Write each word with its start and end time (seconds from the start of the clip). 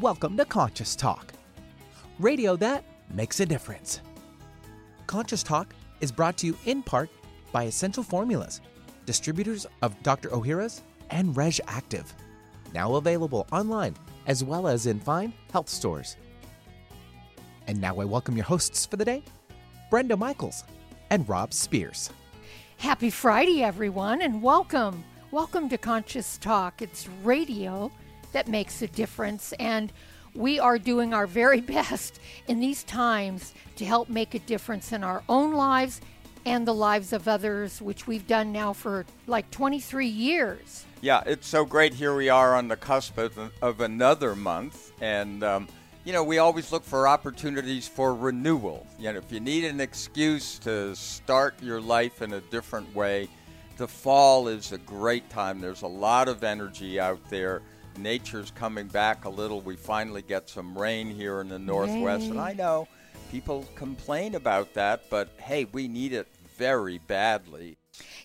Welcome 0.00 0.38
to 0.38 0.46
Conscious 0.46 0.96
Talk, 0.96 1.34
radio 2.18 2.56
that 2.56 2.82
makes 3.12 3.40
a 3.40 3.46
difference. 3.46 4.00
Conscious 5.06 5.42
Talk 5.42 5.74
is 6.00 6.10
brought 6.10 6.38
to 6.38 6.46
you 6.46 6.56
in 6.64 6.82
part 6.82 7.10
by 7.52 7.64
Essential 7.64 8.02
Formulas, 8.02 8.62
distributors 9.04 9.66
of 9.82 10.02
Dr. 10.02 10.30
Ohhira's 10.30 10.80
and 11.10 11.36
Reg 11.36 11.60
Active, 11.68 12.10
now 12.72 12.94
available 12.94 13.46
online 13.52 13.94
as 14.26 14.42
well 14.42 14.66
as 14.66 14.86
in 14.86 14.98
fine 14.98 15.34
health 15.52 15.68
stores. 15.68 16.16
And 17.66 17.78
now 17.78 18.00
I 18.00 18.06
welcome 18.06 18.34
your 18.34 18.46
hosts 18.46 18.86
for 18.86 18.96
the 18.96 19.04
day, 19.04 19.22
Brenda 19.90 20.16
Michaels 20.16 20.64
and 21.10 21.28
Rob 21.28 21.52
Spears. 21.52 22.08
Happy 22.78 23.10
Friday, 23.10 23.62
everyone, 23.62 24.22
and 24.22 24.42
welcome. 24.42 25.04
Welcome 25.32 25.68
to 25.68 25.76
Conscious 25.76 26.38
Talk. 26.38 26.80
It's 26.80 27.10
radio 27.22 27.92
that 28.32 28.48
makes 28.48 28.82
a 28.82 28.88
difference. 28.88 29.52
And 29.58 29.92
we 30.34 30.58
are 30.58 30.78
doing 30.78 31.14
our 31.14 31.26
very 31.26 31.60
best 31.76 32.20
in 32.48 32.60
these 32.60 32.84
times 32.84 33.52
to 33.76 33.84
help 33.84 34.08
make 34.08 34.34
a 34.34 34.38
difference 34.40 34.92
in 34.92 35.04
our 35.04 35.22
own 35.28 35.52
lives 35.52 36.00
and 36.44 36.66
the 36.66 36.74
lives 36.74 37.12
of 37.12 37.28
others, 37.28 37.80
which 37.80 38.06
we've 38.06 38.26
done 38.26 38.52
now 38.52 38.72
for 38.72 39.06
like 39.26 39.50
23 39.50 40.06
years. 40.06 40.84
Yeah, 41.00 41.22
it's 41.26 41.46
so 41.46 41.64
great. 41.64 41.94
Here 41.94 42.14
we 42.14 42.28
are 42.28 42.54
on 42.54 42.68
the 42.68 42.76
cusp 42.76 43.18
of, 43.18 43.38
of 43.60 43.80
another 43.80 44.34
month. 44.34 44.92
And, 45.00 45.44
um, 45.44 45.68
you 46.04 46.12
know, 46.12 46.24
we 46.24 46.38
always 46.38 46.72
look 46.72 46.84
for 46.84 47.06
opportunities 47.06 47.86
for 47.86 48.14
renewal. 48.14 48.86
You 48.98 49.12
know, 49.12 49.18
if 49.18 49.30
you 49.30 49.40
need 49.40 49.64
an 49.64 49.80
excuse 49.80 50.58
to 50.60 50.96
start 50.96 51.54
your 51.62 51.80
life 51.80 52.22
in 52.22 52.32
a 52.32 52.40
different 52.40 52.92
way, 52.94 53.28
the 53.76 53.88
fall 53.88 54.48
is 54.48 54.72
a 54.72 54.78
great 54.78 55.28
time. 55.30 55.60
There's 55.60 55.82
a 55.82 55.88
lot 55.88 56.28
of 56.28 56.44
energy 56.44 57.00
out 57.00 57.20
there 57.30 57.62
nature's 57.98 58.50
coming 58.50 58.86
back 58.88 59.24
a 59.24 59.28
little. 59.28 59.60
We 59.60 59.76
finally 59.76 60.22
get 60.22 60.48
some 60.48 60.76
rain 60.76 61.10
here 61.10 61.40
in 61.40 61.48
the 61.48 61.58
northwest, 61.58 62.24
Yay. 62.24 62.30
and 62.30 62.40
I 62.40 62.52
know 62.52 62.88
people 63.30 63.66
complain 63.74 64.34
about 64.34 64.74
that, 64.74 65.08
but 65.10 65.28
hey, 65.38 65.64
we 65.64 65.88
need 65.88 66.12
it 66.12 66.28
very 66.56 66.98
badly. 66.98 67.76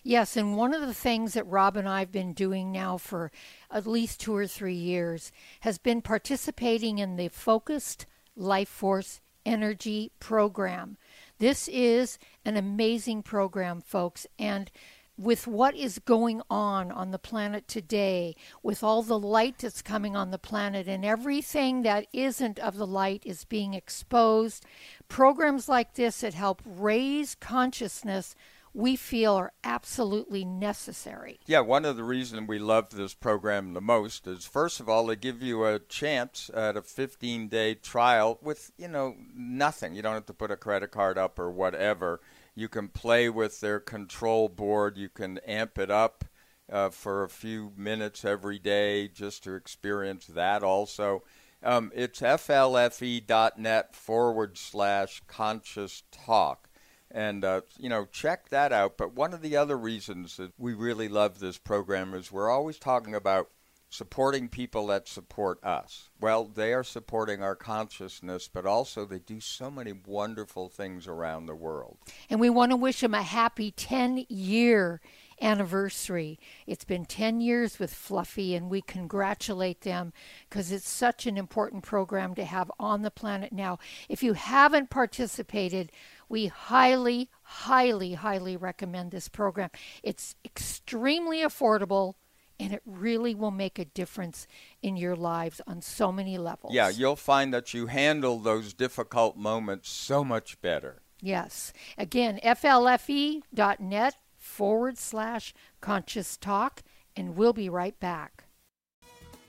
Yes, 0.02 0.36
and 0.36 0.56
one 0.56 0.72
of 0.72 0.80
the 0.80 0.94
things 0.94 1.34
that 1.34 1.46
Rob 1.46 1.76
and 1.76 1.88
I 1.88 2.00
have 2.00 2.12
been 2.12 2.32
doing 2.32 2.72
now 2.72 2.96
for 2.96 3.30
at 3.70 3.86
least 3.86 4.20
two 4.20 4.34
or 4.34 4.46
three 4.46 4.74
years 4.74 5.30
has 5.60 5.78
been 5.78 6.00
participating 6.00 6.98
in 6.98 7.16
the 7.16 7.28
Focused 7.28 8.06
Life 8.36 8.68
Force 8.68 9.20
Energy 9.44 10.12
Program. 10.20 10.96
This 11.38 11.68
is 11.68 12.18
an 12.44 12.56
amazing 12.56 13.22
program, 13.22 13.80
folks, 13.80 14.26
and 14.38 14.70
with 15.18 15.48
what 15.48 15.74
is 15.74 15.98
going 15.98 16.40
on 16.48 16.92
on 16.92 17.10
the 17.10 17.18
planet 17.18 17.66
today, 17.66 18.36
with 18.62 18.84
all 18.84 19.02
the 19.02 19.18
light 19.18 19.58
that's 19.58 19.82
coming 19.82 20.16
on 20.16 20.30
the 20.30 20.38
planet, 20.38 20.86
and 20.86 21.04
everything 21.04 21.82
that 21.82 22.06
isn't 22.12 22.58
of 22.60 22.76
the 22.76 22.86
light 22.86 23.22
is 23.26 23.44
being 23.44 23.74
exposed, 23.74 24.64
programs 25.08 25.68
like 25.68 25.94
this 25.94 26.20
that 26.20 26.34
help 26.34 26.62
raise 26.64 27.34
consciousness 27.34 28.36
we 28.74 28.94
feel 28.94 29.34
are 29.34 29.52
absolutely 29.64 30.44
necessary. 30.44 31.40
Yeah, 31.46 31.60
one 31.60 31.84
of 31.84 31.96
the 31.96 32.04
reasons 32.04 32.46
we 32.46 32.60
love 32.60 32.90
this 32.90 33.14
program 33.14 33.74
the 33.74 33.80
most 33.80 34.26
is 34.28 34.44
first 34.44 34.78
of 34.78 34.88
all, 34.88 35.06
they 35.06 35.16
give 35.16 35.42
you 35.42 35.64
a 35.64 35.80
chance 35.80 36.48
at 36.54 36.76
a 36.76 36.82
15 36.82 37.48
day 37.48 37.74
trial 37.74 38.38
with, 38.40 38.70
you 38.78 38.86
know, 38.86 39.16
nothing. 39.34 39.94
You 39.94 40.02
don't 40.02 40.14
have 40.14 40.26
to 40.26 40.34
put 40.34 40.52
a 40.52 40.56
credit 40.56 40.92
card 40.92 41.18
up 41.18 41.38
or 41.38 41.50
whatever. 41.50 42.20
You 42.58 42.68
can 42.68 42.88
play 42.88 43.28
with 43.28 43.60
their 43.60 43.80
control 43.80 44.48
board. 44.48 44.96
You 44.96 45.08
can 45.08 45.38
amp 45.38 45.78
it 45.78 45.90
up 45.90 46.24
uh, 46.70 46.90
for 46.90 47.22
a 47.22 47.28
few 47.28 47.72
minutes 47.76 48.24
every 48.24 48.58
day 48.58 49.08
just 49.08 49.44
to 49.44 49.54
experience 49.54 50.26
that 50.26 50.62
also. 50.62 51.22
Um, 51.62 51.90
it's 51.94 52.20
flfe.net 52.20 53.94
forward 53.94 54.58
slash 54.58 55.22
conscious 55.26 56.02
talk. 56.10 56.68
And, 57.10 57.44
uh, 57.44 57.62
you 57.78 57.88
know, 57.88 58.06
check 58.06 58.48
that 58.50 58.72
out. 58.72 58.98
But 58.98 59.14
one 59.14 59.32
of 59.32 59.40
the 59.40 59.56
other 59.56 59.78
reasons 59.78 60.36
that 60.36 60.52
we 60.58 60.74
really 60.74 61.08
love 61.08 61.38
this 61.38 61.58
program 61.58 62.12
is 62.12 62.30
we're 62.30 62.50
always 62.50 62.78
talking 62.78 63.14
about 63.14 63.50
supporting 63.88 64.48
people 64.48 64.86
that 64.88 65.08
support 65.08 65.62
us. 65.64 66.10
Well, 66.20 66.44
they 66.44 66.74
are 66.74 66.84
supporting 66.84 67.42
our 67.42 67.56
consciousness, 67.56 68.48
but 68.52 68.66
also 68.66 69.04
they 69.04 69.18
do 69.18 69.40
so 69.40 69.70
many 69.70 69.92
wonderful 69.92 70.68
things 70.68 71.06
around 71.06 71.46
the 71.46 71.54
world. 71.54 71.96
And 72.28 72.38
we 72.38 72.50
want 72.50 72.70
to 72.72 72.76
wish 72.76 73.00
them 73.00 73.14
a 73.14 73.22
happy 73.22 73.70
10 73.70 74.26
year 74.28 75.00
anniversary. 75.40 76.38
It's 76.66 76.84
been 76.84 77.04
10 77.06 77.40
years 77.40 77.78
with 77.78 77.92
Fluffy, 77.92 78.54
and 78.54 78.68
we 78.68 78.82
congratulate 78.82 79.82
them 79.82 80.12
because 80.48 80.72
it's 80.72 80.88
such 80.88 81.26
an 81.26 81.38
important 81.38 81.82
program 81.82 82.34
to 82.34 82.44
have 82.44 82.70
on 82.78 83.02
the 83.02 83.10
planet 83.10 83.52
now. 83.52 83.78
If 84.08 84.22
you 84.22 84.34
haven't 84.34 84.90
participated, 84.90 85.92
we 86.28 86.48
highly, 86.48 87.30
highly, 87.42 88.14
highly 88.14 88.56
recommend 88.56 89.12
this 89.12 89.28
program. 89.28 89.70
It's 90.02 90.34
extremely 90.44 91.38
affordable 91.38 92.14
and 92.60 92.72
it 92.72 92.82
really 92.84 93.34
will 93.34 93.50
make 93.50 93.78
a 93.78 93.84
difference 93.84 94.46
in 94.82 94.96
your 94.96 95.16
lives 95.16 95.60
on 95.66 95.80
so 95.80 96.10
many 96.10 96.38
levels. 96.38 96.74
Yeah, 96.74 96.88
you'll 96.88 97.16
find 97.16 97.52
that 97.54 97.72
you 97.72 97.86
handle 97.86 98.38
those 98.38 98.72
difficult 98.74 99.36
moments 99.36 99.88
so 99.88 100.24
much 100.24 100.60
better. 100.60 101.02
Yes. 101.20 101.72
Again, 101.96 102.38
flfe.net 102.44 104.14
forward 104.36 104.98
slash 104.98 105.54
conscious 105.80 106.36
talk, 106.36 106.82
and 107.16 107.36
we'll 107.36 107.52
be 107.52 107.68
right 107.68 107.98
back. 107.98 108.44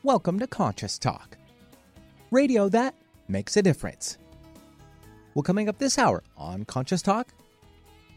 Welcome 0.01 0.39
to 0.39 0.47
Conscious 0.47 0.97
Talk, 0.97 1.37
radio 2.31 2.69
that 2.69 2.95
makes 3.27 3.57
a 3.57 3.61
difference. 3.61 4.17
Well, 5.33 5.43
coming 5.43 5.69
up 5.69 5.77
this 5.77 5.97
hour 5.97 6.23
on 6.37 6.65
Conscious 6.65 7.01
Talk, 7.01 7.27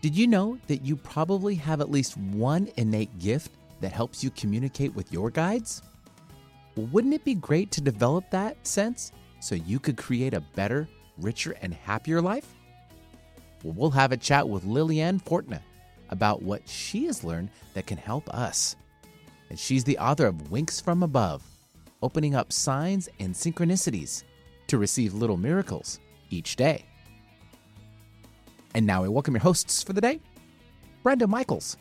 did 0.01 0.17
you 0.17 0.27
know 0.27 0.59
that 0.69 0.85
you 0.85 0.97
probably 0.97 1.57
have 1.57 1.81
at 1.81 1.91
least 1.91 2.17
one 2.17 2.69
innate 2.77 3.19
gift 3.19 3.53
that 3.83 3.93
helps 3.93 4.25
you 4.25 4.31
communicate 4.31 4.95
with 4.95 5.13
your 5.13 5.31
guides? 5.31 5.83
Well, 6.77 6.87
wouldn't 6.87 7.13
it 7.13 7.25
be 7.25 7.35
great 7.35 7.71
to 7.73 7.83
develop 7.83 8.31
that 8.31 8.67
sense 8.67 9.13
so 9.41 9.55
you 9.55 9.79
could 9.79 9.99
create 9.99 10.33
a 10.33 10.41
better, 10.41 10.89
richer, 11.19 11.55
and 11.61 11.75
happier 11.75 12.23
life? 12.23 12.55
Well, 13.63 13.75
we'll 13.75 13.91
have 13.91 14.13
a 14.13 14.17
chat 14.17 14.49
with 14.49 14.65
Liliane 14.65 15.21
Fortna 15.21 15.61
about 16.09 16.43
what 16.43 16.67
she 16.69 17.07
has 17.07 17.25
learned 17.25 17.51
that 17.75 17.87
can 17.87 17.99
help 17.99 18.29
us. 18.31 18.77
And 19.51 19.59
she's 19.59 19.85
the 19.85 19.99
author 19.99 20.27
of 20.27 20.51
Winks 20.51 20.81
from 20.81 21.03
Above, 21.03 21.43
opening 22.03 22.35
up 22.35 22.53
signs 22.53 23.09
and 23.21 23.35
synchronicities 23.35 24.25
to 24.69 24.79
receive 24.79 25.13
little 25.13 25.37
miracles 25.37 26.01
each 26.31 26.57
day. 26.57 26.85
And 28.75 28.87
now 28.87 29.05
I 29.05 29.09
welcome 29.09 29.35
your 29.35 29.43
hosts 29.43 29.83
for 29.83 29.93
the 29.93 30.01
day, 30.01 30.21
Brenda 31.03 31.27
Michaels 31.27 31.77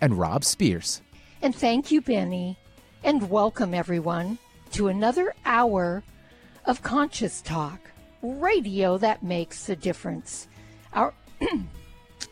and 0.00 0.18
Rob 0.18 0.44
Spears. 0.44 1.02
And 1.42 1.52
thank 1.52 1.90
you, 1.90 2.00
Benny. 2.00 2.56
And 3.02 3.28
welcome, 3.28 3.74
everyone, 3.74 4.38
to 4.70 4.86
another 4.86 5.34
hour 5.44 6.04
of 6.66 6.84
Conscious 6.84 7.42
Talk, 7.42 7.90
radio 8.22 8.96
that 8.98 9.24
makes 9.24 9.68
a 9.68 9.74
difference. 9.74 10.46
Our 10.92 11.12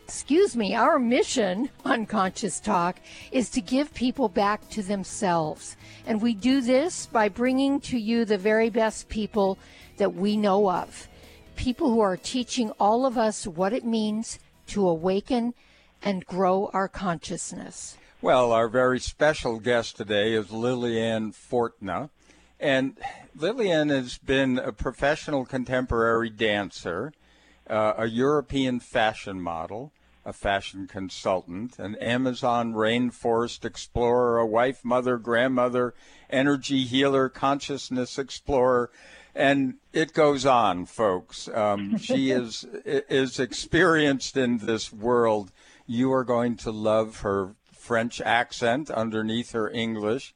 excuse 0.05 0.55
me, 0.55 0.75
our 0.75 0.97
mission 0.97 1.69
on 1.83 2.05
Conscious 2.05 2.61
Talk 2.61 3.01
is 3.33 3.49
to 3.49 3.59
give 3.59 3.93
people 3.93 4.29
back 4.29 4.69
to 4.69 4.81
themselves. 4.81 5.75
And 6.05 6.21
we 6.21 6.33
do 6.33 6.61
this 6.61 7.05
by 7.05 7.27
bringing 7.27 7.81
to 7.81 7.99
you 7.99 8.23
the 8.23 8.37
very 8.37 8.69
best 8.69 9.09
people 9.09 9.57
that 9.97 10.15
we 10.15 10.37
know 10.37 10.71
of. 10.71 11.09
People 11.57 11.89
who 11.89 11.99
are 11.99 12.15
teaching 12.15 12.71
all 12.79 13.05
of 13.05 13.17
us 13.17 13.45
what 13.45 13.73
it 13.73 13.83
means 13.83 14.39
to 14.67 14.87
awaken 14.87 15.53
and 16.01 16.25
grow 16.25 16.69
our 16.71 16.87
consciousness. 16.87 17.97
Well, 18.23 18.51
our 18.51 18.67
very 18.67 18.99
special 18.99 19.59
guest 19.59 19.97
today 19.97 20.33
is 20.33 20.51
Liliane 20.51 21.31
Fortna. 21.31 22.11
And 22.59 22.95
Liliane 23.35 23.89
has 23.89 24.19
been 24.19 24.59
a 24.59 24.71
professional 24.71 25.43
contemporary 25.43 26.29
dancer, 26.29 27.13
uh, 27.67 27.93
a 27.97 28.05
European 28.05 28.79
fashion 28.79 29.41
model, 29.41 29.91
a 30.23 30.33
fashion 30.33 30.85
consultant, 30.85 31.79
an 31.79 31.95
Amazon 31.95 32.73
rainforest 32.73 33.65
explorer, 33.65 34.37
a 34.37 34.45
wife, 34.45 34.85
mother, 34.85 35.17
grandmother, 35.17 35.95
energy 36.29 36.83
healer, 36.83 37.27
consciousness 37.27 38.19
explorer, 38.19 38.91
and 39.33 39.77
it 39.93 40.13
goes 40.13 40.45
on, 40.45 40.85
folks. 40.85 41.47
Um, 41.47 41.97
she 41.97 42.29
is 42.29 42.67
is 42.85 43.39
experienced 43.39 44.37
in 44.37 44.59
this 44.59 44.93
world. 44.93 45.51
You 45.87 46.13
are 46.13 46.23
going 46.23 46.55
to 46.57 46.71
love 46.71 47.21
her 47.21 47.55
French 47.81 48.21
accent 48.21 48.91
underneath 48.91 49.51
her 49.53 49.69
English. 49.69 50.33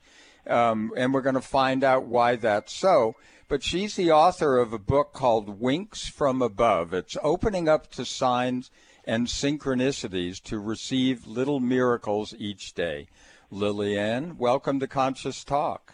Um, 0.48 0.92
and 0.98 1.14
we're 1.14 1.22
going 1.22 1.36
to 1.36 1.42
find 1.42 1.84
out 1.84 2.06
why 2.06 2.36
that's 2.36 2.74
so. 2.74 3.16
But 3.48 3.64
she's 3.64 3.96
the 3.96 4.12
author 4.12 4.58
of 4.58 4.74
a 4.74 4.80
book 4.80 5.14
called 5.14 5.62
Winks 5.62 6.08
from 6.08 6.42
Above. 6.42 6.94
It's 6.94 7.16
opening 7.22 7.70
up 7.70 7.92
to 7.92 8.04
signs 8.04 8.72
and 9.06 9.28
synchronicities 9.28 10.42
to 10.44 10.60
receive 10.60 11.28
little 11.28 11.60
miracles 11.60 12.34
each 12.40 12.74
day. 12.74 13.08
Liliane, 13.52 14.38
welcome 14.38 14.80
to 14.80 14.88
Conscious 14.88 15.44
Talk. 15.44 15.94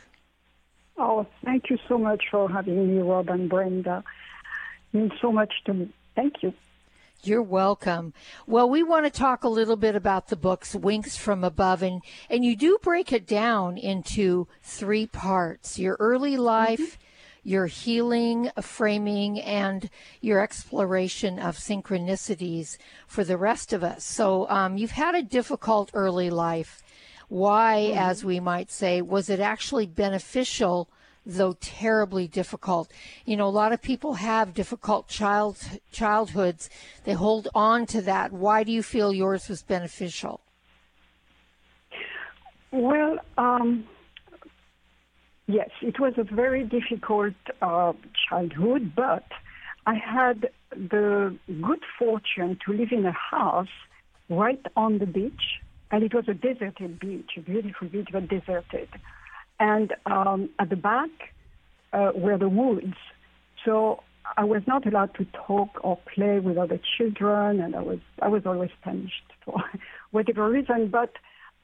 Oh, 0.98 1.28
thank 1.44 1.70
you 1.70 1.78
so 1.90 1.98
much 1.98 2.24
for 2.32 2.50
having 2.50 2.96
me, 2.96 3.02
Rob 3.02 3.30
and 3.30 3.50
Brenda. 3.50 4.04
It 4.94 4.98
means 4.98 5.12
so 5.22 5.32
much 5.32 5.54
to 5.66 5.74
me. 5.74 5.94
Thank 6.16 6.36
you. 6.42 6.54
You're 7.24 7.44
welcome. 7.44 8.14
Well, 8.48 8.68
we 8.68 8.82
want 8.82 9.06
to 9.06 9.12
talk 9.12 9.44
a 9.44 9.50
little 9.50 9.76
bit 9.76 9.96
about 9.96 10.30
the 10.30 10.36
books 10.36 10.74
Winks 10.74 11.16
from 11.16 11.44
Above 11.44 11.84
and 11.84 12.02
and 12.32 12.44
you 12.44 12.56
do 12.56 12.80
break 12.82 13.14
it 13.14 13.28
down 13.28 13.78
into 13.78 14.48
three 14.64 15.06
parts. 15.06 15.78
Your 15.78 15.98
early 16.00 16.36
life, 16.36 16.80
mm-hmm 16.80 17.06
your 17.44 17.66
healing, 17.66 18.52
framing, 18.62 19.42
and 19.42 19.90
your 20.22 20.40
exploration 20.40 21.40
of 21.40 21.58
synchronicities 21.58 22.78
for 23.08 23.24
the 23.24 23.38
rest 23.38 23.74
of 23.74 23.84
us. 23.84 24.04
So 24.04 24.48
um, 24.48 24.78
you've 24.78 24.92
had 24.92 25.16
a 25.16 25.24
difficult 25.24 25.90
early 25.96 26.30
life. 26.30 26.84
Why, 27.30 27.88
mm-hmm. 27.90 27.98
as 27.98 28.24
we 28.24 28.40
might 28.40 28.70
say, 28.70 29.02
was 29.02 29.28
it 29.28 29.40
actually 29.40 29.88
beneficial? 29.88 30.88
Though 31.26 31.54
terribly 31.60 32.28
difficult. 32.28 32.92
You 33.26 33.38
know, 33.38 33.48
a 33.48 33.50
lot 33.50 33.74
of 33.74 33.82
people 33.82 34.16
have 34.16 34.54
difficult 34.54 35.08
child 35.08 35.58
childhoods. 35.92 36.70
They 37.04 37.14
hold 37.14 37.48
on 37.54 37.86
to 37.88 38.02
that. 38.02 38.32
Why 38.32 38.64
do 38.64 38.72
you 38.72 38.84
feel 38.84 39.14
yours 39.14 39.50
was 39.50 39.62
beneficial? 39.64 40.42
Well, 42.72 43.18
um, 43.38 43.86
Yes, 45.52 45.70
it 45.82 46.00
was 46.00 46.14
a 46.18 46.24
very 46.24 46.64
difficult 46.64 47.34
uh, 47.62 47.92
childhood, 48.30 48.94
but 48.96 49.26
I 49.86 49.96
had 49.96 50.50
the 50.72 51.38
good 51.48 51.84
fortune 52.00 52.58
to 52.66 52.72
live 52.72 52.94
in 52.94 53.06
a 53.06 53.12
house 53.12 53.76
right 54.30 54.66
on 54.78 55.00
the 55.00 55.06
beach, 55.06 55.60
and 55.92 56.04
it 56.04 56.14
was 56.14 56.30
a 56.30 56.34
deserted 56.34 57.02
beach, 57.02 57.32
a 57.36 57.42
beautiful 57.42 57.90
beach, 57.90 58.08
but 58.14 58.30
deserted. 58.30 58.88
And 59.62 59.94
um, 60.08 60.50
at 60.58 60.72
the 60.72 60.76
back 60.76 61.12
uh, 61.94 62.12
were 62.16 62.38
the 62.38 62.50
woods. 62.50 62.96
So 63.64 64.02
I 64.36 64.44
was 64.44 64.64
not 64.66 64.88
allowed 64.88 65.14
to 65.16 65.26
talk 65.48 65.70
or 65.84 66.00
play 66.16 66.40
with 66.40 66.58
other 66.58 66.80
children, 66.98 67.60
and 67.60 67.76
I 67.76 67.82
was 67.82 68.00
I 68.24 68.28
was 68.28 68.44
always 68.48 68.72
punished 68.84 69.28
for 69.46 69.64
whatever 70.10 70.50
reason. 70.50 70.90
But 70.90 71.14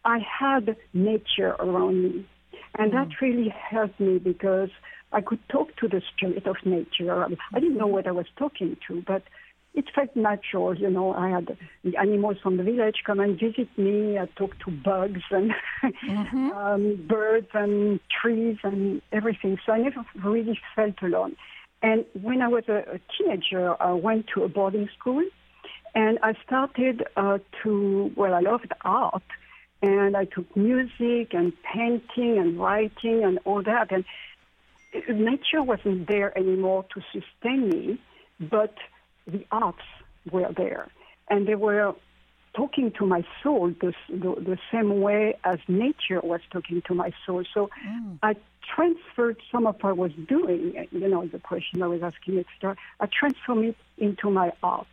I 0.05 0.19
had 0.19 0.77
nature 0.93 1.55
around 1.59 2.03
me. 2.03 2.29
And 2.77 2.93
that 2.93 3.09
mm. 3.09 3.21
really 3.21 3.49
helped 3.49 3.99
me 3.99 4.19
because 4.19 4.69
I 5.11 5.21
could 5.21 5.39
talk 5.49 5.75
to 5.77 5.87
the 5.87 6.03
spirit 6.13 6.45
of 6.45 6.57
nature. 6.65 7.25
I 7.55 7.59
didn't 7.59 7.77
know 7.77 7.87
what 7.87 8.05
I 8.05 8.11
was 8.11 8.27
talking 8.37 8.77
to, 8.87 9.03
but 9.07 9.23
it 9.77 9.85
felt 9.93 10.13
natural. 10.15 10.75
You 10.75 10.89
know, 10.89 11.13
I 11.13 11.29
had 11.29 11.55
the 11.83 11.95
animals 11.97 12.37
from 12.41 12.57
the 12.57 12.63
village 12.63 13.03
come 13.05 13.19
and 13.19 13.39
visit 13.39 13.69
me. 13.77 14.17
I 14.17 14.25
talked 14.35 14.59
to 14.65 14.71
bugs 14.71 15.21
and 15.29 15.51
mm-hmm. 15.83 16.51
um, 16.57 17.05
birds 17.07 17.49
and 17.53 17.99
trees 18.09 18.57
and 18.63 19.03
everything. 19.11 19.59
So 19.63 19.73
I 19.73 19.77
never 19.77 20.03
really 20.23 20.59
felt 20.75 20.99
alone. 21.03 21.35
And 21.83 22.05
when 22.19 22.41
I 22.41 22.47
was 22.47 22.63
a, 22.67 22.95
a 22.95 22.99
teenager, 23.15 23.79
I 23.79 23.93
went 23.93 24.25
to 24.33 24.43
a 24.43 24.49
boarding 24.49 24.89
school 24.99 25.23
and 25.93 26.17
I 26.23 26.33
started 26.43 27.03
uh, 27.15 27.37
to, 27.61 28.11
well, 28.15 28.33
I 28.33 28.39
loved 28.39 28.73
art 28.83 29.21
and 29.83 30.17
I 30.17 30.25
took 30.25 30.57
music 30.57 31.35
and 31.35 31.53
painting 31.71 32.39
and 32.39 32.59
writing 32.59 33.23
and 33.23 33.37
all 33.45 33.61
that. 33.61 33.91
And 33.91 34.05
nature 35.07 35.61
wasn't 35.61 36.07
there 36.07 36.35
anymore 36.35 36.83
to 36.95 37.01
sustain 37.11 37.69
me, 37.69 38.01
but 38.39 38.73
the 39.27 39.45
arts 39.51 39.83
were 40.31 40.51
there. 40.55 40.87
And 41.29 41.47
they 41.47 41.55
were 41.55 41.93
talking 42.55 42.91
to 42.97 43.05
my 43.05 43.23
soul 43.43 43.73
the, 43.81 43.93
the, 44.09 44.35
the 44.39 44.57
same 44.71 45.01
way 45.01 45.37
as 45.43 45.59
nature 45.67 46.19
was 46.23 46.41
talking 46.51 46.81
to 46.87 46.95
my 46.95 47.11
soul. 47.25 47.43
So 47.53 47.69
mm. 47.87 48.17
I 48.23 48.35
transferred 48.75 49.37
some 49.51 49.67
of 49.67 49.75
what 49.81 49.89
I 49.89 49.93
was 49.93 50.11
doing, 50.27 50.87
you 50.91 51.07
know, 51.07 51.25
the 51.27 51.39
question 51.39 51.83
I 51.83 51.87
was 51.87 52.01
asking, 52.01 52.39
etc. 52.39 52.75
I 52.99 53.07
transformed 53.07 53.65
it 53.65 53.77
into 53.97 54.29
my 54.31 54.51
art. 54.63 54.87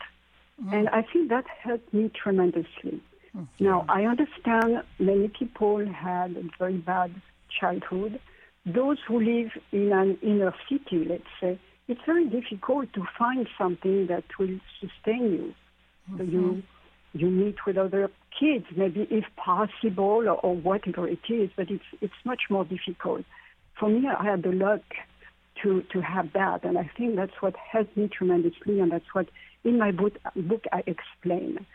Mm. 0.63 0.73
And 0.73 0.89
I 0.91 1.03
think 1.03 1.31
that 1.31 1.47
helped 1.63 1.93
me 1.93 2.11
tremendously. 2.11 3.01
Mm-hmm. 3.37 3.65
Now, 3.65 3.85
I 3.89 4.05
understand 4.05 4.83
many 4.99 5.29
people 5.29 5.85
had 5.87 6.37
a 6.37 6.45
very 6.59 6.77
bad 6.77 7.15
childhood. 7.61 8.21
Those 8.67 8.99
who 9.07 9.21
live 9.21 9.51
in 9.73 9.93
an 9.93 10.19
inner 10.23 10.55
city, 10.69 11.05
let's 11.05 11.25
say, 11.41 11.59
it's 11.89 12.01
very 12.07 12.27
difficult 12.29 12.93
to 12.95 13.05
find 13.19 13.47
something 13.59 14.07
that 14.07 14.25
will 14.39 14.59
sustain 14.81 15.33
you. 15.33 15.55
Mm-hmm. 16.11 16.17
So 16.17 16.23
you 16.25 16.63
you 17.17 17.31
meet 17.31 17.65
with 17.65 17.79
other 17.79 18.11
kids, 18.39 18.67
maybe 18.77 19.07
if 19.09 19.25
possible, 19.37 20.27
or, 20.27 20.31
or 20.31 20.57
whatever 20.57 21.09
it 21.09 21.21
is, 21.29 21.51
but 21.57 21.71
it's 21.71 21.85
it's 22.01 22.15
much 22.25 22.43
more 22.51 22.65
difficult. 22.65 23.25
For 23.79 23.89
me, 23.89 24.09
I 24.09 24.25
had 24.25 24.43
the 24.43 24.53
luck 24.53 24.83
to 25.63 25.83
to 25.93 26.01
have 26.01 26.33
that, 26.33 26.65
and 26.65 26.79
I 26.79 26.91
think 26.97 27.17
that's 27.17 27.41
what 27.41 27.55
helped 27.57 27.97
me 27.97 28.09
tremendously, 28.09 28.81
and 28.81 28.91
that's 28.91 29.15
what 29.15 29.29
in 29.65 29.79
my 29.79 29.91
book 29.91 30.15
book 30.35 30.65
I 30.73 30.83
explain, 30.87 31.67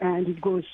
and 0.00 0.28
it 0.28 0.40
goes 0.40 0.64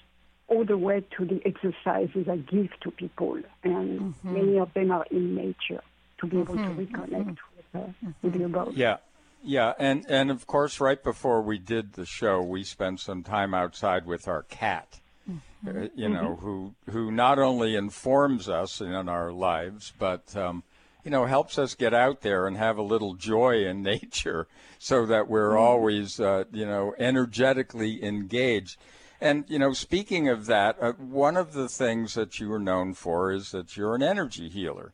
all 0.48 0.64
the 0.64 0.78
way 0.78 1.04
to 1.16 1.24
the 1.26 1.40
exercises 1.44 2.26
I 2.28 2.36
give 2.36 2.70
to 2.80 2.90
people, 2.90 3.38
and 3.62 4.00
mm-hmm. 4.00 4.32
many 4.32 4.58
of 4.58 4.72
them 4.74 4.90
are 4.90 5.06
in 5.10 5.34
nature 5.34 5.82
to 6.20 6.26
be 6.26 6.40
able 6.40 6.54
mm-hmm. 6.54 6.76
to 6.76 6.86
reconnect 6.86 7.10
mm-hmm. 7.10 7.47
Uh, 7.74 7.80
with 8.22 8.34
the 8.34 8.44
above. 8.44 8.76
Yeah. 8.76 8.98
Yeah, 9.40 9.72
and, 9.78 10.04
and 10.08 10.32
of 10.32 10.48
course, 10.48 10.80
right 10.80 11.00
before 11.02 11.40
we 11.42 11.58
did 11.58 11.92
the 11.92 12.04
show, 12.04 12.42
we 12.42 12.64
spent 12.64 12.98
some 12.98 13.22
time 13.22 13.54
outside 13.54 14.04
with 14.04 14.26
our 14.26 14.42
cat, 14.42 14.98
mm-hmm. 15.30 15.68
uh, 15.68 15.86
you 15.94 16.08
know, 16.08 16.34
mm-hmm. 16.34 16.44
who 16.44 16.74
who 16.90 17.12
not 17.12 17.38
only 17.38 17.76
informs 17.76 18.48
us 18.48 18.80
in 18.80 19.08
our 19.08 19.30
lives, 19.30 19.92
but 19.96 20.34
um, 20.36 20.64
you 21.04 21.10
know, 21.12 21.24
helps 21.24 21.56
us 21.56 21.74
get 21.74 21.94
out 21.94 22.22
there 22.22 22.46
and 22.46 22.56
have 22.56 22.78
a 22.78 22.82
little 22.82 23.14
joy 23.14 23.64
in 23.64 23.82
nature, 23.94 24.48
so 24.78 25.06
that 25.06 25.28
we're 25.28 25.50
mm-hmm. 25.50 25.62
always, 25.62 26.20
uh, 26.20 26.44
you 26.52 26.66
know, 26.66 26.94
energetically 26.98 28.04
engaged. 28.04 28.76
And, 29.20 29.44
you 29.48 29.58
know, 29.58 29.72
speaking 29.72 30.28
of 30.28 30.46
that, 30.46 30.76
uh, 30.80 30.92
one 30.92 31.36
of 31.36 31.52
the 31.52 31.68
things 31.68 32.14
that 32.14 32.38
you 32.38 32.52
are 32.52 32.58
known 32.58 32.94
for 32.94 33.32
is 33.32 33.50
that 33.50 33.76
you're 33.76 33.94
an 33.94 34.02
energy 34.02 34.48
healer. 34.48 34.92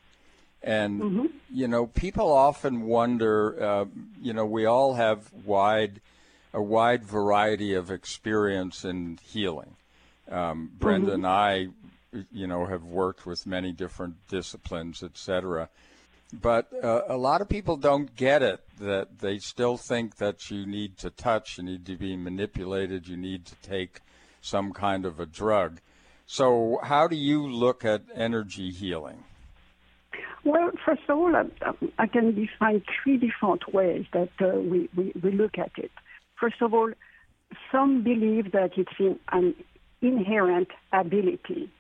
And, 0.64 1.02
mm-hmm. 1.02 1.26
you 1.52 1.69
know, 1.69 1.87
people 1.87 2.32
often 2.32 2.82
wonder, 2.87 3.62
uh, 3.62 3.84
you 4.20 4.32
know, 4.32 4.46
we 4.46 4.64
all 4.64 4.94
have 4.94 5.31
wide, 5.44 6.00
a 6.55 6.62
wide 6.62 7.05
variety 7.05 7.75
of 7.75 7.90
experience 7.90 8.82
in 8.82 9.19
healing. 9.22 9.76
Um, 10.31 10.70
Brenda 10.78 11.08
mm-hmm. 11.08 11.14
and 11.16 11.26
I, 11.26 11.66
you 12.32 12.46
know, 12.46 12.64
have 12.64 12.82
worked 12.82 13.26
with 13.26 13.46
many 13.46 13.72
different 13.72 14.26
disciplines, 14.28 15.02
et 15.02 15.19
cetera. 15.19 15.69
But 16.32 16.72
uh, 16.82 17.02
a 17.08 17.16
lot 17.19 17.43
of 17.43 17.49
people 17.50 17.76
don't 17.76 18.16
get 18.16 18.43
it 18.43 18.61
that 18.81 19.19
they 19.19 19.38
still 19.38 19.76
think 19.76 20.16
that 20.16 20.50
you 20.50 20.64
need 20.64 20.97
to 20.99 21.11
touch, 21.11 21.59
you 21.59 21.64
need 21.64 21.85
to 21.85 21.97
be 21.97 22.16
manipulated, 22.16 23.06
you 23.06 23.18
need 23.18 23.44
to 23.47 23.54
take 23.56 24.00
some 24.40 24.73
kind 24.73 25.04
of 25.04 25.21
a 25.21 25.26
drug. 25.26 25.80
So, 26.26 26.80
how 26.83 27.06
do 27.06 27.16
you 27.16 27.47
look 27.47 27.85
at 27.85 28.02
energy 28.14 28.71
healing? 28.71 29.25
Well, 30.44 30.72
first 30.84 31.02
of 31.08 31.18
all, 31.18 31.34
I, 31.34 31.44
I 31.98 32.06
can 32.06 32.34
define 32.34 32.82
three 33.02 33.16
different 33.16 33.72
ways 33.72 34.04
that 34.12 34.28
uh, 34.40 34.58
we, 34.58 34.90
we, 34.94 35.12
we, 35.22 35.32
look 35.32 35.58
at 35.58 35.72
it. 35.78 35.90
First 36.38 36.60
of 36.60 36.74
all, 36.74 36.92
some 37.72 38.02
believe 38.02 38.52
that 38.52 38.72
it's 38.76 38.92
in, 38.98 39.18
an 39.32 39.54
inherent 40.02 40.68
ability. 40.92 41.70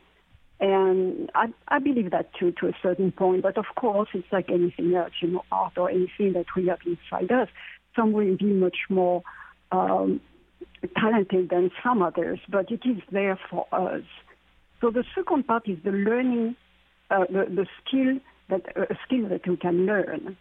And 0.60 1.30
I, 1.34 1.48
I 1.68 1.78
believe 1.78 2.10
that 2.12 2.30
too, 2.38 2.52
to 2.60 2.68
a 2.68 2.72
certain 2.82 3.12
point. 3.12 3.42
But 3.42 3.58
of 3.58 3.66
course, 3.76 4.08
it's 4.14 4.26
like 4.32 4.48
anything 4.48 4.94
else, 4.94 5.12
you 5.20 5.28
know, 5.28 5.44
art 5.52 5.76
or 5.76 5.90
anything 5.90 6.32
that 6.32 6.46
we 6.56 6.68
have 6.68 6.78
inside 6.86 7.30
us. 7.30 7.48
Some 7.94 8.12
will 8.12 8.36
be 8.36 8.46
much 8.46 8.78
more 8.88 9.22
um, 9.72 10.22
talented 10.96 11.50
than 11.50 11.70
some 11.82 12.00
others, 12.00 12.38
but 12.48 12.70
it 12.70 12.80
is 12.86 13.02
there 13.12 13.38
for 13.50 13.66
us. 13.72 14.04
So 14.80 14.90
the 14.90 15.04
second 15.14 15.46
part 15.46 15.68
is 15.68 15.78
the 15.84 15.90
learning, 15.90 16.56
uh, 17.10 17.24
the, 17.28 17.44
the 17.44 17.66
skill 17.84 18.20
that 18.48 18.62
uh, 18.76 18.82
a 18.82 18.96
skill 19.06 19.28
that 19.28 19.46
you 19.46 19.56
can 19.56 19.86
learn. 19.86 20.36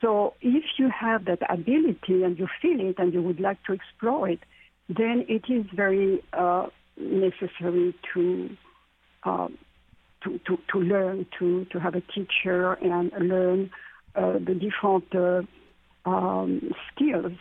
So 0.00 0.34
if 0.40 0.64
you 0.78 0.88
have 0.88 1.26
that 1.26 1.38
ability 1.48 2.24
and 2.24 2.38
you 2.38 2.48
feel 2.60 2.80
it 2.80 2.96
and 2.98 3.14
you 3.14 3.22
would 3.22 3.40
like 3.40 3.62
to 3.64 3.72
explore 3.72 4.28
it, 4.28 4.40
then 4.88 5.24
it 5.28 5.44
is 5.48 5.64
very 5.74 6.22
uh, 6.32 6.66
necessary 6.96 7.94
to, 8.12 8.50
uh, 9.22 9.48
to, 10.24 10.40
to 10.46 10.58
to 10.72 10.78
learn 10.78 11.26
to 11.38 11.64
to 11.66 11.80
have 11.80 11.94
a 11.94 12.00
teacher 12.00 12.74
and 12.74 13.12
learn 13.28 13.70
uh, 14.14 14.34
the 14.34 14.54
different 14.54 15.14
uh, 15.14 15.42
um, 16.08 16.72
skills 16.92 17.32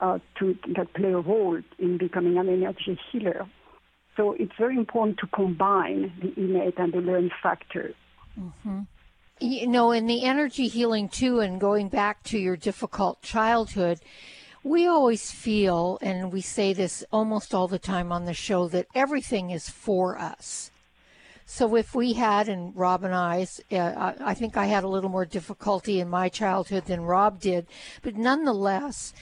uh, 0.00 0.18
to 0.38 0.56
that 0.76 0.92
play 0.94 1.12
a 1.12 1.18
role 1.18 1.60
in 1.78 1.98
becoming 1.98 2.38
an 2.38 2.48
energy 2.48 2.98
healer. 3.10 3.46
So 4.16 4.32
it's 4.32 4.52
very 4.58 4.76
important 4.76 5.18
to 5.18 5.26
combine 5.26 6.12
the 6.20 6.32
innate 6.36 6.78
and 6.78 6.92
the 6.92 6.98
learned 6.98 7.32
factors. 7.42 7.94
Mm-hmm. 8.38 8.80
You 9.40 9.66
know, 9.66 9.90
in 9.90 10.06
the 10.06 10.24
energy 10.24 10.68
healing 10.68 11.08
too, 11.08 11.40
and 11.40 11.58
going 11.58 11.88
back 11.88 12.22
to 12.24 12.38
your 12.38 12.56
difficult 12.56 13.22
childhood, 13.22 14.00
we 14.62 14.86
always 14.86 15.30
feel, 15.30 15.98
and 16.02 16.30
we 16.30 16.42
say 16.42 16.74
this 16.74 17.02
almost 17.10 17.54
all 17.54 17.66
the 17.66 17.78
time 17.78 18.12
on 18.12 18.26
the 18.26 18.34
show, 18.34 18.68
that 18.68 18.86
everything 18.94 19.50
is 19.50 19.70
for 19.70 20.18
us. 20.18 20.70
So 21.46 21.74
if 21.74 21.94
we 21.94 22.12
had, 22.12 22.48
and 22.50 22.76
Rob 22.76 23.02
and 23.02 23.14
I, 23.14 23.46
uh, 23.72 24.12
I 24.20 24.34
think 24.34 24.58
I 24.58 24.66
had 24.66 24.84
a 24.84 24.88
little 24.88 25.08
more 25.10 25.24
difficulty 25.24 26.00
in 26.00 26.08
my 26.10 26.28
childhood 26.28 26.84
than 26.84 27.00
Rob 27.00 27.40
did, 27.40 27.66
but 28.02 28.16
nonetheless, 28.16 29.14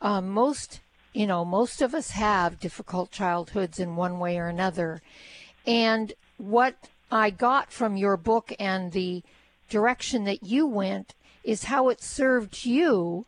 um, 0.00 0.30
most 0.30 0.80
you 1.12 1.26
know 1.26 1.44
most 1.44 1.82
of 1.82 1.94
us 1.94 2.10
have 2.10 2.60
difficult 2.60 3.10
childhoods 3.10 3.78
in 3.78 3.94
one 3.94 4.18
way 4.18 4.38
or 4.38 4.48
another, 4.48 5.02
and 5.66 6.14
what 6.38 6.74
I 7.12 7.30
got 7.30 7.70
from 7.70 7.96
your 7.96 8.16
book 8.16 8.52
and 8.58 8.92
the 8.92 9.22
direction 9.68 10.24
that 10.24 10.42
you 10.42 10.66
went 10.66 11.14
is 11.44 11.64
how 11.64 11.88
it 11.88 12.02
served 12.02 12.64
you 12.64 13.26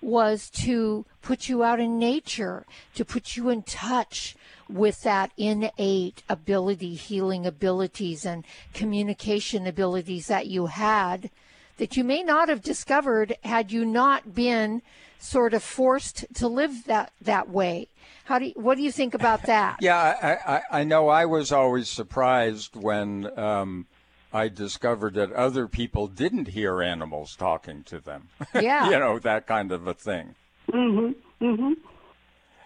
was 0.00 0.50
to 0.50 1.06
put 1.22 1.48
you 1.48 1.62
out 1.62 1.78
in 1.78 1.98
nature, 1.98 2.66
to 2.94 3.04
put 3.04 3.36
you 3.36 3.48
in 3.48 3.62
touch 3.62 4.34
with 4.68 5.02
that 5.02 5.30
innate 5.36 6.22
ability, 6.28 6.94
healing 6.94 7.46
abilities, 7.46 8.24
and 8.24 8.44
communication 8.74 9.66
abilities 9.66 10.26
that 10.26 10.48
you 10.48 10.66
had 10.66 11.30
that 11.78 11.96
you 11.96 12.04
may 12.04 12.22
not 12.22 12.48
have 12.48 12.62
discovered 12.62 13.36
had 13.44 13.72
you 13.72 13.84
not 13.84 14.34
been 14.34 14.82
sort 15.18 15.54
of 15.54 15.62
forced 15.62 16.24
to 16.34 16.48
live 16.48 16.84
that, 16.84 17.12
that 17.20 17.48
way. 17.48 17.88
How 18.24 18.38
do 18.38 18.46
you, 18.46 18.52
what 18.54 18.76
do 18.76 18.82
you 18.82 18.92
think 18.92 19.14
about 19.14 19.44
that? 19.44 19.78
Yeah, 19.80 19.96
I, 19.96 20.56
I, 20.56 20.80
I 20.80 20.84
know 20.84 21.08
I 21.08 21.26
was 21.26 21.50
always 21.52 21.88
surprised 21.88 22.76
when 22.76 23.36
um, 23.38 23.86
I 24.32 24.48
discovered 24.48 25.14
that 25.14 25.32
other 25.32 25.68
people 25.68 26.06
didn't 26.06 26.48
hear 26.48 26.82
animals 26.82 27.36
talking 27.36 27.82
to 27.84 28.00
them. 28.00 28.28
Yeah. 28.54 28.86
you 28.90 28.98
know, 28.98 29.18
that 29.18 29.46
kind 29.46 29.72
of 29.72 29.86
a 29.86 29.94
thing. 29.94 30.34
Mhm. 30.70 31.14
Mhm. 31.40 31.76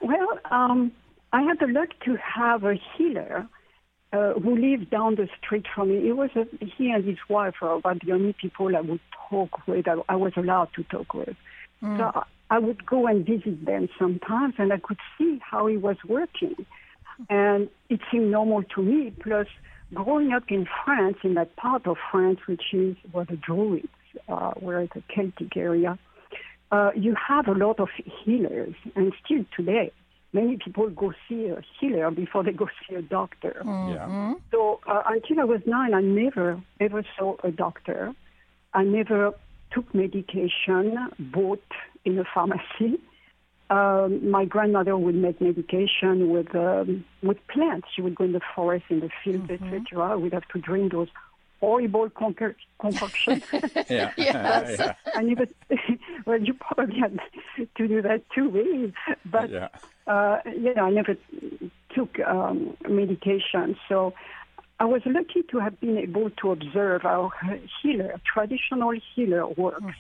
Well, 0.01 0.39
um, 0.51 0.93
I 1.33 1.43
had 1.43 1.59
the 1.59 1.67
luck 1.67 1.89
to 2.05 2.17
have 2.17 2.65
a 2.65 2.75
healer 2.97 3.47
uh, 4.13 4.35
who 4.35 4.57
lived 4.57 4.91
down 4.91 5.17
the 5.17 5.29
street 5.43 5.67
from 5.75 5.89
me. 5.91 6.03
He 6.03 6.13
was 6.13 6.31
a, 6.37 6.47
he 6.77 6.91
and 6.91 7.05
his 7.05 7.19
wife 7.29 7.55
were 7.61 7.73
about 7.73 8.01
the 8.05 8.13
only 8.13 8.33
people 8.35 8.77
I 8.77 8.81
would 8.81 9.01
talk 9.29 9.67
with. 9.67 9.89
I, 9.89 9.97
I 10.09 10.17
was 10.17 10.33
allowed 10.37 10.73
to 10.75 10.85
talk 10.85 11.13
with. 11.15 11.37
So 11.81 11.87
I, 12.15 12.23
I 12.51 12.59
would 12.59 12.87
go 12.87 13.07
and 13.07 13.27
visit 13.27 13.65
them 13.65 13.89
sometimes, 13.99 14.55
and 14.59 14.73
I 14.73 14.79
could 14.79 14.99
see 15.19 15.41
how 15.43 15.67
he 15.67 15.77
was 15.77 15.97
working, 16.07 16.55
and 17.29 17.69
it 17.91 18.01
seemed 18.11 18.31
normal 18.31 18.63
to 18.75 18.83
me. 18.83 19.13
Plus, 19.23 19.47
growing 19.95 20.33
up 20.33 20.45
in 20.49 20.67
France, 20.85 21.19
in 21.23 21.35
that 21.35 21.57
part 21.57 21.87
of 21.87 21.97
France 22.11 22.41
which 22.47 22.73
is 22.73 22.97
where 23.13 23.25
the 23.25 23.37
Druids 23.37 23.89
uh, 24.29 24.53
were, 24.61 24.87
the 24.95 25.03
Celtic 25.15 25.57
area, 25.57 25.99
uh, 26.73 26.91
you 26.97 27.15
have 27.15 27.47
a 27.47 27.53
lot 27.53 27.79
of 27.79 27.89
healers, 28.25 28.75
and 28.97 29.13
still 29.25 29.45
today, 29.57 29.93
many 30.33 30.59
people 30.63 30.91
go 30.91 31.13
see 31.29 31.47
a 31.47 31.63
healer 31.79 32.11
before 32.11 32.43
they 32.43 32.53
go 32.53 32.69
see 32.89 32.97
a 32.97 33.03
doctor. 33.03 33.63
Yeah. 33.65 34.35
So 34.51 34.81
uh, 34.87 35.03
until 35.07 35.41
I 35.41 35.45
was 35.45 35.61
nine, 35.67 35.95
I 35.95 36.01
never 36.01 36.61
ever 36.81 37.05
saw 37.17 37.37
a 37.45 37.51
doctor. 37.51 38.13
I 38.75 38.83
never 38.83 39.33
took 39.73 39.95
medication 39.95 41.09
bought 41.19 41.63
in 42.05 42.19
a 42.19 42.25
pharmacy. 42.35 43.01
Um, 43.69 44.31
my 44.31 44.45
grandmother 44.45 44.97
would 44.97 45.17
make 45.17 45.41
medication 45.41 46.31
with 46.31 46.55
um, 46.55 47.05
with 47.23 47.39
plants. 47.49 47.89
She 47.95 48.01
would 48.03 48.15
go 48.15 48.25
in 48.25 48.33
the 48.33 48.41
forest, 48.55 48.85
in 48.91 49.01
the 49.01 49.11
fields, 49.25 49.51
etc. 49.51 50.19
We'd 50.19 50.33
have 50.35 50.47
to 50.49 50.61
drink 50.61 50.93
those 50.93 51.09
horrible 51.61 52.09
concoc- 52.11 52.55
concoctions. 52.79 53.43
Yeah. 53.91 54.13
Yes. 54.17 54.79
yeah. 54.79 54.95
I 55.15 55.23
never. 55.23 55.47
well, 56.27 56.41
you 56.41 56.55
probably 56.55 56.99
had 57.01 57.19
to 57.77 57.89
do 57.89 58.03
that 58.03 58.23
too, 58.35 58.51
really. 58.51 58.93
But 59.25 59.51
Yeah. 59.51 59.69
uh, 60.07 60.39
you 60.47 60.73
know, 60.75 60.85
I 60.85 60.91
never 60.91 61.17
took 61.95 62.21
um, 62.21 62.77
medication, 62.89 63.77
so 63.89 64.13
I 64.79 64.85
was 64.85 65.03
lucky 65.07 65.43
to 65.51 65.59
have 65.59 65.81
been 65.81 65.99
able 65.99 66.31
to 66.43 66.51
observe 66.53 67.05
our 67.05 67.31
healer, 67.83 68.21
traditional 68.33 68.93
healer, 69.15 69.47
works. 69.49 69.97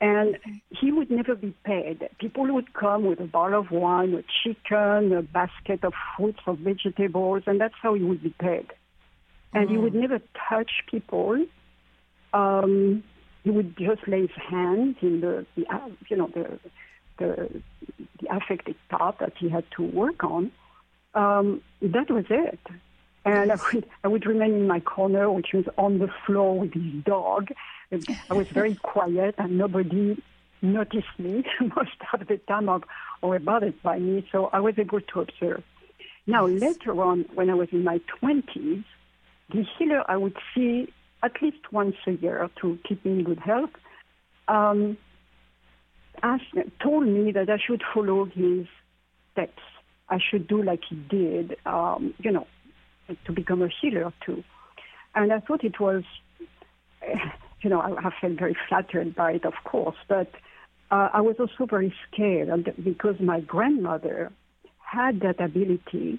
And 0.00 0.38
he 0.70 0.92
would 0.92 1.10
never 1.10 1.34
be 1.34 1.54
paid. 1.64 2.08
People 2.18 2.50
would 2.54 2.72
come 2.72 3.04
with 3.04 3.20
a 3.20 3.26
bottle 3.26 3.60
of 3.60 3.70
wine, 3.70 4.14
a 4.14 4.24
chicken, 4.42 5.12
a 5.12 5.22
basket 5.22 5.84
of 5.84 5.92
fruits 6.16 6.40
or 6.46 6.56
vegetables, 6.56 7.42
and 7.46 7.60
that's 7.60 7.74
how 7.82 7.92
he 7.94 8.02
would 8.02 8.22
be 8.22 8.34
paid. 8.40 8.66
And 9.52 9.68
he 9.68 9.76
would 9.76 9.94
never 9.94 10.20
touch 10.48 10.70
people. 10.90 11.44
Um, 12.32 13.02
he 13.44 13.50
would 13.50 13.76
just 13.76 14.06
lay 14.06 14.22
his 14.22 14.30
hands 14.48 14.96
in 15.02 15.20
the, 15.20 15.44
the 15.56 15.66
uh, 15.66 15.88
you 16.08 16.16
know, 16.16 16.30
the, 16.32 16.58
the, 17.18 17.62
the 18.20 18.34
affected 18.34 18.76
part 18.88 19.18
that 19.18 19.32
he 19.38 19.48
had 19.48 19.64
to 19.76 19.82
work 19.82 20.24
on. 20.24 20.52
Um, 21.14 21.62
that 21.82 22.10
was 22.10 22.24
it. 22.30 22.60
And 23.24 23.52
I 23.52 23.56
would, 23.56 23.86
I 24.04 24.08
would 24.08 24.24
remain 24.24 24.54
in 24.54 24.66
my 24.66 24.80
corner, 24.80 25.30
which 25.30 25.48
was 25.52 25.66
on 25.76 25.98
the 25.98 26.08
floor 26.26 26.58
with 26.58 26.72
his 26.72 27.04
dog. 27.04 27.48
I 28.30 28.34
was 28.34 28.48
very 28.48 28.74
quiet, 28.76 29.34
and 29.38 29.58
nobody 29.58 30.22
noticed 30.62 31.18
me 31.18 31.44
most 31.60 31.96
of 32.12 32.26
the 32.26 32.38
time 32.48 32.68
or, 32.68 32.80
or 33.22 33.38
bothered 33.38 33.82
by 33.82 33.98
me, 33.98 34.26
so 34.30 34.46
I 34.52 34.60
was 34.60 34.74
able 34.78 35.00
to 35.00 35.20
observe. 35.20 35.62
Now, 36.26 36.46
later 36.46 37.02
on, 37.02 37.24
when 37.34 37.50
I 37.50 37.54
was 37.54 37.68
in 37.72 37.82
my 37.82 38.00
20s, 38.22 38.84
the 39.52 39.66
healer 39.78 40.04
I 40.08 40.16
would 40.16 40.36
see 40.54 40.92
at 41.22 41.32
least 41.42 41.72
once 41.72 41.96
a 42.06 42.12
year 42.12 42.48
to 42.60 42.78
keep 42.86 43.04
me 43.04 43.12
in 43.12 43.24
good 43.24 43.40
health 43.40 43.70
um, 44.48 44.96
asked, 46.22 46.54
told 46.82 47.06
me 47.06 47.32
that 47.32 47.48
I 47.48 47.58
should 47.58 47.82
follow 47.94 48.24
his 48.24 48.66
steps. 49.32 49.62
I 50.08 50.18
should 50.18 50.48
do 50.48 50.62
like 50.62 50.80
he 50.88 50.96
did, 50.96 51.56
um, 51.66 52.14
you 52.18 52.32
know, 52.32 52.46
to 53.24 53.32
become 53.32 53.62
a 53.62 53.68
healer 53.80 54.12
too. 54.24 54.42
And 55.14 55.32
I 55.32 55.40
thought 55.40 55.64
it 55.64 55.80
was, 55.80 56.04
you 57.62 57.70
know, 57.70 57.80
I, 57.80 58.08
I 58.08 58.10
felt 58.20 58.38
very 58.38 58.56
flattered 58.68 59.14
by 59.14 59.32
it, 59.32 59.44
of 59.44 59.54
course, 59.64 59.96
but 60.08 60.30
uh, 60.90 61.08
I 61.12 61.20
was 61.20 61.36
also 61.38 61.66
very 61.66 61.94
scared 62.10 62.48
and 62.48 62.72
because 62.82 63.20
my 63.20 63.40
grandmother 63.40 64.32
had 64.78 65.20
that 65.20 65.40
ability, 65.40 66.18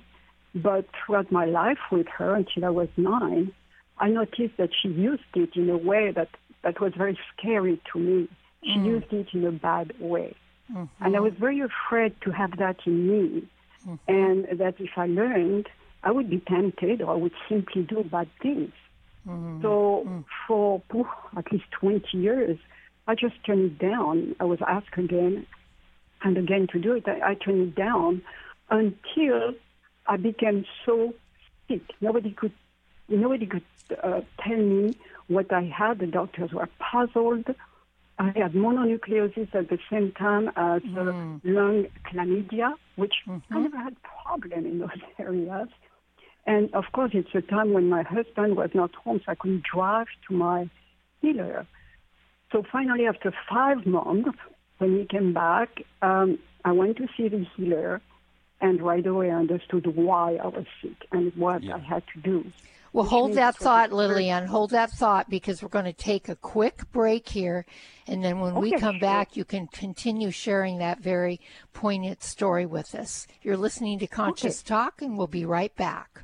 but 0.55 0.85
throughout 0.93 1.31
my 1.31 1.45
life 1.45 1.79
with 1.91 2.07
her 2.07 2.35
until 2.35 2.65
I 2.65 2.69
was 2.69 2.87
nine, 2.95 3.51
I 3.97 4.09
noticed 4.09 4.57
that 4.57 4.69
she 4.81 4.89
used 4.89 5.23
it 5.35 5.55
in 5.55 5.69
a 5.69 5.77
way 5.77 6.11
that, 6.11 6.29
that 6.63 6.79
was 6.79 6.93
very 6.97 7.17
scary 7.37 7.81
to 7.91 7.99
me. 7.99 8.29
She 8.63 8.79
mm. 8.79 8.85
used 8.85 9.11
it 9.11 9.27
in 9.33 9.45
a 9.45 9.51
bad 9.51 9.93
way. 9.99 10.35
Mm-hmm. 10.71 11.03
And 11.03 11.15
I 11.15 11.19
was 11.19 11.33
very 11.33 11.61
afraid 11.61 12.15
to 12.21 12.31
have 12.31 12.57
that 12.57 12.77
in 12.85 13.07
me. 13.07 13.47
Mm-hmm. 13.87 13.95
And 14.07 14.59
that 14.59 14.75
if 14.79 14.91
I 14.95 15.07
learned, 15.07 15.67
I 16.03 16.11
would 16.11 16.29
be 16.29 16.39
tempted 16.39 17.01
or 17.01 17.11
I 17.11 17.15
would 17.15 17.33
simply 17.49 17.83
do 17.83 18.03
bad 18.03 18.29
things. 18.41 18.71
So 19.61 20.23
for 20.47 20.81
poof, 20.89 21.07
at 21.37 21.51
least 21.51 21.65
20 21.71 22.17
years, 22.17 22.57
I 23.07 23.15
just 23.15 23.35
turned 23.45 23.71
it 23.71 23.79
down. 23.79 24.35
I 24.39 24.45
was 24.45 24.59
asked 24.67 24.97
again 24.97 25.45
and 26.23 26.37
again 26.37 26.67
to 26.71 26.79
do 26.79 26.93
it. 26.93 27.07
I, 27.07 27.31
I 27.31 27.33
turned 27.35 27.61
it 27.69 27.75
down 27.75 28.21
until 28.69 29.53
I 30.07 30.17
became 30.17 30.65
so 30.85 31.13
sick. 31.67 31.81
Nobody 31.99 32.31
could, 32.31 32.53
nobody 33.09 33.45
could 33.45 33.63
uh, 34.03 34.21
tell 34.43 34.57
me 34.57 34.95
what 35.27 35.51
I 35.53 35.63
had. 35.63 35.99
The 35.99 36.07
doctors 36.07 36.51
were 36.51 36.69
puzzled. 36.79 37.47
I 38.19 38.31
had 38.35 38.53
mononucleosis 38.53 39.53
at 39.55 39.69
the 39.69 39.79
same 39.89 40.11
time 40.11 40.49
as 40.55 40.81
uh, 40.95 41.03
lung 41.43 41.87
chlamydia, 42.05 42.75
which 42.95 43.13
I 43.49 43.59
never 43.59 43.77
had 43.77 43.95
problem 44.01 44.65
in 44.65 44.79
those 44.79 44.89
areas. 45.19 45.69
And 46.45 46.73
of 46.73 46.85
course, 46.93 47.11
it's 47.13 47.33
a 47.35 47.41
time 47.41 47.73
when 47.73 47.89
my 47.89 48.03
husband 48.03 48.57
was 48.57 48.71
not 48.73 48.93
home, 48.95 49.19
so 49.25 49.31
I 49.31 49.35
couldn't 49.35 49.63
drive 49.63 50.07
to 50.27 50.33
my 50.33 50.69
healer. 51.21 51.67
So 52.51 52.63
finally, 52.71 53.05
after 53.05 53.33
five 53.49 53.85
months, 53.85 54.37
when 54.79 54.97
he 54.97 55.05
came 55.05 55.33
back, 55.33 55.83
um, 56.01 56.39
I 56.65 56.71
went 56.71 56.97
to 56.97 57.07
see 57.15 57.27
the 57.27 57.45
healer, 57.55 58.01
and 58.59 58.81
right 58.81 59.05
away 59.05 59.31
I 59.31 59.35
understood 59.35 59.85
why 59.95 60.35
I 60.35 60.47
was 60.47 60.65
sick 60.81 61.07
and 61.11 61.31
what 61.35 61.63
I 61.63 61.77
had 61.77 62.03
to 62.13 62.19
do. 62.19 62.51
Well, 62.93 63.05
hold 63.05 63.35
that 63.35 63.55
thought, 63.55 63.93
Liliane. 63.93 64.47
Hold 64.47 64.71
that 64.71 64.91
thought 64.91 65.29
because 65.29 65.63
we're 65.63 65.69
going 65.69 65.85
to 65.85 65.93
take 65.93 66.27
a 66.27 66.35
quick 66.35 66.91
break 66.91 67.29
here. 67.29 67.65
And 68.05 68.21
then 68.21 68.41
when 68.41 68.55
we 68.55 68.71
come 68.71 68.95
sure. 68.95 68.99
back, 68.99 69.37
you 69.37 69.45
can 69.45 69.67
continue 69.67 70.29
sharing 70.29 70.79
that 70.79 70.99
very 70.99 71.39
poignant 71.71 72.21
story 72.21 72.65
with 72.65 72.93
us. 72.93 73.27
You're 73.43 73.55
listening 73.55 73.99
to 73.99 74.07
Conscious 74.07 74.61
Talk, 74.61 75.01
and 75.01 75.17
we'll 75.17 75.27
be 75.27 75.45
right 75.45 75.73
back. 75.77 76.23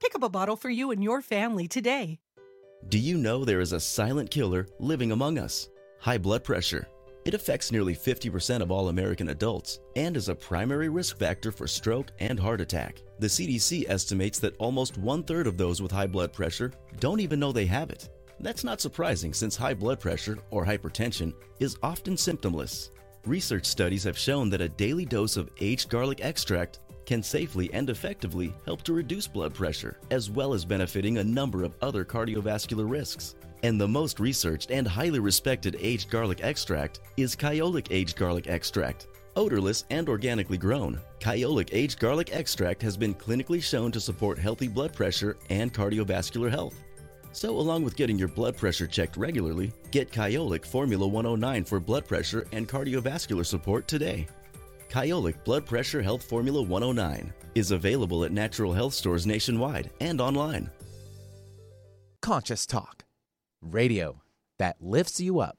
Pick 0.00 0.14
up 0.14 0.22
a 0.22 0.28
bottle 0.28 0.56
for 0.56 0.70
you 0.70 0.92
and 0.92 1.02
your 1.02 1.20
family 1.20 1.66
today. 1.66 2.20
Do 2.88 2.98
you 2.98 3.18
know 3.18 3.44
there 3.44 3.60
is 3.60 3.72
a 3.72 3.80
silent 3.80 4.30
killer 4.30 4.68
living 4.78 5.10
among 5.10 5.38
us? 5.38 5.68
High 6.00 6.18
blood 6.18 6.44
pressure. 6.44 6.86
It 7.24 7.34
affects 7.34 7.72
nearly 7.72 7.96
50% 7.96 8.62
of 8.62 8.70
all 8.70 8.88
American 8.88 9.30
adults 9.30 9.80
and 9.96 10.16
is 10.16 10.28
a 10.28 10.34
primary 10.34 10.88
risk 10.88 11.18
factor 11.18 11.50
for 11.50 11.66
stroke 11.66 12.12
and 12.20 12.38
heart 12.38 12.60
attack. 12.60 13.02
The 13.18 13.26
CDC 13.26 13.90
estimates 13.90 14.38
that 14.38 14.56
almost 14.58 14.96
one 14.98 15.24
third 15.24 15.48
of 15.48 15.58
those 15.58 15.82
with 15.82 15.90
high 15.90 16.06
blood 16.06 16.32
pressure 16.32 16.72
don't 17.00 17.20
even 17.20 17.40
know 17.40 17.50
they 17.50 17.66
have 17.66 17.90
it. 17.90 18.08
That's 18.38 18.62
not 18.62 18.80
surprising 18.80 19.34
since 19.34 19.56
high 19.56 19.74
blood 19.74 19.98
pressure, 19.98 20.38
or 20.50 20.64
hypertension, 20.64 21.34
is 21.58 21.76
often 21.82 22.14
symptomless. 22.14 22.90
Research 23.26 23.66
studies 23.66 24.04
have 24.04 24.16
shown 24.16 24.48
that 24.50 24.60
a 24.60 24.68
daily 24.68 25.04
dose 25.04 25.36
of 25.36 25.50
aged 25.60 25.88
garlic 25.88 26.20
extract 26.22 26.78
can 27.08 27.22
safely 27.22 27.72
and 27.72 27.88
effectively 27.88 28.52
help 28.66 28.82
to 28.82 28.92
reduce 28.92 29.26
blood 29.26 29.54
pressure, 29.54 29.96
as 30.10 30.28
well 30.28 30.52
as 30.52 30.62
benefiting 30.62 31.16
a 31.16 31.24
number 31.24 31.64
of 31.64 31.74
other 31.80 32.04
cardiovascular 32.04 32.88
risks. 32.88 33.34
And 33.62 33.80
the 33.80 33.88
most 33.88 34.20
researched 34.20 34.70
and 34.70 34.86
highly 34.86 35.18
respected 35.18 35.78
aged 35.80 36.10
garlic 36.10 36.44
extract 36.44 37.00
is 37.16 37.34
Kyolic 37.34 37.88
Aged 37.90 38.14
Garlic 38.14 38.46
Extract. 38.46 39.06
Odorless 39.36 39.84
and 39.88 40.06
organically 40.06 40.58
grown, 40.58 41.00
Kyolic 41.18 41.70
Aged 41.72 41.98
Garlic 41.98 42.28
Extract 42.34 42.82
has 42.82 42.98
been 42.98 43.14
clinically 43.14 43.62
shown 43.62 43.90
to 43.92 44.00
support 44.00 44.38
healthy 44.38 44.68
blood 44.68 44.92
pressure 44.92 45.38
and 45.48 45.72
cardiovascular 45.72 46.50
health. 46.50 46.84
So, 47.32 47.56
along 47.56 47.84
with 47.84 47.96
getting 47.96 48.18
your 48.18 48.28
blood 48.28 48.54
pressure 48.54 48.86
checked 48.86 49.16
regularly, 49.16 49.72
get 49.92 50.12
Kyolic 50.12 50.66
Formula 50.66 51.06
109 51.06 51.64
for 51.64 51.80
blood 51.80 52.06
pressure 52.06 52.46
and 52.52 52.68
cardiovascular 52.68 53.46
support 53.46 53.88
today. 53.88 54.26
Kyolic 54.88 55.44
Blood 55.44 55.66
Pressure 55.66 56.02
Health 56.02 56.22
Formula 56.22 56.62
109 56.62 57.32
is 57.54 57.70
available 57.70 58.24
at 58.24 58.32
natural 58.32 58.72
health 58.72 58.94
stores 58.94 59.26
nationwide 59.26 59.90
and 60.00 60.20
online. 60.20 60.70
Conscious 62.22 62.66
Talk, 62.66 63.04
radio 63.60 64.22
that 64.58 64.76
lifts 64.80 65.20
you 65.20 65.40
up. 65.40 65.58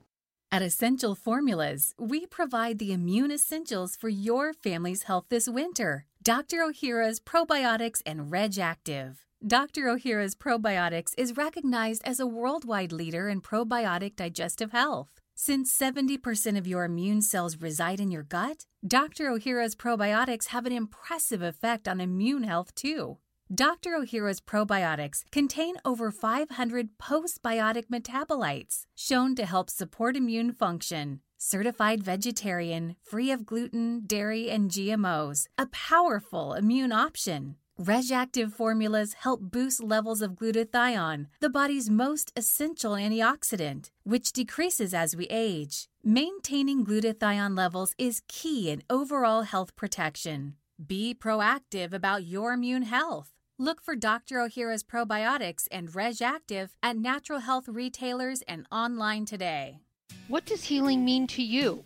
At 0.52 0.64
Essential 0.64 1.14
Formulas, 1.14 1.94
we 2.00 2.26
provide 2.26 2.80
the 2.80 2.92
immune 2.92 3.32
essentials 3.32 3.96
for 3.96 4.10
your 4.10 4.52
family's 4.52 5.04
health 5.04 5.26
this 5.30 5.48
winter. 5.48 6.06
Dr. 6.24 6.58
Ohhira's 6.58 7.20
Probiotics 7.20 8.02
and 8.06 8.32
Reg 8.32 8.58
Active. 8.58 9.26
Dr. 9.46 9.84
Ohhira's 9.84 10.36
Probiotics 10.36 11.14
is 11.18 11.38
recognized 11.38 12.02
as 12.04 12.20
a 12.20 12.28
worldwide 12.28 12.92
leader 12.92 13.30
in 13.30 13.42
probiotic 13.42 14.16
digestive 14.16 14.72
health. 14.72 15.19
Since 15.42 15.72
70% 15.80 16.58
of 16.58 16.68
your 16.68 16.84
immune 16.84 17.22
cells 17.22 17.62
reside 17.62 18.02
in 18.02 18.12
your 18.12 18.24
gut, 18.24 18.66
Dr. 18.86 19.30
Ohhira's 19.30 19.74
probiotics 19.74 20.48
have 20.48 20.66
an 20.66 20.74
impressive 20.74 21.42
effect 21.42 21.88
on 21.88 22.02
immune 22.02 22.44
health 22.44 22.76
too. 22.76 23.20
Dr. 23.50 23.92
Ohhira's 23.92 24.42
probiotics 24.42 25.24
contain 25.32 25.76
over 25.86 26.12
500 26.12 26.90
postbiotic 27.02 27.86
metabolites 27.86 28.82
shown 28.98 29.34
to 29.36 29.46
help 29.46 29.70
support 29.70 30.18
immune 30.18 30.52
function. 30.52 31.22
Certified 31.38 32.04
vegetarian, 32.04 32.98
free 33.02 33.32
of 33.32 33.46
gluten, 33.46 34.02
dairy, 34.06 34.50
and 34.50 34.70
GMOs, 34.70 35.48
a 35.58 35.68
powerful 35.68 36.54
immune 36.54 36.92
option. 36.92 37.56
RegActive 37.80 38.52
formulas 38.52 39.14
help 39.14 39.40
boost 39.40 39.82
levels 39.82 40.22
of 40.22 40.34
glutathione, 40.34 41.28
the 41.40 41.50
body's 41.50 41.90
most 41.90 42.30
essential 42.36 42.92
antioxidant, 42.92 43.90
which 44.04 44.34
decreases 44.34 44.94
as 44.94 45.16
we 45.16 45.28
age. 45.30 45.88
Maintaining 46.04 46.86
glutathione 46.86 47.58
levels 47.58 47.96
is 47.98 48.22
key 48.28 48.70
in 48.70 48.84
overall 48.90 49.44
health 49.44 49.78
protection. 49.78 50.56
Be 50.86 51.16
proactive 51.18 51.94
about 51.94 52.26
your 52.26 52.52
immune 52.52 52.84
health. 52.84 53.30
Look 53.58 53.82
for 53.82 53.96
Dr. 53.96 54.40
Ohhira's 54.40 54.84
probiotics 54.84 55.66
and 55.72 55.88
RegActive 55.90 56.72
at 56.84 56.98
natural 56.98 57.40
health 57.40 57.70
retailers 57.70 58.42
and 58.42 58.66
online 58.74 59.24
today. 59.24 59.80
What 60.28 60.46
does 60.46 60.66
healing 60.66 61.06
mean 61.06 61.28
to 61.28 61.42
you? 61.42 61.86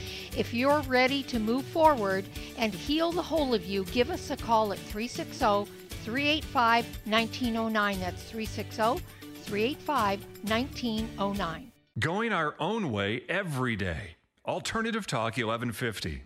If 0.37 0.53
you're 0.53 0.79
ready 0.83 1.23
to 1.23 1.39
move 1.39 1.65
forward 1.65 2.23
and 2.57 2.73
heal 2.73 3.11
the 3.11 3.21
whole 3.21 3.53
of 3.53 3.65
you, 3.65 3.83
give 3.85 4.09
us 4.09 4.29
a 4.29 4.37
call 4.37 4.71
at 4.71 4.79
360 4.79 5.69
385 6.05 6.85
1909. 7.05 7.99
That's 7.99 8.23
360 8.23 9.05
385 9.43 10.25
1909. 10.49 11.71
Going 11.99 12.31
our 12.31 12.55
own 12.59 12.91
way 12.91 13.23
every 13.27 13.75
day. 13.75 14.15
Alternative 14.45 15.05
Talk 15.05 15.35
1150. 15.35 16.23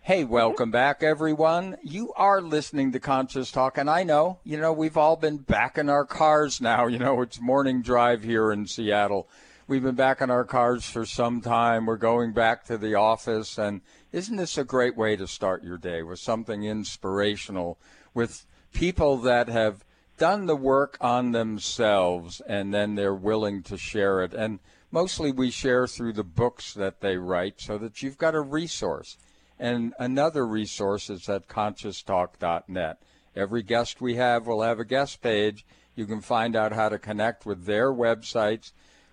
Hey, 0.00 0.24
welcome 0.24 0.70
back, 0.70 1.02
everyone. 1.02 1.76
You 1.82 2.12
are 2.16 2.40
listening 2.40 2.90
to 2.92 2.98
Conscious 3.00 3.52
Talk, 3.52 3.78
and 3.78 3.88
I 3.88 4.02
know, 4.02 4.40
you 4.42 4.56
know, 4.56 4.72
we've 4.72 4.96
all 4.96 5.14
been 5.16 5.36
back 5.36 5.78
in 5.78 5.88
our 5.90 6.04
cars 6.06 6.60
now. 6.60 6.86
You 6.86 6.98
know, 6.98 7.20
it's 7.20 7.40
morning 7.40 7.82
drive 7.82 8.24
here 8.24 8.50
in 8.50 8.66
Seattle. 8.66 9.28
We've 9.68 9.82
been 9.82 9.94
back 9.94 10.20
in 10.20 10.28
our 10.28 10.44
cars 10.44 10.90
for 10.90 11.06
some 11.06 11.40
time. 11.40 11.86
We're 11.86 11.96
going 11.96 12.32
back 12.32 12.64
to 12.64 12.76
the 12.76 12.96
office. 12.96 13.58
And 13.58 13.80
isn't 14.10 14.36
this 14.36 14.58
a 14.58 14.64
great 14.64 14.96
way 14.96 15.14
to 15.14 15.28
start 15.28 15.62
your 15.62 15.78
day 15.78 16.02
with 16.02 16.18
something 16.18 16.64
inspirational, 16.64 17.78
with 18.12 18.44
people 18.72 19.18
that 19.18 19.48
have 19.48 19.84
done 20.18 20.46
the 20.46 20.56
work 20.56 20.96
on 21.00 21.30
themselves 21.30 22.40
and 22.40 22.74
then 22.74 22.96
they're 22.96 23.14
willing 23.14 23.62
to 23.62 23.78
share 23.78 24.24
it? 24.24 24.34
And 24.34 24.58
mostly 24.90 25.30
we 25.30 25.52
share 25.52 25.86
through 25.86 26.14
the 26.14 26.24
books 26.24 26.74
that 26.74 27.00
they 27.00 27.16
write 27.16 27.60
so 27.60 27.78
that 27.78 28.02
you've 28.02 28.18
got 28.18 28.34
a 28.34 28.40
resource. 28.40 29.16
And 29.60 29.94
another 29.96 30.44
resource 30.44 31.08
is 31.08 31.28
at 31.28 31.46
conscioustalk.net. 31.46 33.00
Every 33.36 33.62
guest 33.62 34.00
we 34.00 34.16
have 34.16 34.48
will 34.48 34.62
have 34.62 34.80
a 34.80 34.84
guest 34.84 35.22
page. 35.22 35.64
You 35.94 36.06
can 36.06 36.20
find 36.20 36.56
out 36.56 36.72
how 36.72 36.88
to 36.88 36.98
connect 36.98 37.46
with 37.46 37.64
their 37.64 37.92
websites 37.92 38.72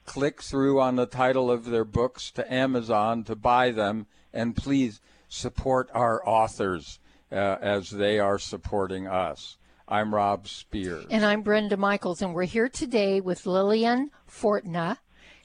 click 0.09 0.41
through 0.41 0.81
on 0.81 0.95
the 0.95 1.05
title 1.05 1.51
of 1.51 1.65
their 1.65 1.85
books 1.85 2.31
to 2.31 2.51
Amazon 2.51 3.23
to 3.23 3.35
buy 3.35 3.69
them, 3.69 4.07
and 4.33 4.55
please 4.55 4.99
support 5.27 5.87
our 5.93 6.27
authors 6.27 6.97
uh, 7.31 7.57
as 7.61 7.91
they 7.91 8.17
are 8.17 8.39
supporting 8.39 9.05
us. 9.05 9.57
I'm 9.87 10.15
Rob 10.15 10.47
Spears. 10.47 11.05
And 11.11 11.23
I'm 11.23 11.43
Brenda 11.43 11.77
Michaels, 11.77 12.23
and 12.23 12.33
we're 12.33 12.45
here 12.45 12.69
today 12.69 13.21
with 13.21 13.45
Liliane 13.45 14.09
Fortna. 14.27 14.97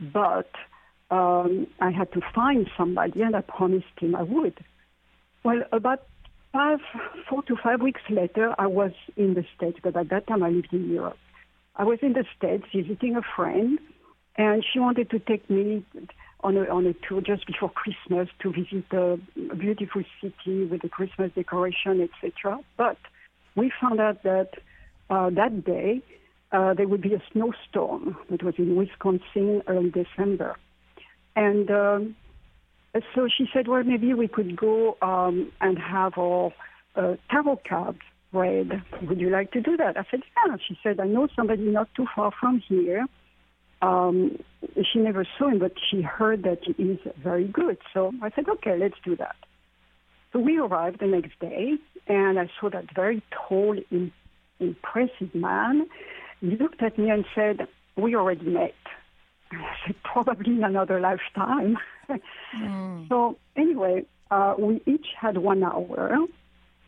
but 0.00 0.50
um, 1.10 1.66
I 1.80 1.90
had 1.90 2.12
to 2.12 2.20
find 2.34 2.68
somebody, 2.76 3.22
and 3.22 3.34
I 3.34 3.40
promised 3.40 3.86
him 3.98 4.14
I 4.14 4.22
would. 4.22 4.58
Well, 5.44 5.62
about 5.72 6.02
five, 6.52 6.80
four 7.28 7.42
to 7.44 7.56
five 7.62 7.80
weeks 7.80 8.00
later, 8.10 8.54
I 8.58 8.66
was 8.66 8.92
in 9.16 9.34
the 9.34 9.44
States, 9.56 9.78
but 9.82 9.96
at 9.96 10.10
that 10.10 10.26
time 10.26 10.42
I 10.42 10.50
lived 10.50 10.72
in 10.72 10.90
Europe. 10.90 11.18
I 11.74 11.84
was 11.84 11.98
in 12.02 12.12
the 12.14 12.24
States 12.36 12.64
visiting 12.74 13.16
a 13.16 13.22
friend, 13.34 13.78
and 14.36 14.64
she 14.70 14.78
wanted 14.78 15.10
to 15.10 15.18
take 15.18 15.48
me 15.48 15.84
on 16.46 16.56
a, 16.56 16.62
on 16.72 16.86
a 16.86 16.94
tour 17.06 17.20
just 17.20 17.44
before 17.44 17.70
Christmas 17.70 18.28
to 18.40 18.52
visit 18.52 18.84
a 18.92 19.18
beautiful 19.56 20.02
city 20.20 20.64
with 20.64 20.80
the 20.82 20.88
Christmas 20.88 21.32
decoration, 21.34 22.08
etc. 22.08 22.60
But 22.76 22.98
we 23.56 23.72
found 23.80 24.00
out 24.00 24.22
that 24.22 24.50
uh, 25.10 25.30
that 25.30 25.64
day 25.64 26.02
uh, 26.52 26.74
there 26.74 26.86
would 26.86 27.02
be 27.02 27.14
a 27.14 27.22
snowstorm. 27.32 28.16
It 28.30 28.44
was 28.44 28.54
in 28.58 28.76
Wisconsin 28.76 29.62
early 29.66 29.90
December. 29.90 30.56
And 31.34 31.68
um, 31.68 32.16
so 33.14 33.26
she 33.26 33.46
said, 33.52 33.66
well, 33.66 33.82
maybe 33.82 34.14
we 34.14 34.28
could 34.28 34.56
go 34.56 34.96
um, 35.02 35.50
and 35.60 35.76
have 35.76 36.16
our 36.16 36.52
uh, 36.94 37.16
tarot 37.28 37.60
cards 37.68 37.98
read. 38.32 38.70
Would 39.02 39.20
you 39.20 39.30
like 39.30 39.50
to 39.52 39.60
do 39.60 39.76
that? 39.78 39.96
I 39.96 40.04
said, 40.12 40.20
yeah. 40.46 40.56
She 40.66 40.78
said, 40.80 41.00
I 41.00 41.06
know 41.06 41.26
somebody 41.34 41.64
not 41.64 41.88
too 41.96 42.06
far 42.14 42.30
from 42.38 42.62
here. 42.68 43.04
Um, 43.86 44.38
she 44.88 44.98
never 44.98 45.24
saw 45.38 45.48
him, 45.48 45.58
but 45.58 45.74
she 45.88 45.98
heard 46.02 46.42
that 46.42 46.60
he 46.64 46.82
is 46.82 46.98
very 47.22 47.46
good. 47.46 47.78
So 47.94 48.12
I 48.22 48.30
said, 48.34 48.48
okay, 48.48 48.76
let's 48.78 48.98
do 49.04 49.14
that. 49.16 49.36
So 50.32 50.40
we 50.40 50.58
arrived 50.58 50.98
the 51.00 51.06
next 51.06 51.38
day, 51.40 51.64
and 52.08 52.38
I 52.38 52.46
saw 52.58 52.68
that 52.70 52.86
very 52.94 53.22
tall, 53.30 53.76
im- 53.90 54.12
impressive 54.58 55.34
man. 55.34 55.86
He 56.40 56.56
looked 56.62 56.82
at 56.82 56.98
me 56.98 57.10
and 57.10 57.24
said, 57.34 57.68
we 57.96 58.14
already 58.16 58.48
met. 58.60 58.74
I 59.52 59.74
said, 59.86 59.96
probably 60.02 60.52
in 60.58 60.64
another 60.64 60.98
lifetime. 61.00 61.78
So 63.08 63.36
anyway, 63.56 64.04
uh, 64.30 64.54
we 64.58 64.82
each 64.86 65.06
had 65.20 65.38
one 65.38 65.62
hour, 65.62 66.18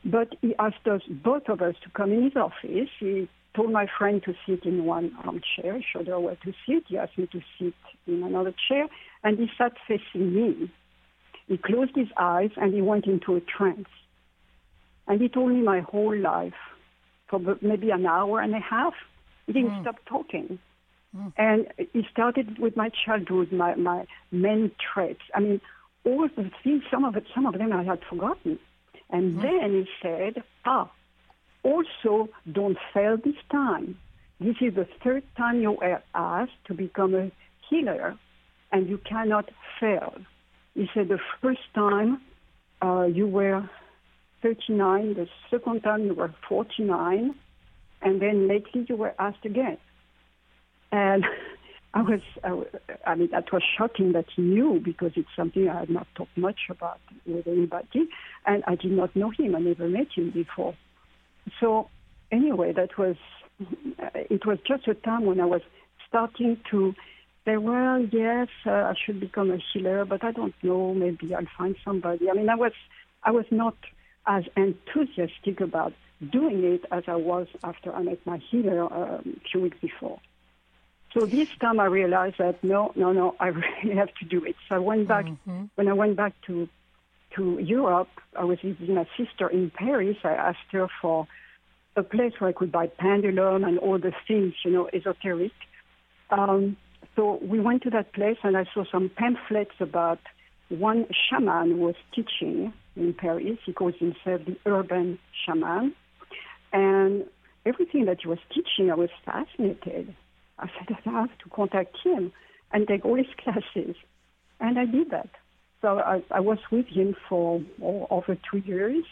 but 0.04 0.28
he 0.42 0.54
asked 0.58 0.87
us, 0.87 1.02
both 1.08 1.48
of 1.48 1.62
us, 1.62 1.76
to 1.84 1.90
come 1.90 2.12
in 2.12 2.24
his 2.24 2.37
office. 2.37 2.90
He 2.98 3.28
told 3.54 3.72
my 3.72 3.87
friend 3.98 4.22
to 4.24 4.34
sit 4.46 4.64
in 4.64 4.84
one 4.84 5.16
armchair, 5.24 5.82
showed 5.92 6.06
her 6.06 6.20
where 6.20 6.37
to 6.37 6.52
sit. 6.66 6.84
He 6.88 6.98
asked 6.98 7.18
me 7.18 7.26
to 7.32 7.40
sit 7.58 7.74
in 8.06 8.22
another 8.22 8.54
chair, 8.68 8.87
and 9.24 9.38
he 9.38 9.48
sat 9.58 9.72
facing 9.87 10.34
me. 10.34 10.70
He 11.48 11.56
closed 11.56 11.96
his 11.96 12.08
eyes 12.18 12.50
and 12.56 12.74
he 12.74 12.82
went 12.82 13.06
into 13.06 13.34
a 13.34 13.40
trance. 13.40 13.88
And 15.06 15.20
he 15.20 15.28
told 15.28 15.50
me 15.50 15.62
my 15.62 15.80
whole 15.80 16.14
life 16.14 16.52
for 17.28 17.40
maybe 17.62 17.90
an 17.90 18.04
hour 18.04 18.40
and 18.40 18.54
a 18.54 18.61
half. 18.61 18.92
He 19.46 19.54
didn't 19.54 19.70
mm. 19.70 19.80
stop 19.80 19.96
talking. 20.06 20.58
Mm. 21.16 21.32
And 21.38 21.66
he 21.94 22.06
started 22.12 22.58
with 22.58 22.76
my 22.76 22.90
childhood, 23.04 23.50
my, 23.50 23.74
my 23.76 24.06
main 24.30 24.70
traits. 24.92 25.22
I 25.34 25.40
mean, 25.40 25.61
all 26.04 26.28
the 26.37 26.50
things, 26.62 26.82
some 26.90 27.06
of 27.06 27.16
it, 27.16 27.24
some 27.34 27.46
of 27.46 27.54
them 27.56 27.72
I 27.72 27.82
had 27.82 28.00
forgotten. 28.08 28.58
And 29.08 29.38
mm. 29.38 29.42
then 29.42 29.72
he 29.72 29.88
said, 30.02 30.42
ah, 30.66 30.90
also 31.62 32.29
don't 32.51 32.79
fail 32.92 33.16
this 33.16 33.37
time. 33.51 33.99
This 34.40 34.57
is 34.61 34.75
the 34.75 34.87
third 35.03 35.25
time 35.37 35.61
you 35.61 35.73
were 35.73 36.03
asked 36.14 36.64
to 36.66 36.75
become 36.75 37.14
a 37.14 37.31
healer, 37.68 38.16
and 38.71 38.88
you 38.88 38.99
cannot 38.99 39.51
fail. 39.81 40.14
He 40.75 40.88
said 40.94 41.09
the 41.09 41.18
first 41.42 41.61
time 41.75 42.21
uh, 42.81 43.05
you 43.05 43.27
were 43.27 43.68
39, 44.42 45.14
the 45.14 45.29
second 45.51 45.81
time 45.83 46.07
you 46.07 46.14
were 46.14 46.33
49, 46.49 47.35
and 48.03 48.23
then 48.23 48.47
lately 48.47 48.87
you 48.88 48.97
were 48.97 49.14
asked 49.18 49.44
again. 49.44 49.79
And 50.92 51.25
I 51.94 52.03
was, 52.03 52.21
I, 52.44 53.11
I 53.11 53.14
mean, 53.14 53.31
that 53.33 53.51
was 53.53 53.62
shocking 53.77 54.12
that 54.12 54.27
he 54.37 54.42
knew 54.42 54.81
because 54.85 55.12
it's 55.16 55.29
something 55.35 55.68
I 55.68 55.81
had 55.81 55.90
not 55.90 56.07
talked 56.14 56.37
much 56.37 56.61
about 56.68 57.01
with 57.27 57.47
anybody, 57.47 58.09
and 58.47 58.62
I 58.66 58.77
did 58.77 58.92
not 58.92 59.16
know 59.16 59.31
him. 59.31 59.57
I 59.57 59.59
never 59.59 59.88
met 59.88 60.09
him 60.14 60.31
before. 60.31 60.75
So 61.61 61.88
anyway, 62.30 62.72
that 62.72 62.96
was, 62.98 63.16
it 64.14 64.46
was 64.46 64.58
just 64.66 64.87
a 64.88 64.94
time 64.94 65.24
when 65.26 65.40
I 65.40 65.44
was 65.44 65.62
starting 66.08 66.58
to 66.70 66.94
say, 67.44 67.56
well, 67.56 68.00
yes, 68.12 68.48
uh, 68.66 68.70
I 68.70 68.94
should 69.04 69.20
become 69.20 69.50
a 69.50 69.58
healer, 69.72 70.04
but 70.04 70.22
I 70.24 70.32
don't 70.32 70.54
know, 70.62 70.94
maybe 70.94 71.34
I'll 71.34 71.46
find 71.56 71.76
somebody. 71.84 72.30
I 72.30 72.34
mean, 72.34 72.48
I 72.48 72.56
was, 72.56 72.72
I 73.22 73.30
was 73.30 73.46
not 73.50 73.76
as 74.26 74.44
enthusiastic 74.56 75.61
about 75.61 75.92
doing 76.30 76.64
it 76.64 76.84
as 76.90 77.04
I 77.06 77.16
was 77.16 77.46
after 77.64 77.94
I 77.94 78.02
met 78.02 78.18
my 78.26 78.38
healer 78.50 78.82
um, 78.92 79.40
a 79.44 79.48
few 79.48 79.61
weeks 79.62 79.78
before. 79.80 80.20
So 81.14 81.24
this 81.24 81.48
time 81.61 81.80
I 81.80 81.87
realized 81.87 82.37
that 82.38 82.62
no, 82.62 82.92
no, 82.94 83.12
no, 83.12 83.34
I 83.40 83.46
really 83.82 83.96
have 83.96 84.12
to 84.20 84.24
do 84.26 84.44
it. 84.44 84.56
So 84.68 84.76
I 84.76 84.78
went 84.78 85.08
back, 85.08 85.26
when 85.76 85.88
I 85.88 85.92
went 85.92 86.16
back 86.16 86.34
to, 86.46 86.68
to 87.38 87.59
Europe, 87.61 88.09
I 88.38 88.44
was 88.44 88.59
visiting 88.62 88.96
my 88.96 89.07
sister 89.16 89.48
in 89.48 89.70
Paris. 89.70 90.16
I 90.24 90.33
asked 90.33 90.70
her 90.72 90.88
for 91.01 91.27
a 91.96 92.03
place 92.03 92.33
where 92.38 92.51
I 92.51 92.53
could 92.53 92.70
buy 92.70 92.88
pendulum 92.88 93.64
and 93.64 93.79
all 93.79 93.98
the 93.98 94.12
things, 94.27 94.55
you 94.64 94.70
know, 94.70 94.88
esoteric. 94.92 95.53
Um, 96.31 96.77
so 97.16 97.38
we 97.42 97.59
went 97.61 97.83
to 97.85 97.90
that 97.90 98.12
place 98.12 98.37
and 98.42 98.57
I 98.57 98.64
saw 98.74 98.85
some 98.90 99.11
pamphlets 99.16 99.74
about 99.81 100.20
one 100.68 101.07
shaman 101.29 101.70
who 101.70 101.79
was 101.79 101.94
teaching 102.14 102.72
in 102.96 103.14
Paris. 103.14 103.59
He 103.64 103.72
calls 103.72 103.94
himself 103.98 104.42
the 104.44 104.57
urban 104.66 105.18
shaman. 105.44 105.94
And 106.72 107.24
everything 107.64 108.05
that 108.05 108.18
he 108.22 108.29
was 108.29 108.38
teaching, 108.55 108.90
I 108.90 108.94
was 108.94 109.11
fascinated. 109.24 110.14
I 110.59 110.66
said, 110.66 110.96
I 111.07 111.11
have 111.11 111.38
to 111.38 111.48
contact 111.51 111.96
him 112.05 112.33
and 112.72 112.87
take 112.87 113.05
all 113.05 113.16
his 113.16 113.27
classes. 113.42 113.96
And 114.61 114.79
I 114.79 114.85
did 114.85 115.11
that. 115.11 115.31
So 115.82 115.98
I, 116.00 116.22
I 116.30 116.40
was 116.40 116.58
with 116.70 116.86
him 116.86 117.14
for 117.28 117.60
oh, 117.82 118.06
over 118.10 118.36
two 118.50 118.58
years. 118.58 119.04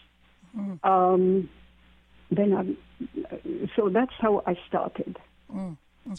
Um, 0.82 1.48
then 2.30 2.54
I, 2.54 3.66
so 3.76 3.88
that's 3.90 4.12
how 4.18 4.42
I 4.46 4.56
started. 4.66 5.18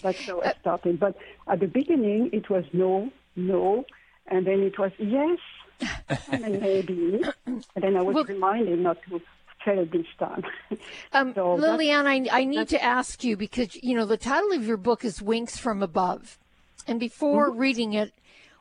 That's 0.03 0.21
how 0.27 0.41
I 0.41 0.53
started. 0.61 0.99
But 0.99 1.17
at 1.47 1.59
the 1.59 1.67
beginning, 1.67 2.29
it 2.33 2.49
was 2.49 2.63
no, 2.71 3.09
no, 3.35 3.85
and 4.27 4.45
then 4.45 4.59
it 4.61 4.77
was 4.77 4.91
yes, 4.99 5.39
and 6.29 6.43
then 6.43 6.59
maybe, 6.61 7.21
and 7.45 7.63
then 7.81 7.97
I 7.97 8.01
was 8.01 8.13
Well- 8.15 8.25
reminded 8.25 8.79
not 8.79 8.97
to 9.09 9.19
fail 9.65 9.85
this 9.85 10.05
time. 10.19 10.43
Um, 11.13 11.33
So 11.33 11.57
Liliana, 11.57 12.29
I, 12.31 12.41
I 12.41 12.43
need 12.43 12.69
to 12.69 12.83
ask 12.83 13.23
you 13.23 13.35
because 13.35 13.75
you 13.81 13.95
know 13.95 14.05
the 14.05 14.17
title 14.17 14.51
of 14.53 14.65
your 14.67 14.77
book 14.77 15.03
is 15.03 15.19
"Winks 15.21 15.57
from 15.57 15.81
Above," 15.81 16.37
and 16.85 16.99
before 16.99 17.49
Mm-hmm. 17.49 17.59
reading 17.59 17.93
it, 17.93 18.13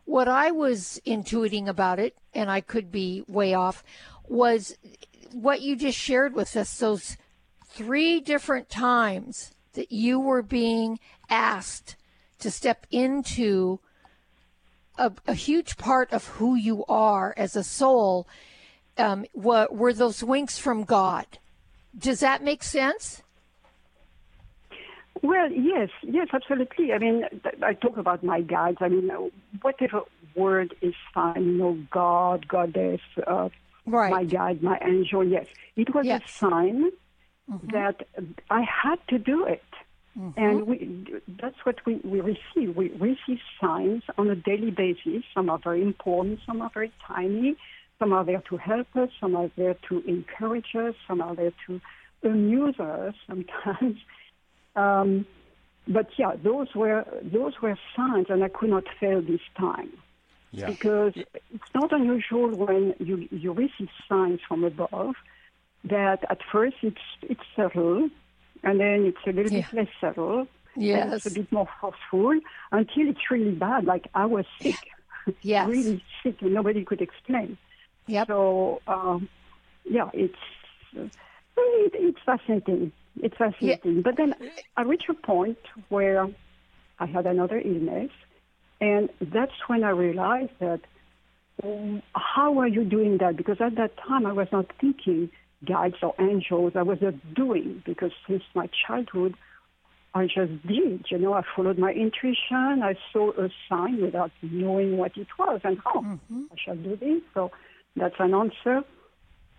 what 0.07 0.29
I 0.29 0.53
was 0.53 1.01
intuiting 1.05 1.69
about 1.69 1.99
it, 1.99 2.17
and 2.33 2.51
I 2.51 2.63
could 2.63 2.91
be 2.91 3.23
way 3.29 3.53
off, 3.53 3.85
was 4.27 4.77
what 5.33 5.61
you 5.61 5.77
just 5.77 5.99
shared 5.99 6.33
with 6.33 6.57
us. 6.57 6.79
Those 6.79 7.17
three 7.67 8.21
different 8.21 8.71
times 8.71 9.53
that 9.75 9.93
you 9.93 10.19
were 10.19 10.43
being 10.43 10.99
asked 11.29 11.97
to 12.39 12.51
step 12.51 12.87
into 12.91 13.81
a, 14.97 15.13
a 15.27 15.35
huge 15.35 15.77
part 15.77 16.13
of 16.13 16.27
who 16.27 16.55
you 16.55 16.85
are 16.87 17.35
as 17.37 17.57
a 17.57 17.65
soul. 17.65 18.27
Um, 18.97 19.27
were, 19.35 19.69
were 19.71 19.93
those 19.93 20.25
winks 20.25 20.57
from 20.57 20.85
God? 20.85 21.27
Does 21.99 22.21
that 22.21 22.43
make 22.43 22.63
sense? 22.63 23.23
Well, 25.23 25.51
yes, 25.51 25.89
yes, 26.03 26.29
absolutely. 26.33 26.93
I 26.93 26.99
mean, 26.99 27.25
I 27.63 27.73
talk 27.75 27.97
about 27.97 28.23
my 28.23 28.41
guides. 28.43 28.79
I 28.81 28.89
mean, 28.89 29.11
whatever 29.63 30.03
word 30.35 30.75
is 30.83 30.95
fine, 31.15 31.45
you 31.45 31.53
know, 31.53 31.79
God, 31.91 32.47
goddess, 32.49 33.01
uh, 33.27 33.49
right. 33.87 34.11
my 34.11 34.25
guide, 34.25 34.63
my 34.63 34.79
angel. 34.85 35.27
Yes, 35.27 35.47
it 35.77 35.95
was 35.95 36.07
Yes. 36.07 36.23
a 36.25 36.29
sign 36.29 36.91
Mm-hmm. 37.49 37.69
that 37.69 38.09
I 38.51 38.63
had 38.63 38.97
to 39.11 39.19
do 39.21 39.45
it. 39.47 39.63
And 40.37 40.67
we, 40.67 41.05
that's 41.41 41.57
what 41.65 41.77
we, 41.87 42.01
we 42.03 42.21
receive. 42.21 42.75
We 42.75 42.89
receive 42.89 43.39
signs 43.61 44.03
on 44.17 44.29
a 44.31 44.35
daily 44.35 44.71
basis. 44.71 45.23
Some 45.35 45.51
are 45.51 45.59
very 45.63 45.83
important, 45.83 46.41
some 46.47 46.61
are 46.63 46.71
very 46.75 46.91
tiny. 47.07 47.55
Some 47.99 48.13
are 48.13 48.25
there 48.25 48.43
to 48.49 48.57
help 48.57 48.89
us, 48.97 49.11
some 49.21 49.37
are 49.37 49.51
there 49.57 49.77
to 49.89 50.03
encourage 50.09 50.75
us, 50.75 50.95
some 51.07 51.21
are 51.21 51.37
there 51.37 51.53
to 51.67 51.81
amuse 52.25 52.81
us 52.81 53.15
sometimes. 53.29 53.99
Um, 54.77 55.27
but 55.89 56.09
yeah, 56.19 56.33
those 56.43 56.69
were 56.75 57.05
those 57.23 57.55
were 57.63 57.77
signs, 57.97 58.27
and 58.29 58.43
I 58.45 58.49
could 58.49 58.71
not 58.71 58.85
fail 59.01 59.21
this 59.23 59.41
time 59.59 59.91
Yeah. 60.53 60.67
because 60.67 61.13
it's 61.55 61.73
not 61.75 61.93
unusual 61.93 62.49
when 62.55 62.95
you, 62.99 63.29
you 63.31 63.53
receive 63.53 63.89
signs 64.09 64.41
from 64.49 64.65
above 64.65 65.15
that 65.85 66.21
at 66.31 66.39
first 66.53 66.77
it's 66.83 67.07
it's 67.23 67.41
subtle 67.55 68.09
and 68.65 68.81
then 68.81 68.99
it's 69.11 69.25
a 69.27 69.33
little 69.33 69.53
Yeah. 69.53 69.67
bit 69.71 69.73
less 69.79 69.93
subtle 70.01 70.41
and 70.41 70.85
Yes. 70.85 71.13
it's 71.15 71.27
a 71.27 71.31
bit 71.31 71.51
more 71.53 71.69
forceful 71.81 72.33
until 72.73 73.09
it's 73.13 73.31
really 73.31 73.53
bad 73.67 73.85
like 73.85 74.07
I 74.15 74.27
was 74.27 74.47
sick 74.63 74.83
Yes. 75.43 75.69
really 75.69 76.03
sick 76.23 76.37
and 76.43 76.53
nobody 76.55 76.85
could 76.85 77.01
explain 77.01 77.57
Yep. 78.09 78.27
so 78.27 78.81
um, 78.89 79.29
yeah 79.85 80.11
it's 80.13 80.45
uh, 80.99 81.03
it, 81.57 81.93
it's 81.95 82.19
fascinating 82.27 82.93
it's 83.23 83.37
fascinating 83.37 84.03
but 84.03 84.17
then 84.17 84.35
I 84.77 84.83
reached 84.83 85.09
a 85.09 85.15
point 85.15 85.59
where 85.89 86.29
I 86.99 87.07
had 87.07 87.27
another 87.27 87.59
illness 87.59 88.11
and 88.81 89.09
that's 89.21 89.53
when 89.69 89.85
I 89.85 89.91
realized 89.91 90.53
that 90.61 90.81
um, 91.63 92.03
how 92.15 92.59
are 92.59 92.69
you 92.69 92.85
doing 92.85 93.19
that? 93.19 93.37
Because 93.37 93.57
at 93.61 93.77
that 93.77 93.97
time 93.97 94.27
I 94.27 94.33
was 94.33 94.49
not 94.53 94.67
thinking 94.81 95.31
guides 95.65 95.97
or 96.03 96.15
angels. 96.21 96.73
I 96.75 96.83
was 96.83 96.99
just 96.99 97.17
doing 97.35 97.83
because 97.87 98.13
since 98.29 98.43
my 98.55 98.69
childhood 98.87 99.35
I 100.15 100.25
just 100.25 100.67
did. 100.67 101.05
You 101.11 101.19
know, 101.19 101.35
I 101.35 101.43
followed 101.55 101.79
my 101.79 101.93
intuition. 101.93 102.83
I 102.83 102.95
saw 103.13 103.33
a 103.33 103.51
sign 103.69 104.01
without 104.01 104.31
knowing 104.41 104.97
what 104.97 105.15
it 105.15 105.27
was, 105.39 105.61
and 105.63 105.77
oh, 105.85 106.19
I 106.33 106.57
shall 106.65 106.77
do 106.77 106.97
this. 106.97 107.21
So 107.35 107.51
that's 107.97 108.15
an 108.19 108.33
answer. 108.33 108.81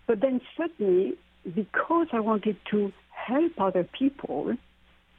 But 0.08 0.20
then 0.20 0.40
suddenly, 0.56 1.14
because 1.54 2.08
I 2.12 2.20
wanted 2.20 2.56
to 2.70 2.92
help 3.10 3.52
other 3.58 3.84
people, 3.84 4.54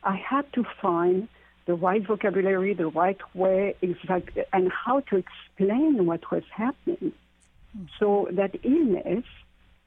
I 0.03 0.15
had 0.15 0.51
to 0.53 0.63
find 0.82 1.27
the 1.65 1.75
right 1.75 2.05
vocabulary, 2.05 2.73
the 2.73 2.88
right 2.88 3.19
way, 3.36 3.75
exact, 3.82 4.38
and 4.53 4.71
how 4.71 5.01
to 5.01 5.17
explain 5.17 6.05
what 6.05 6.32
was 6.32 6.43
happening. 6.51 7.13
So 7.99 8.27
that 8.32 8.55
illness 8.63 9.25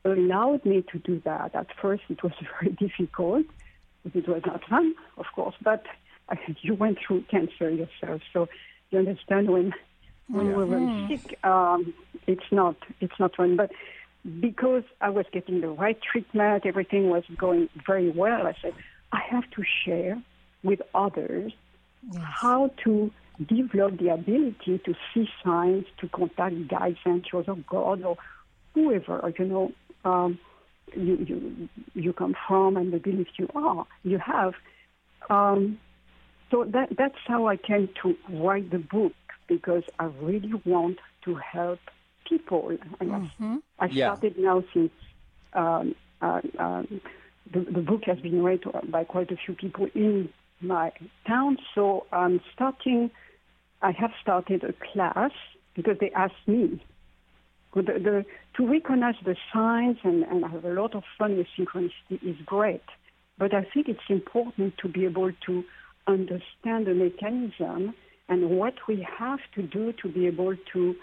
allowed 0.04 0.64
me 0.64 0.84
to 0.92 0.98
do 0.98 1.20
that. 1.24 1.54
At 1.54 1.66
first, 1.80 2.04
it 2.08 2.22
was 2.22 2.32
very 2.60 2.72
difficult. 2.74 3.46
It 4.14 4.28
was 4.28 4.42
not 4.46 4.64
fun, 4.68 4.94
of 5.16 5.26
course, 5.34 5.54
but 5.62 5.84
you 6.60 6.74
went 6.74 6.98
through 7.04 7.22
cancer 7.22 7.70
yourself, 7.70 8.22
so 8.32 8.48
you 8.90 8.98
understand 8.98 9.50
when 9.50 9.72
when 10.28 10.46
we 10.46 10.54
were 10.54 10.66
very 10.66 11.08
sick, 11.08 11.44
um, 11.44 11.92
it's 12.26 12.50
not 12.50 12.76
it's 13.00 13.18
not 13.18 13.34
fun. 13.36 13.56
But 13.56 13.72
because 14.40 14.84
I 15.00 15.10
was 15.10 15.26
getting 15.32 15.60
the 15.60 15.68
right 15.68 15.98
treatment, 16.00 16.64
everything 16.66 17.10
was 17.10 17.24
going 17.36 17.68
very 17.86 18.10
well. 18.10 18.46
I 18.46 18.54
said 18.62 18.74
I 19.12 19.20
have 19.30 19.50
to 19.52 19.62
share 19.84 20.22
with 20.62 20.80
others 20.94 21.52
how 22.20 22.70
to 22.84 23.10
develop 23.48 23.98
the 23.98 24.08
ability 24.08 24.80
to 24.84 24.94
see 25.12 25.28
signs, 25.44 25.84
to 26.00 26.08
contact 26.08 26.68
guides, 26.68 26.98
angels, 27.06 27.46
or 27.48 27.56
God, 27.68 28.02
or 28.02 28.16
whoever 28.74 29.32
you 29.38 29.44
know 29.44 29.72
um, 30.04 30.38
you, 30.96 31.16
you 31.26 31.68
you 31.94 32.12
come 32.12 32.34
from 32.46 32.76
and 32.76 32.92
the 32.92 32.98
belief 32.98 33.28
you 33.38 33.48
are 33.54 33.86
you 34.02 34.18
have. 34.18 34.54
Um, 35.30 35.78
so 36.50 36.64
that 36.64 36.90
that's 36.96 37.18
how 37.26 37.46
I 37.46 37.56
came 37.56 37.88
to 38.02 38.16
write 38.30 38.70
the 38.70 38.78
book 38.78 39.12
because 39.48 39.82
I 39.98 40.04
really 40.20 40.52
want 40.64 40.98
to 41.24 41.34
help 41.34 41.80
people. 42.28 42.76
And 43.00 43.12
I- 43.12 43.84
I 43.84 43.86
Yeah. 43.86 44.06
started 44.14 44.38
now 44.38 44.62
since 44.72 44.92
um, 45.54 45.94
uh, 46.20 46.40
um, 46.58 47.00
the, 47.52 47.60
the 47.60 47.80
book 47.82 48.04
has 48.04 48.18
been 48.20 48.42
read 48.42 48.60
by 48.90 49.04
quite 49.04 49.30
a 49.30 49.36
few 49.36 49.54
people 49.54 49.86
in 49.94 50.28
my 50.60 50.92
town. 51.26 51.58
So 51.74 52.06
I'm 52.12 52.40
starting. 52.54 53.10
I 53.82 53.90
have 53.92 54.12
started 54.22 54.62
a 54.64 54.72
class 54.92 55.32
because 55.74 55.98
they 55.98 56.10
asked 56.12 56.46
me 56.46 56.80
the, 57.74 57.82
the, 57.82 58.24
to 58.56 58.66
recognize 58.66 59.14
the 59.24 59.36
signs 59.52 59.98
and, 60.04 60.22
and 60.24 60.44
have 60.44 60.64
a 60.64 60.72
lot 60.72 60.94
of 60.94 61.02
fun 61.18 61.36
with 61.36 61.46
synchronicity 61.58 62.22
is 62.22 62.36
great. 62.44 62.82
But 63.38 63.54
I 63.54 63.66
think 63.72 63.88
it's 63.88 64.08
important 64.08 64.74
to 64.78 64.88
be 64.88 65.04
able 65.06 65.32
to 65.46 65.64
understand 66.06 66.86
the 66.86 66.94
mechanism 66.94 67.94
and 68.28 68.50
what 68.50 68.74
we 68.86 69.06
have 69.18 69.40
to 69.54 69.62
do 69.62 69.92
to 70.02 70.08
be 70.08 70.26
able 70.26 70.54
to 70.72 70.94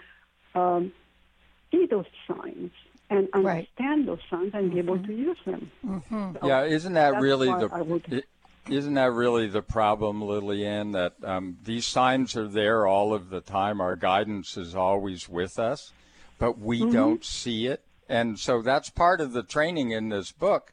um, 0.54 0.92
see 1.70 1.86
those 1.86 2.06
signs 2.26 2.70
and 3.08 3.28
Right. 3.34 3.68
understand 3.78 4.06
those 4.08 4.20
signs 4.30 4.50
and 4.54 4.70
be 4.72 4.78
able 4.78 4.98
to 4.98 5.12
use 5.12 5.38
them. 5.44 5.70
So 6.10 6.46
Yeah, 6.46 6.64
isn't 6.64 6.92
that 6.94 7.20
really 7.20 7.48
the 7.48 7.68
would- 7.84 8.24
isn't 8.68 8.94
that 8.94 9.12
really 9.12 9.48
the 9.48 9.62
problem, 9.62 10.22
Liliane? 10.22 10.92
That 10.92 11.14
um, 11.24 11.58
these 11.64 11.86
signs 11.86 12.36
are 12.36 12.46
there 12.46 12.86
all 12.86 13.12
of 13.12 13.30
the 13.30 13.40
time. 13.40 13.80
Our 13.80 13.96
guidance 13.96 14.56
is 14.56 14.74
always 14.74 15.28
with 15.28 15.58
us, 15.58 15.92
but 16.38 16.58
we 16.58 16.80
Mm-hmm. 16.82 16.92
don't 16.92 17.24
see 17.24 17.66
it, 17.66 17.82
and 18.08 18.38
so 18.38 18.62
that's 18.62 18.90
part 18.90 19.20
of 19.20 19.32
the 19.32 19.42
training 19.42 19.90
in 19.90 20.08
this 20.10 20.30
book. 20.30 20.72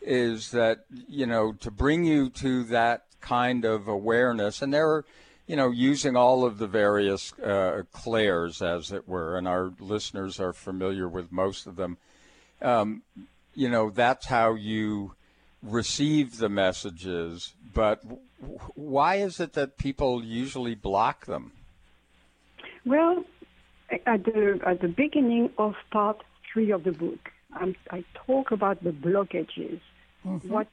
Is 0.00 0.50
that 0.50 0.84
you 1.08 1.26
know 1.26 1.52
to 1.54 1.70
bring 1.70 2.04
you 2.04 2.28
to 2.30 2.62
that 2.64 3.04
kind 3.20 3.64
of 3.64 3.88
awareness, 3.88 4.60
and 4.62 4.72
there 4.72 4.88
are 4.90 5.04
you 5.46 5.56
know 5.56 5.70
using 5.70 6.16
all 6.16 6.44
of 6.44 6.58
the 6.58 6.66
various 6.66 7.32
uh, 7.38 7.82
clairs, 7.92 8.62
as 8.62 8.92
it 8.92 9.08
were, 9.08 9.36
and 9.36 9.46
our 9.46 9.72
listeners 9.78 10.40
are 10.40 10.52
familiar 10.52 11.08
with 11.08 11.32
most 11.32 11.66
of 11.66 11.76
them 11.76 11.98
you 13.56 13.68
know 13.68 13.90
that's 13.90 14.26
how 14.26 14.54
you 14.54 15.14
receive 15.62 16.38
the 16.38 16.48
messages 16.48 17.54
but 17.74 18.02
w- 18.02 18.20
why 18.74 19.16
is 19.16 19.40
it 19.40 19.54
that 19.54 19.78
people 19.78 20.24
usually 20.24 20.74
block 20.74 21.26
them? 21.26 21.52
Well, 22.84 23.24
at 23.90 24.24
the 24.24 24.60
at 24.64 24.80
the 24.80 24.88
beginning 24.88 25.50
of 25.58 25.74
part 25.90 26.22
three 26.52 26.70
of 26.70 26.84
the 26.84 26.92
book, 26.92 27.30
I'm, 27.52 27.74
I 27.90 28.04
talk 28.14 28.52
about 28.52 28.82
the 28.84 28.90
blockages, 28.90 29.80
what 30.22 30.68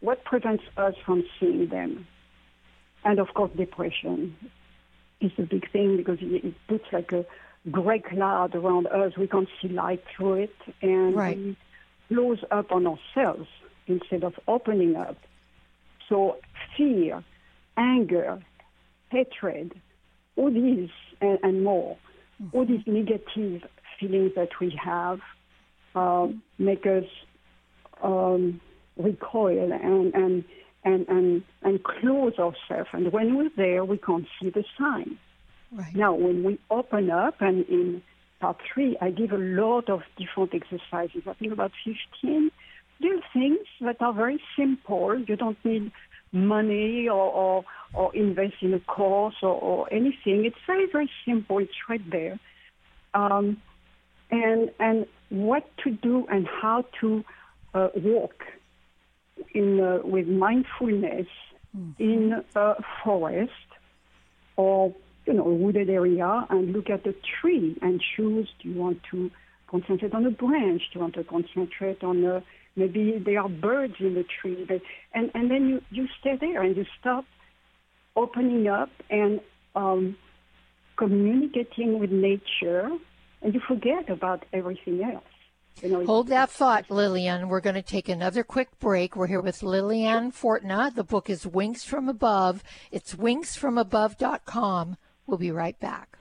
what 0.00 0.24
prevents 0.24 0.64
us 0.76 0.94
from 1.04 1.24
seeing 1.40 1.68
them, 1.68 2.06
and 3.06 3.20
of 3.20 3.28
course, 3.34 3.52
depression 3.56 4.36
is 5.20 5.30
a 5.38 5.42
big 5.42 5.70
thing 5.70 5.96
because 5.96 6.18
it, 6.20 6.54
puts 6.66 6.84
like 6.92 7.12
a 7.12 7.24
gray 7.70 8.00
cloud 8.00 8.54
around 8.54 8.88
us. 8.88 9.16
We 9.16 9.28
can't 9.28 9.48
see 9.62 9.68
light 9.68 10.02
through 10.14 10.34
it, 10.34 10.56
and 10.82 11.14
Right. 11.14 11.36
we 11.36 11.56
close 12.08 12.42
up 12.50 12.72
on 12.72 12.84
ourselves 12.86 13.48
instead 13.86 14.24
of 14.24 14.34
opening 14.48 14.96
up. 14.96 15.16
So 16.08 16.38
fear, 16.76 17.22
anger, 17.76 18.42
hatred, 19.10 19.80
all 20.34 20.50
these 20.50 20.90
and, 21.20 21.38
and 21.44 21.62
more, 21.62 21.96
all 22.52 22.66
these 22.66 22.86
negative 22.86 23.62
feelings 24.00 24.32
that 24.34 24.50
we 24.60 24.76
have 24.82 25.20
uh, 25.94 26.26
make 26.58 26.84
us 26.86 27.04
um, 28.02 28.60
recoil 28.96 29.72
and, 29.72 30.12
and, 30.14 30.44
and, 30.86 31.06
and, 31.08 31.42
and 31.62 31.82
close 31.82 32.34
ourselves. 32.38 32.88
And 32.92 33.12
when 33.12 33.36
we're 33.36 33.50
there, 33.56 33.84
we 33.84 33.98
can't 33.98 34.26
see 34.40 34.50
the 34.50 34.64
sign. 34.78 35.18
Right. 35.72 35.94
Now, 35.94 36.14
when 36.14 36.44
we 36.44 36.60
open 36.70 37.10
up, 37.10 37.34
and 37.40 37.66
in 37.66 38.02
part 38.40 38.58
three, 38.72 38.96
I 39.00 39.10
give 39.10 39.32
a 39.32 39.36
lot 39.36 39.90
of 39.90 40.02
different 40.16 40.54
exercises. 40.54 41.22
I 41.26 41.34
think 41.34 41.52
about 41.52 41.72
15 41.84 42.50
little 43.00 43.20
things 43.32 43.66
that 43.80 44.00
are 44.00 44.12
very 44.12 44.40
simple. 44.56 45.18
You 45.18 45.34
don't 45.34 45.62
need 45.64 45.90
money 46.30 47.08
or, 47.08 47.32
or, 47.32 47.64
or 47.92 48.14
invest 48.14 48.54
in 48.62 48.72
a 48.72 48.80
course 48.80 49.34
or, 49.42 49.60
or 49.60 49.92
anything. 49.92 50.44
It's 50.44 50.56
very, 50.68 50.86
very 50.90 51.10
simple. 51.26 51.58
It's 51.58 51.72
right 51.88 52.10
there. 52.10 52.38
Um, 53.12 53.60
and, 54.30 54.70
and 54.78 55.06
what 55.30 55.68
to 55.82 55.90
do 55.90 56.26
and 56.30 56.46
how 56.46 56.84
to 57.00 57.24
uh, 57.74 57.88
walk 57.96 58.44
in, 59.54 59.80
uh, 59.80 59.98
with 60.04 60.26
mindfulness 60.26 61.26
in 61.98 62.42
a 62.54 62.74
forest 63.04 63.52
or 64.56 64.94
you 65.26 65.32
know 65.32 65.46
a 65.46 65.54
wooded 65.54 65.90
area 65.90 66.46
and 66.48 66.72
look 66.72 66.88
at 66.88 67.04
the 67.04 67.14
tree 67.40 67.76
and 67.82 68.02
choose 68.16 68.48
do 68.62 68.68
you 68.68 68.78
want 68.78 68.98
to 69.10 69.30
concentrate 69.68 70.14
on 70.14 70.24
a 70.24 70.30
branch? 70.30 70.82
Do 70.92 70.98
you 70.98 71.00
want 71.00 71.14
to 71.14 71.24
concentrate 71.24 72.02
on 72.04 72.24
a, 72.24 72.42
maybe 72.76 73.18
there 73.18 73.40
are 73.40 73.48
birds 73.48 73.94
in 74.00 74.14
the 74.14 74.24
tree 74.40 74.64
but, 74.66 74.80
and 75.12 75.30
and 75.34 75.50
then 75.50 75.68
you 75.68 75.82
you 75.90 76.08
stay 76.20 76.36
there 76.40 76.62
and 76.62 76.76
you 76.76 76.86
stop 76.98 77.24
opening 78.14 78.66
up 78.68 78.90
and 79.10 79.40
um, 79.74 80.16
communicating 80.96 81.98
with 81.98 82.10
nature 82.10 82.88
and 83.42 83.52
you 83.54 83.60
forget 83.68 84.08
about 84.08 84.44
everything 84.52 85.02
else 85.02 85.24
You 85.82 85.90
know, 85.90 86.06
Hold 86.06 86.28
that 86.28 86.50
thought, 86.50 86.90
Liliane. 86.90 87.48
We're 87.48 87.60
going 87.60 87.74
to 87.74 87.82
take 87.82 88.08
another 88.08 88.42
quick 88.42 88.78
break. 88.78 89.14
We're 89.14 89.26
here 89.26 89.42
with 89.42 89.62
Liliane 89.62 90.32
Fortna. 90.32 90.94
The 90.94 91.04
book 91.04 91.28
is 91.28 91.46
Winks 91.46 91.84
from 91.84 92.08
Above. 92.08 92.62
It's 92.90 93.14
winksfromabove.com. 93.14 94.96
We'll 95.26 95.38
be 95.38 95.50
right 95.50 95.78
back. 95.78 96.18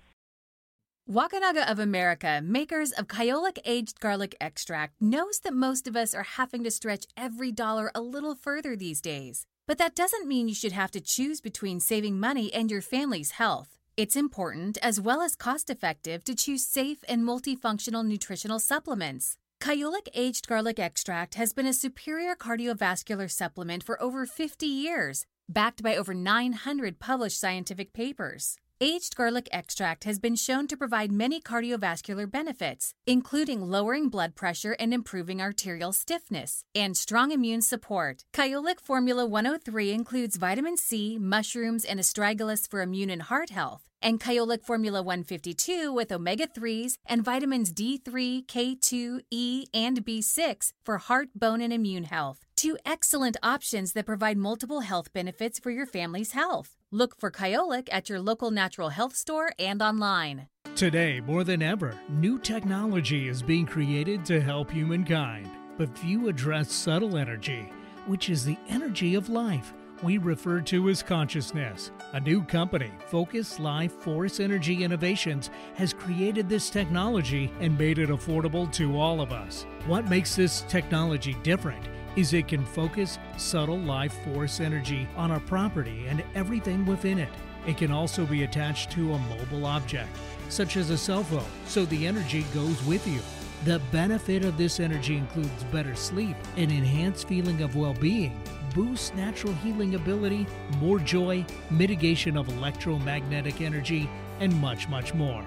Wakunaga 1.09 1.71
of 1.71 1.77
America, 1.77 2.41
makers 2.43 2.91
of 2.91 3.07
Kyolic 3.07 3.59
aged 3.63 3.99
garlic 3.99 4.35
extract, 4.41 4.99
knows 4.99 5.39
that 5.39 5.53
most 5.53 5.87
of 5.87 5.95
us 5.95 6.15
are 6.15 6.23
having 6.23 6.63
to 6.63 6.71
stretch 6.71 7.05
every 7.15 7.51
dollar 7.51 7.91
a 7.93 8.01
little 8.01 8.33
further 8.33 8.75
these 8.75 9.01
days. 9.01 9.45
But 9.67 9.77
that 9.77 9.95
doesn't 9.95 10.27
mean 10.27 10.47
you 10.47 10.55
should 10.55 10.71
have 10.71 10.91
to 10.91 10.99
choose 10.99 11.41
between 11.41 11.79
saving 11.79 12.19
money 12.19 12.51
and 12.53 12.69
your 12.69 12.81
family's 12.81 13.31
health. 13.31 13.77
It's 13.95 14.15
important, 14.15 14.77
as 14.81 14.99
well 14.99 15.21
as 15.21 15.35
cost 15.35 15.69
effective, 15.69 16.23
to 16.25 16.35
choose 16.35 16.65
safe 16.65 17.03
and 17.07 17.23
multifunctional 17.23 18.05
nutritional 18.05 18.59
supplements. 18.59 19.37
Kyolic 19.65 20.09
aged 20.13 20.47
garlic 20.47 20.77
extract 20.77 21.33
has 21.33 21.51
been 21.51 21.65
a 21.65 21.73
superior 21.73 22.35
cardiovascular 22.35 23.31
supplement 23.31 23.83
for 23.83 23.99
over 23.99 24.27
50 24.27 24.67
years, 24.67 25.25
backed 25.49 25.81
by 25.81 25.95
over 25.95 26.13
900 26.13 26.99
published 26.99 27.39
scientific 27.39 27.91
papers. 27.91 28.59
Aged 28.81 29.15
garlic 29.15 29.47
extract 29.53 30.03
has 30.03 30.19
been 30.19 30.35
shown 30.35 30.67
to 30.67 30.75
provide 30.75 31.09
many 31.09 31.39
cardiovascular 31.39 32.29
benefits, 32.29 32.93
including 33.07 33.61
lowering 33.61 34.09
blood 34.09 34.35
pressure 34.35 34.73
and 34.77 34.93
improving 34.93 35.39
arterial 35.41 35.93
stiffness, 35.93 36.65
and 36.75 36.97
strong 36.97 37.31
immune 37.31 37.61
support. 37.61 38.25
Kyolic 38.33 38.81
Formula 38.81 39.25
103 39.25 39.93
includes 39.93 40.35
vitamin 40.35 40.75
C, 40.75 41.17
mushrooms, 41.17 41.85
and 41.85 42.01
astragalus 42.01 42.69
for 42.69 42.81
immune 42.81 43.09
and 43.09 43.21
heart 43.21 43.49
health, 43.49 43.83
and 44.01 44.19
Kyolic 44.19 44.65
Formula 44.65 45.01
152 45.01 45.93
with 45.93 46.11
omega 46.11 46.45
3s 46.45 46.97
and 47.05 47.23
vitamins 47.23 47.71
D3, 47.71 48.45
K2, 48.45 49.21
E, 49.31 49.67
and 49.73 50.05
B6 50.05 50.73
for 50.83 50.97
heart, 50.97 51.29
bone, 51.33 51.61
and 51.61 51.71
immune 51.71 52.03
health. 52.03 52.39
Two 52.57 52.77
excellent 52.85 53.37
options 53.41 53.93
that 53.93 54.05
provide 54.05 54.37
multiple 54.37 54.81
health 54.81 55.13
benefits 55.13 55.59
for 55.59 55.71
your 55.71 55.85
family's 55.85 56.33
health. 56.33 56.75
Look 56.95 57.19
for 57.19 57.29
Kyolic 57.29 57.89
at 57.91 58.07
your 58.07 58.21
local 58.21 58.51
natural 58.51 58.87
health 58.87 59.17
store 59.17 59.51
and 59.59 59.81
online. 59.81 60.47
Today, 60.77 61.19
more 61.19 61.43
than 61.43 61.61
ever, 61.61 61.93
new 62.07 62.39
technology 62.39 63.27
is 63.27 63.41
being 63.41 63.65
created 63.65 64.23
to 64.27 64.39
help 64.39 64.71
humankind. 64.71 65.49
But 65.77 65.97
few 65.97 66.29
address 66.29 66.71
subtle 66.71 67.17
energy, 67.17 67.69
which 68.05 68.29
is 68.29 68.45
the 68.45 68.57
energy 68.69 69.15
of 69.15 69.27
life 69.27 69.73
we 70.03 70.19
refer 70.19 70.61
to 70.61 70.87
as 70.87 71.03
consciousness. 71.03 71.91
A 72.13 72.19
new 72.21 72.41
company, 72.43 72.91
Focus 73.07 73.59
Life 73.59 73.91
Force 73.91 74.39
Energy 74.39 74.81
Innovations, 74.81 75.49
has 75.75 75.93
created 75.93 76.47
this 76.47 76.69
technology 76.69 77.51
and 77.59 77.77
made 77.77 77.99
it 77.99 78.07
affordable 78.07 78.71
to 78.71 78.97
all 78.97 79.19
of 79.19 79.33
us. 79.33 79.65
What 79.85 80.09
makes 80.09 80.33
this 80.37 80.61
technology 80.69 81.35
different? 81.43 81.85
Is 82.15 82.33
it 82.33 82.47
can 82.47 82.65
focus 82.65 83.19
subtle 83.37 83.79
life 83.79 84.13
force 84.23 84.59
energy 84.59 85.07
on 85.15 85.31
a 85.31 85.39
property 85.41 86.05
and 86.07 86.23
everything 86.33 86.85
within 86.85 87.19
it. 87.19 87.29
It 87.67 87.77
can 87.77 87.91
also 87.91 88.25
be 88.25 88.43
attached 88.43 88.91
to 88.91 89.13
a 89.13 89.19
mobile 89.19 89.65
object, 89.65 90.09
such 90.49 90.77
as 90.77 90.89
a 90.89 90.97
cell 90.97 91.23
phone, 91.23 91.43
so 91.65 91.85
the 91.85 92.07
energy 92.07 92.45
goes 92.53 92.81
with 92.85 93.05
you. 93.07 93.19
The 93.65 93.81
benefit 93.91 94.45
of 94.45 94.57
this 94.57 94.79
energy 94.79 95.17
includes 95.17 95.63
better 95.65 95.95
sleep, 95.95 96.35
an 96.55 96.71
enhanced 96.71 97.27
feeling 97.27 97.61
of 97.61 97.75
well 97.75 97.95
being, 97.95 98.39
boosts 98.73 99.13
natural 99.15 99.53
healing 99.55 99.95
ability, 99.95 100.45
more 100.79 100.99
joy, 100.99 101.45
mitigation 101.71 102.37
of 102.37 102.47
electromagnetic 102.49 103.61
energy, 103.61 104.09
and 104.39 104.53
much, 104.61 104.87
much 104.87 105.13
more. 105.13 105.43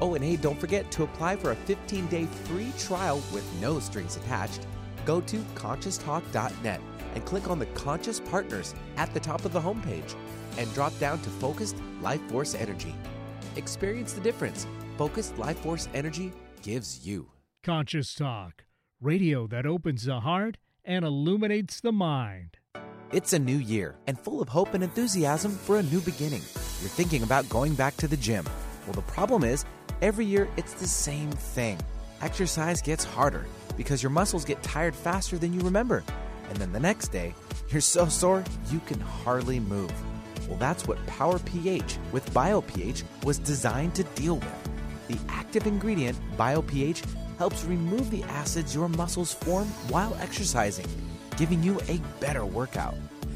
Oh, 0.00 0.14
and 0.14 0.22
hey, 0.22 0.36
don't 0.36 0.60
forget 0.60 0.90
to 0.90 1.04
apply 1.04 1.36
for 1.36 1.52
a 1.52 1.56
15 1.56 2.06
day 2.08 2.26
free 2.26 2.72
trial 2.78 3.22
with 3.32 3.50
no 3.60 3.80
strings 3.80 4.16
attached 4.16 4.66
go 5.06 5.20
to 5.22 5.38
conscioustalk.net 5.54 6.80
and 7.14 7.24
click 7.24 7.48
on 7.48 7.58
the 7.58 7.66
Conscious 7.66 8.20
Partners 8.20 8.74
at 8.96 9.12
the 9.14 9.20
top 9.20 9.44
of 9.46 9.52
the 9.52 9.60
homepage 9.60 10.14
and 10.58 10.72
drop 10.74 10.96
down 10.98 11.20
to 11.22 11.30
Focused 11.30 11.76
Life 12.02 12.20
Force 12.28 12.54
Energy. 12.54 12.94
Experience 13.56 14.12
the 14.12 14.20
difference 14.20 14.66
Focused 14.98 15.38
Life 15.38 15.58
Force 15.60 15.88
Energy 15.94 16.32
gives 16.62 17.06
you. 17.06 17.28
Conscious 17.62 18.14
Talk, 18.14 18.64
radio 19.00 19.46
that 19.46 19.64
opens 19.64 20.04
the 20.04 20.20
heart 20.20 20.58
and 20.84 21.04
illuminates 21.04 21.80
the 21.80 21.92
mind. 21.92 22.58
It's 23.12 23.32
a 23.32 23.38
new 23.38 23.56
year 23.56 23.96
and 24.06 24.18
full 24.18 24.42
of 24.42 24.48
hope 24.48 24.74
and 24.74 24.82
enthusiasm 24.84 25.52
for 25.52 25.78
a 25.78 25.82
new 25.84 26.00
beginning. 26.00 26.42
You're 26.80 26.90
thinking 26.90 27.22
about 27.22 27.48
going 27.48 27.74
back 27.74 27.96
to 27.98 28.08
the 28.08 28.16
gym. 28.16 28.44
Well, 28.84 28.94
the 28.94 29.02
problem 29.02 29.42
is, 29.42 29.64
every 30.02 30.26
year 30.26 30.48
it's 30.56 30.74
the 30.74 30.86
same 30.86 31.30
thing. 31.30 31.78
Exercise 32.20 32.82
gets 32.82 33.04
harder 33.04 33.46
because 33.76 34.02
your 34.02 34.10
muscles 34.10 34.44
get 34.44 34.62
tired 34.62 34.94
faster 34.94 35.38
than 35.38 35.52
you 35.52 35.60
remember. 35.60 36.02
And 36.48 36.58
then 36.58 36.72
the 36.72 36.80
next 36.80 37.08
day, 37.08 37.34
you're 37.68 37.80
so 37.80 38.06
sore 38.08 38.44
you 38.70 38.80
can 38.80 39.00
hardly 39.00 39.60
move. 39.60 39.92
Well, 40.48 40.58
that's 40.58 40.86
what 40.86 41.04
Power 41.06 41.38
pH 41.40 41.98
with 42.12 42.28
BioPH 42.32 43.02
was 43.24 43.38
designed 43.38 43.94
to 43.96 44.04
deal 44.04 44.36
with. 44.36 44.68
The 45.08 45.18
active 45.28 45.66
ingredient, 45.66 46.18
BioPH, 46.36 47.04
helps 47.38 47.64
remove 47.64 48.10
the 48.10 48.22
acids 48.24 48.74
your 48.74 48.88
muscles 48.88 49.32
form 49.32 49.66
while 49.88 50.16
exercising, 50.20 50.86
giving 51.36 51.62
you 51.62 51.80
a 51.88 51.98
better 52.20 52.46
workout. 52.46 52.94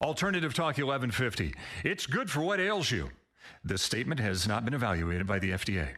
Alternative 0.00 0.54
Talk 0.54 0.78
1150. 0.78 1.54
It's 1.82 2.06
good 2.06 2.30
for 2.30 2.40
what 2.40 2.60
ails 2.60 2.92
you. 2.92 3.10
This 3.64 3.82
statement 3.82 4.20
has 4.20 4.46
not 4.46 4.64
been 4.64 4.72
evaluated 4.74 5.26
by 5.26 5.40
the 5.40 5.50
FDA. 5.50 5.88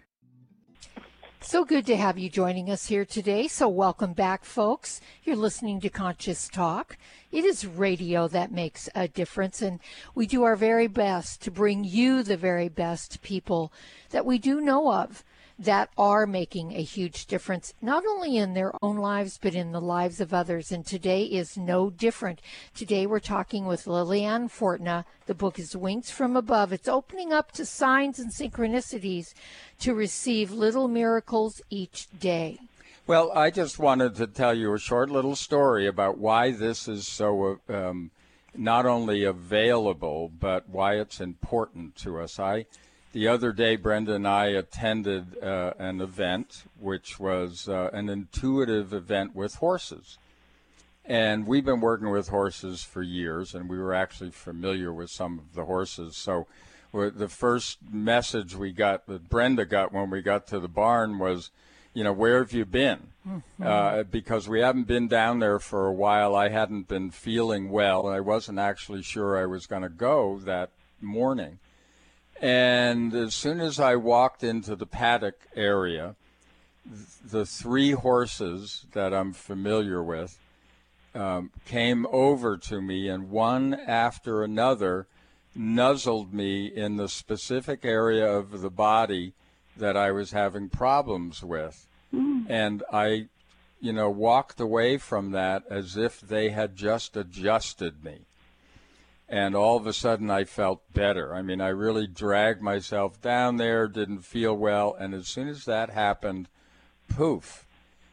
So 1.43 1.67
good 1.67 1.85
to 1.85 1.97
have 1.97 2.17
you 2.17 2.31
joining 2.31 2.71
us 2.71 2.87
here 2.87 3.05
today. 3.05 3.47
So, 3.47 3.69
welcome 3.69 4.15
back, 4.15 4.47
folks. 4.47 5.03
You're 5.23 5.37
listening 5.37 5.83
to 5.83 5.91
Conscious 5.91 6.49
Talk. 6.49 6.97
It 7.31 7.45
is 7.45 7.67
radio 7.67 8.27
that 8.29 8.51
makes 8.51 8.89
a 8.95 9.07
difference, 9.07 9.61
and 9.61 9.81
we 10.15 10.27
do 10.27 10.45
our 10.45 10.57
very 10.57 10.87
best 10.87 11.43
to 11.43 11.51
bring 11.51 11.85
you 11.85 12.23
the 12.23 12.39
very 12.39 12.71
best 12.71 13.21
people 13.21 13.71
that 14.11 14.25
we 14.25 14.39
do 14.39 14.63
know 14.63 14.95
of 14.95 15.25
that 15.61 15.91
are 15.99 16.27
making 16.27 16.73
a 16.73 16.83
huge 16.83 17.27
difference, 17.27 17.75
not 17.83 18.03
only 18.07 18.39
in 18.39 18.55
their 18.55 18.73
own 18.83 18.97
lives, 18.97 19.39
but 19.41 19.55
in 19.55 19.73
the 19.73 19.81
lives 19.81 20.19
of 20.19 20.33
others. 20.33 20.73
And 20.73 20.87
today 20.87 21.25
is 21.25 21.59
no 21.59 21.91
different. 21.91 22.41
Today 22.75 23.07
we're 23.07 23.21
talking 23.21 23.67
with 23.67 23.87
Liliane 23.87 24.49
Fortna. 24.49 25.05
The 25.27 25.35
book 25.35 25.59
is 25.59 25.77
Winks 25.77 26.11
from 26.11 26.35
Above. 26.35 26.73
It's 26.73 26.89
opening 26.89 27.31
up 27.31 27.53
to 27.53 27.67
signs 27.67 28.19
and 28.19 28.33
synchronicities 28.33 29.35
to 29.81 29.95
receive 29.95 30.51
little 30.51 30.89
miracles 30.89 31.61
each 31.69 32.09
day. 32.19 32.59
Well, 33.07 33.31
I 33.33 33.51
just 33.51 33.79
wanted 33.79 34.15
to 34.17 34.27
tell 34.27 34.55
you 34.55 34.73
a 34.73 34.79
short 34.79 35.11
little 35.11 35.37
story 35.37 35.87
about 35.87 36.17
why 36.17 36.53
this 36.53 36.89
is 36.89 37.07
so 37.07 37.61
um, 37.69 38.11
not 38.57 38.87
only 38.87 39.25
available, 39.25 40.31
but 40.41 40.71
why 40.71 40.95
it's 40.95 41.21
important 41.21 41.97
to 41.97 42.19
us. 42.19 42.39
I, 42.39 42.65
the 43.13 43.27
other 43.27 43.53
day, 43.53 43.77
Brenda 43.77 44.15
and 44.15 44.27
I 44.27 44.47
attended 44.47 45.43
uh, 45.43 45.75
an 45.79 46.01
event, 46.01 46.65
which 46.79 47.19
was 47.19 47.69
uh, 47.69 47.91
an 47.93 48.09
intuitive 48.09 48.93
event 48.93 49.35
with 49.35 49.57
horses. 49.57 50.19
And 51.05 51.47
we've 51.47 51.65
been 51.65 51.81
working 51.81 52.11
with 52.11 52.29
horses 52.29 52.85
for 52.85 53.03
years, 53.03 53.55
and 53.55 53.69
we 53.69 53.79
were 53.79 53.95
actually 53.95 54.31
familiar 54.31 54.93
with 54.93 55.11
some 55.11 55.39
of 55.41 55.55
the 55.55 55.65
horses. 55.65 56.17
So, 56.17 56.47
the 56.93 57.29
first 57.29 57.79
message 57.91 58.55
we 58.55 58.73
got 58.73 59.07
that 59.07 59.29
Brenda 59.29 59.65
got 59.65 59.93
when 59.93 60.11
we 60.11 60.23
got 60.23 60.47
to 60.49 60.61
the 60.61 60.69
barn 60.69 61.19
was, 61.19 61.51
you 61.95 62.05
know, 62.05 62.13
where 62.13 62.39
have 62.39 62.53
you 62.53 62.65
been? 62.65 63.09
Mm-hmm. 63.29 63.63
Uh, 63.63 64.03
because 64.05 64.49
we 64.49 64.61
haven't 64.61 64.87
been 64.87 65.09
down 65.09 65.41
there 65.41 65.59
for 65.59 65.87
a 65.87 65.93
while. 65.93 66.35
I 66.35 66.49
hadn't 66.49 66.89
been 66.89 67.11
feeling 67.11 67.71
well. 67.71 68.07
I 68.07 68.21
wasn't 68.21 68.59
actually 68.59 69.03
sure 69.03 69.37
I 69.37 69.47
was 69.47 69.67
going 69.67 69.83
to 69.83 69.89
go 69.89 70.39
that 70.45 70.71
morning. 71.01 71.59
And 72.41 73.15
as 73.15 73.35
soon 73.35 73.61
as 73.61 73.79
I 73.79 73.97
walked 73.97 74.43
into 74.43 74.75
the 74.75 74.87
paddock 74.87 75.39
area, 75.55 76.17
the 77.25 77.45
three 77.45 77.93
horses 77.93 78.87
that 78.93 79.13
I'm 79.13 79.33
familiar 79.33 80.03
with 80.03 80.39
um, 81.15 81.51
came 81.67 82.07
over 82.11 82.57
to 82.57 82.81
me, 82.81 83.09
and 83.09 83.31
one 83.31 83.75
after 83.75 84.43
another 84.43 85.07
nuzzled 85.55 86.33
me 86.33 86.67
in 86.67 86.97
the 86.97 87.09
specific 87.09 87.85
area 87.85 88.27
of 88.27 88.61
the 88.61 88.71
body 88.71 89.35
that 89.77 89.97
I 89.97 90.11
was 90.13 90.31
having 90.31 90.69
problems 90.69 91.43
with. 91.43 91.87
Mm. 92.15 92.47
And 92.49 92.83
I, 92.93 93.27
you 93.81 93.93
know, 93.93 94.09
walked 94.09 94.61
away 94.61 94.99
from 94.99 95.33
that 95.33 95.65
as 95.69 95.97
if 95.97 96.21
they 96.21 96.51
had 96.51 96.77
just 96.77 97.17
adjusted 97.17 98.05
me. 98.05 98.27
And 99.31 99.55
all 99.55 99.77
of 99.77 99.87
a 99.87 99.93
sudden 99.93 100.29
I 100.29 100.43
felt 100.43 100.83
better. 100.93 101.33
I 101.37 101.41
mean, 101.41 101.61
I 101.61 101.69
really 101.69 102.09
dragged 102.09 102.61
myself 102.61 103.21
down 103.21 103.59
there, 103.59 103.87
didn't 103.87 104.23
feel 104.23 104.57
well. 104.57 104.97
And 104.99 105.15
as 105.15 105.29
soon 105.29 105.47
as 105.47 105.65
that 105.67 105.91
happened, 105.91 106.49
poof. 107.09 107.65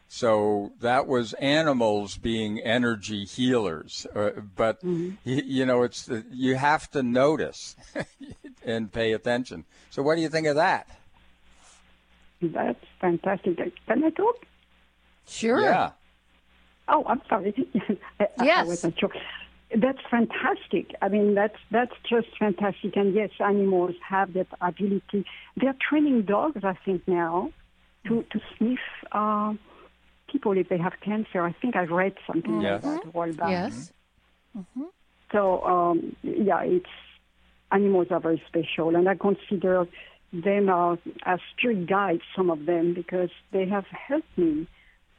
So 0.06 0.72
that 0.80 1.08
was 1.08 1.32
animals 1.34 2.16
being 2.16 2.60
energy 2.60 3.24
healers. 3.24 4.06
Uh, 4.14 4.30
but, 4.54 4.78
mm-hmm. 4.78 5.16
you, 5.24 5.42
you, 5.44 5.66
know, 5.66 5.82
it's 5.82 6.08
you 6.30 6.54
have 6.54 6.88
to 6.92 7.02
notice 7.02 7.74
and 8.64 8.92
pay 8.92 9.12
attention. 9.12 9.64
So 9.90 10.02
what 10.02 10.14
do 10.14 10.22
you 10.22 10.28
think 10.28 10.46
of 10.46 10.54
that? 10.54 10.88
That's 12.40 12.84
fantastic. 13.00 13.56
Can 13.86 14.04
I 14.04 14.10
talk? 14.10 14.46
Sure. 15.26 15.60
Yeah. 15.60 15.90
Oh, 16.86 17.04
I'm 17.06 17.20
sorry. 17.28 17.52
I, 18.20 18.28
yes. 18.44 18.64
I 18.64 18.68
wasn't 18.68 18.98
sure. 19.00 19.10
That's 19.74 19.98
fantastic. 20.10 20.94
I 21.02 21.08
mean, 21.08 21.34
that's 21.34 21.58
that's 21.70 21.92
just 22.08 22.28
fantastic. 22.38 22.96
And 22.96 23.14
yes, 23.14 23.30
animals 23.38 23.94
have 24.08 24.32
that 24.32 24.46
ability. 24.60 25.26
They're 25.56 25.76
training 25.88 26.22
dogs, 26.22 26.64
I 26.64 26.74
think, 26.84 27.06
now 27.06 27.52
to 28.06 28.24
to 28.30 28.40
sniff 28.56 28.78
uh, 29.12 29.54
people 30.32 30.56
if 30.56 30.68
they 30.70 30.78
have 30.78 30.94
cancer. 31.04 31.42
I 31.42 31.52
think 31.52 31.76
I've 31.76 31.90
read 31.90 32.14
something 32.26 32.62
yes. 32.62 32.82
like 32.82 33.02
that 33.02 33.08
a 33.08 33.10
while 33.10 33.32
back. 33.34 33.50
Yes. 33.50 33.92
Mm-hmm. 34.56 34.84
So 35.32 35.62
um, 35.64 36.16
yeah, 36.22 36.62
it's 36.62 36.86
animals 37.70 38.06
are 38.10 38.20
very 38.20 38.42
special, 38.48 38.96
and 38.96 39.06
I 39.06 39.16
consider 39.16 39.86
them 40.32 40.68
uh, 40.70 40.96
as 41.24 41.40
spirit 41.54 41.86
guides, 41.86 42.22
some 42.34 42.50
of 42.50 42.64
them, 42.64 42.94
because 42.94 43.30
they 43.52 43.66
have 43.66 43.84
helped 43.86 44.38
me 44.38 44.66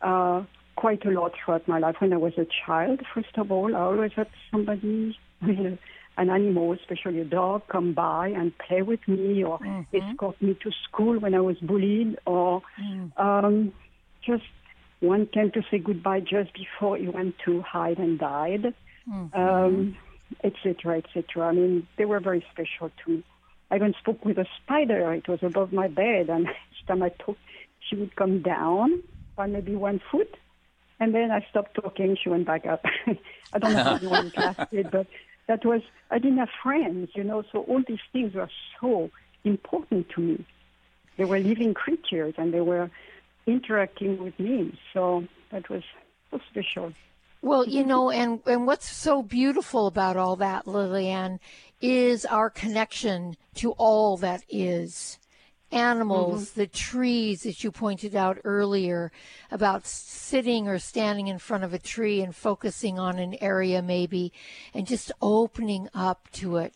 uh, 0.02 0.44
quite 0.80 1.06
a 1.06 1.10
lot 1.10 1.34
throughout 1.36 1.68
my 1.68 1.78
life. 1.78 1.98
When 2.00 2.14
I 2.14 2.18
was 2.18 2.34
a 2.38 2.48
child, 2.66 3.02
first 3.14 3.38
of 3.38 3.52
all, 3.52 3.76
I 3.76 3.82
always 3.82 4.14
had 4.16 4.30
somebody, 4.50 5.18
an 5.42 5.78
animal, 6.18 6.72
especially 6.72 7.20
a 7.20 7.26
dog, 7.26 7.64
come 7.68 7.94
by 7.94 8.30
and 8.30 8.58
play 8.58 8.82
with 8.82 9.06
me 9.06 9.44
or 9.44 9.60
mm-hmm. 9.60 9.98
escort 9.98 10.42
me 10.42 10.58
to 10.64 10.72
school 10.86 11.20
when 11.20 11.36
I 11.36 11.42
was 11.42 11.58
bullied 11.58 12.18
or 12.26 12.62
mm. 12.82 13.12
um, 13.20 13.74
just 14.26 14.46
one 15.02 15.28
came 15.28 15.52
to 15.52 15.62
say 15.70 15.80
goodbye 15.80 16.22
just 16.22 16.54
before 16.54 16.96
he 16.96 17.10
went 17.10 17.36
to 17.46 17.62
hide 17.62 17.98
and 17.98 18.18
died, 18.18 18.74
mm-hmm. 19.10 19.38
um, 19.38 19.98
etc., 20.46 21.00
etc. 21.00 21.48
I 21.48 21.52
mean, 21.52 21.88
they 21.98 22.06
were 22.06 22.22
very 22.22 22.46
special 22.54 22.90
to 23.04 23.12
me. 23.12 23.24
I 23.70 23.76
even 23.76 23.94
spoke 24.00 24.24
with 24.24 24.38
a 24.38 24.48
spider. 24.62 25.14
It 25.14 25.28
was 25.28 25.40
above 25.44 25.74
my 25.74 25.90
bed, 25.90 26.30
and 26.30 26.48
each 26.48 26.88
time 26.88 27.04
I 27.04 27.10
talked, 27.10 27.40
she 27.88 27.98
would 27.98 28.16
come 28.16 28.42
down 28.42 29.04
by 29.36 29.48
maybe 29.48 29.76
one 29.76 30.02
foot, 30.10 30.36
and 31.00 31.14
then 31.14 31.32
I 31.32 31.46
stopped 31.50 31.76
talking. 31.76 32.18
She 32.22 32.30
went 32.30 32.46
back 32.46 32.66
up. 32.66 32.84
I 33.54 33.60
don't 33.60 33.74
know 33.74 33.84
how 33.84 33.98
long 33.98 34.28
it 34.28 34.38
lasted, 34.38 34.92
but 34.92 35.08
that 35.48 35.66
was 35.66 35.82
I 36.12 36.20
didn't 36.20 36.38
have 36.38 36.50
friends, 36.62 37.10
you 37.16 37.24
know. 37.24 37.44
So 37.52 37.60
all 37.64 37.82
these 37.88 38.00
things 38.12 38.34
were 38.34 38.50
so 38.80 39.10
important 39.44 40.10
to 40.16 40.22
me. 40.22 40.46
They 41.18 41.26
were 41.26 41.40
living 41.40 41.74
creatures, 41.74 42.36
and 42.38 42.54
they 42.54 42.62
were 42.62 42.90
interacting 43.46 44.24
with 44.24 44.40
me. 44.40 44.78
So 44.94 45.26
that 45.52 45.70
was 45.70 45.84
so 46.32 46.40
special. 46.50 46.94
Well, 47.42 47.66
you 47.66 47.86
know, 47.86 48.12
and, 48.12 48.42
and 48.46 48.68
what's 48.68 48.90
so 48.90 49.24
beautiful 49.24 49.88
about 49.88 50.18
all 50.18 50.36
that, 50.38 50.68
Liliane, 50.68 51.40
is 51.80 52.26
our 52.26 52.50
connection 52.50 53.38
to 53.56 53.72
all 53.72 54.18
that 54.18 54.44
is 54.50 55.19
animals, 55.72 56.52
mm-hmm. 56.52 56.60
the 56.60 56.68
trees 56.68 57.44
that 57.44 57.64
you 57.64 57.72
pointed 57.72 58.16
out 58.16 58.40
earlier 58.44 59.12
about 59.52 59.86
sitting 59.86 60.68
or 60.68 60.80
standing 60.80 61.28
in 61.28 61.40
front 61.40 61.64
of 61.64 61.74
a 61.74 61.80
tree 61.80 62.22
and 62.22 62.36
focusing 62.36 62.98
on 62.98 63.20
an 63.20 63.36
area 63.42 63.82
maybe 63.82 64.32
and 64.74 64.88
just 64.88 65.12
opening 65.22 65.88
up 65.94 66.28
to 66.32 66.58
it 66.58 66.74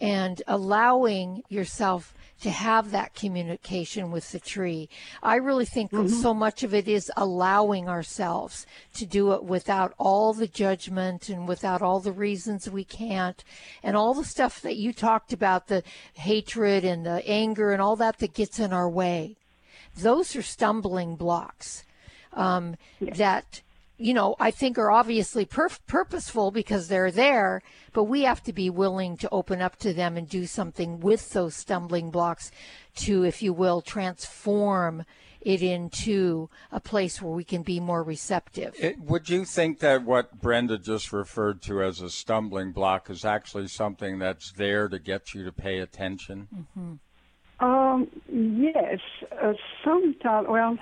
and 0.00 0.42
allowing 0.46 1.42
yourself 1.48 2.14
to 2.40 2.50
have 2.50 2.92
that 2.92 3.14
communication 3.14 4.10
with 4.10 4.30
the 4.30 4.38
tree. 4.38 4.88
I 5.22 5.36
really 5.36 5.64
think 5.64 5.90
mm-hmm. 5.90 6.08
so 6.08 6.32
much 6.32 6.62
of 6.62 6.72
it 6.72 6.86
is 6.86 7.10
allowing 7.16 7.88
ourselves 7.88 8.64
to 8.94 9.06
do 9.06 9.32
it 9.32 9.44
without 9.44 9.92
all 9.98 10.32
the 10.32 10.46
judgment 10.46 11.28
and 11.28 11.48
without 11.48 11.82
all 11.82 11.98
the 11.98 12.12
reasons 12.12 12.70
we 12.70 12.84
can't 12.84 13.42
and 13.82 13.96
all 13.96 14.14
the 14.14 14.24
stuff 14.24 14.62
that 14.62 14.76
you 14.76 14.92
talked 14.92 15.32
about 15.32 15.66
the 15.66 15.82
hatred 16.14 16.84
and 16.84 17.04
the 17.04 17.26
anger 17.26 17.72
and 17.72 17.82
all 17.82 17.96
that 17.96 18.18
that 18.18 18.34
gets 18.34 18.60
in 18.60 18.72
our 18.72 18.88
way. 18.88 19.36
Those 19.96 20.36
are 20.36 20.42
stumbling 20.42 21.16
blocks 21.16 21.84
um, 22.32 22.76
yes. 23.00 23.18
that 23.18 23.62
you 23.98 24.14
know, 24.14 24.36
I 24.38 24.50
think 24.50 24.78
are 24.78 24.90
obviously 24.90 25.44
perf- 25.44 25.80
purposeful 25.86 26.50
because 26.50 26.88
they're 26.88 27.10
there, 27.10 27.62
but 27.92 28.04
we 28.04 28.22
have 28.22 28.42
to 28.44 28.52
be 28.52 28.70
willing 28.70 29.16
to 29.18 29.28
open 29.30 29.60
up 29.60 29.76
to 29.80 29.92
them 29.92 30.16
and 30.16 30.28
do 30.28 30.46
something 30.46 31.00
with 31.00 31.30
those 31.30 31.54
stumbling 31.54 32.10
blocks 32.10 32.50
to, 32.96 33.24
if 33.24 33.42
you 33.42 33.52
will, 33.52 33.82
transform 33.82 35.04
it 35.40 35.62
into 35.62 36.48
a 36.72 36.80
place 36.80 37.22
where 37.22 37.32
we 37.32 37.44
can 37.44 37.62
be 37.62 37.80
more 37.80 38.02
receptive. 38.02 38.74
It, 38.78 39.00
would 39.00 39.28
you 39.28 39.44
think 39.44 39.80
that 39.80 40.04
what 40.04 40.40
Brenda 40.40 40.78
just 40.78 41.12
referred 41.12 41.62
to 41.62 41.82
as 41.82 42.00
a 42.00 42.10
stumbling 42.10 42.72
block 42.72 43.10
is 43.10 43.24
actually 43.24 43.68
something 43.68 44.18
that's 44.18 44.52
there 44.52 44.88
to 44.88 44.98
get 44.98 45.34
you 45.34 45.44
to 45.44 45.52
pay 45.52 45.78
attention? 45.78 46.48
Mm-hmm. 46.54 47.64
Um, 47.64 48.08
yes, 48.32 49.00
uh, 49.42 49.52
sometimes. 49.84 50.46
Well, 50.48 50.78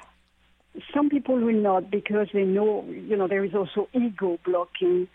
some 0.95 1.09
people 1.11 1.37
will 1.37 1.61
not 1.61 1.91
because 1.91 2.29
they 2.33 2.45
know, 2.45 2.85
you 2.85 3.17
know, 3.17 3.29
there 3.29 3.45
is 3.45 3.55
also 3.55 3.89
ego 3.93 4.39
blocking 4.45 5.09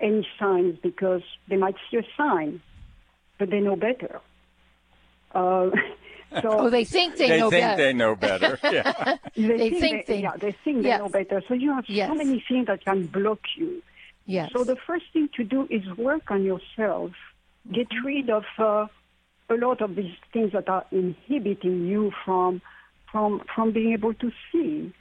any 0.00 0.26
signs 0.38 0.78
because 0.82 1.22
they 1.48 1.56
might 1.56 1.76
see 1.90 1.98
a 1.98 2.02
sign, 2.16 2.60
but 3.38 3.50
they 3.50 3.60
know 3.60 3.76
better. 3.76 4.20
Uh, 5.34 5.70
so 6.42 6.60
oh, 6.60 6.70
they 6.70 6.84
think 6.84 7.16
they, 7.16 7.28
they 7.28 7.38
know 7.38 7.50
think 7.50 7.62
better. 7.62 7.82
they 7.82 7.92
know 7.92 8.14
better. 8.14 8.58
Yeah. 8.72 9.16
they, 9.34 9.42
they, 9.46 9.70
think, 9.70 9.80
think 9.80 10.06
they, 10.06 10.14
they, 10.14 10.22
yeah, 10.22 10.36
they 10.36 10.56
think 10.64 10.84
yes. 10.84 10.98
they 10.98 11.04
know 11.04 11.08
better. 11.08 11.42
So 11.48 11.54
you 11.54 11.74
have 11.74 11.84
yes. 11.88 12.08
so 12.08 12.14
many 12.14 12.44
things 12.48 12.66
that 12.66 12.84
can 12.84 13.06
block 13.06 13.40
you. 13.56 13.82
Yes. 14.26 14.50
So 14.52 14.62
the 14.62 14.76
first 14.86 15.06
thing 15.12 15.28
to 15.36 15.44
do 15.44 15.66
is 15.70 15.82
work 15.96 16.30
on 16.30 16.44
yourself. 16.44 17.12
Get 17.72 17.88
mm-hmm. 17.88 18.06
rid 18.06 18.30
of 18.30 18.44
uh, 18.58 18.86
a 19.48 19.54
lot 19.54 19.80
of 19.80 19.96
these 19.96 20.14
things 20.32 20.52
that 20.52 20.68
are 20.68 20.84
inhibiting 20.92 21.86
you 21.86 22.12
from 22.24 22.60
from 23.10 23.42
from 23.54 23.72
being 23.72 23.92
able 23.92 24.14
to 24.14 24.30
see 24.50 24.92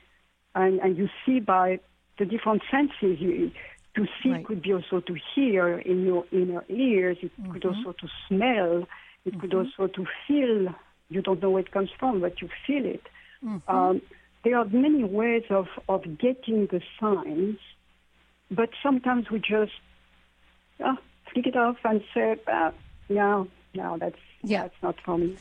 and, 0.56 0.80
and 0.80 0.98
you 0.98 1.10
see 1.26 1.40
by 1.40 1.80
the 2.18 2.26
different 2.26 2.64
senses. 2.72 3.20
You, 3.20 3.52
to 3.96 4.06
see 4.22 4.30
right. 4.30 4.46
could 4.46 4.62
be 4.62 4.74
also 4.74 5.00
to 5.00 5.16
hear 5.36 5.80
in 5.80 6.06
your 6.06 6.26
inner 6.32 6.64
ears. 6.70 7.18
It 7.22 7.32
mm-hmm. 7.42 7.52
could 7.52 7.66
also 7.66 7.94
to 7.94 8.08
smell. 8.28 8.88
It 9.26 9.32
mm-hmm. 9.32 9.40
could 9.40 9.54
also 9.54 9.88
to 9.88 10.06
feel. 10.28 10.74
You 11.10 11.22
don't 11.22 11.42
know 11.42 11.50
where 11.52 11.62
it 11.62 11.72
comes 11.72 11.90
from, 11.98 12.22
but 12.22 12.42
you 12.42 12.50
feel 12.66 12.86
it. 12.86 13.02
Mm-hmm. 13.44 13.76
Um, 13.76 14.02
there 14.44 14.58
are 14.58 14.66
many 14.66 15.04
ways 15.04 15.44
of, 15.50 15.68
of 15.90 16.04
getting 16.18 16.68
the 16.68 16.82
signs, 17.00 17.58
but 18.52 18.70
sometimes 18.84 19.30
we 19.32 19.40
just 19.40 19.72
uh, 20.84 20.96
flick 21.32 21.48
it 21.48 21.56
off 21.56 21.78
and 21.84 22.04
say, 22.14 22.36
uh, 22.52 22.72
no, 23.10 23.48
no, 23.74 23.98
that's, 23.98 24.20
yeah. 24.44 24.64
that's 24.64 24.76
not 24.84 24.96
for 25.04 25.18
me. 25.18 25.38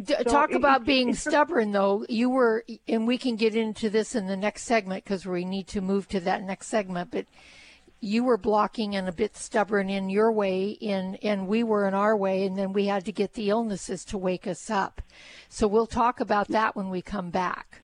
D- 0.00 0.14
so 0.18 0.24
talk 0.24 0.50
it, 0.50 0.56
about 0.56 0.82
it, 0.82 0.86
being 0.86 1.14
stubborn, 1.14 1.72
though. 1.72 2.04
You 2.08 2.30
were, 2.30 2.64
and 2.88 3.06
we 3.06 3.18
can 3.18 3.36
get 3.36 3.54
into 3.54 3.90
this 3.90 4.14
in 4.14 4.26
the 4.26 4.36
next 4.36 4.62
segment 4.62 5.04
because 5.04 5.24
we 5.24 5.44
need 5.44 5.68
to 5.68 5.80
move 5.80 6.08
to 6.08 6.20
that 6.20 6.42
next 6.42 6.66
segment. 6.66 7.10
But 7.10 7.26
you 8.00 8.24
were 8.24 8.36
blocking 8.36 8.94
and 8.96 9.08
a 9.08 9.12
bit 9.12 9.36
stubborn 9.36 9.88
in 9.88 10.10
your 10.10 10.30
way, 10.30 10.68
in 10.68 11.16
and 11.16 11.46
we 11.46 11.62
were 11.62 11.88
in 11.88 11.94
our 11.94 12.16
way, 12.16 12.44
and 12.44 12.58
then 12.58 12.72
we 12.72 12.86
had 12.86 13.04
to 13.06 13.12
get 13.12 13.32
the 13.34 13.48
illnesses 13.50 14.04
to 14.06 14.18
wake 14.18 14.46
us 14.46 14.68
up. 14.68 15.00
So 15.48 15.66
we'll 15.66 15.86
talk 15.86 16.20
about 16.20 16.48
that 16.48 16.76
when 16.76 16.90
we 16.90 17.00
come 17.00 17.30
back. 17.30 17.80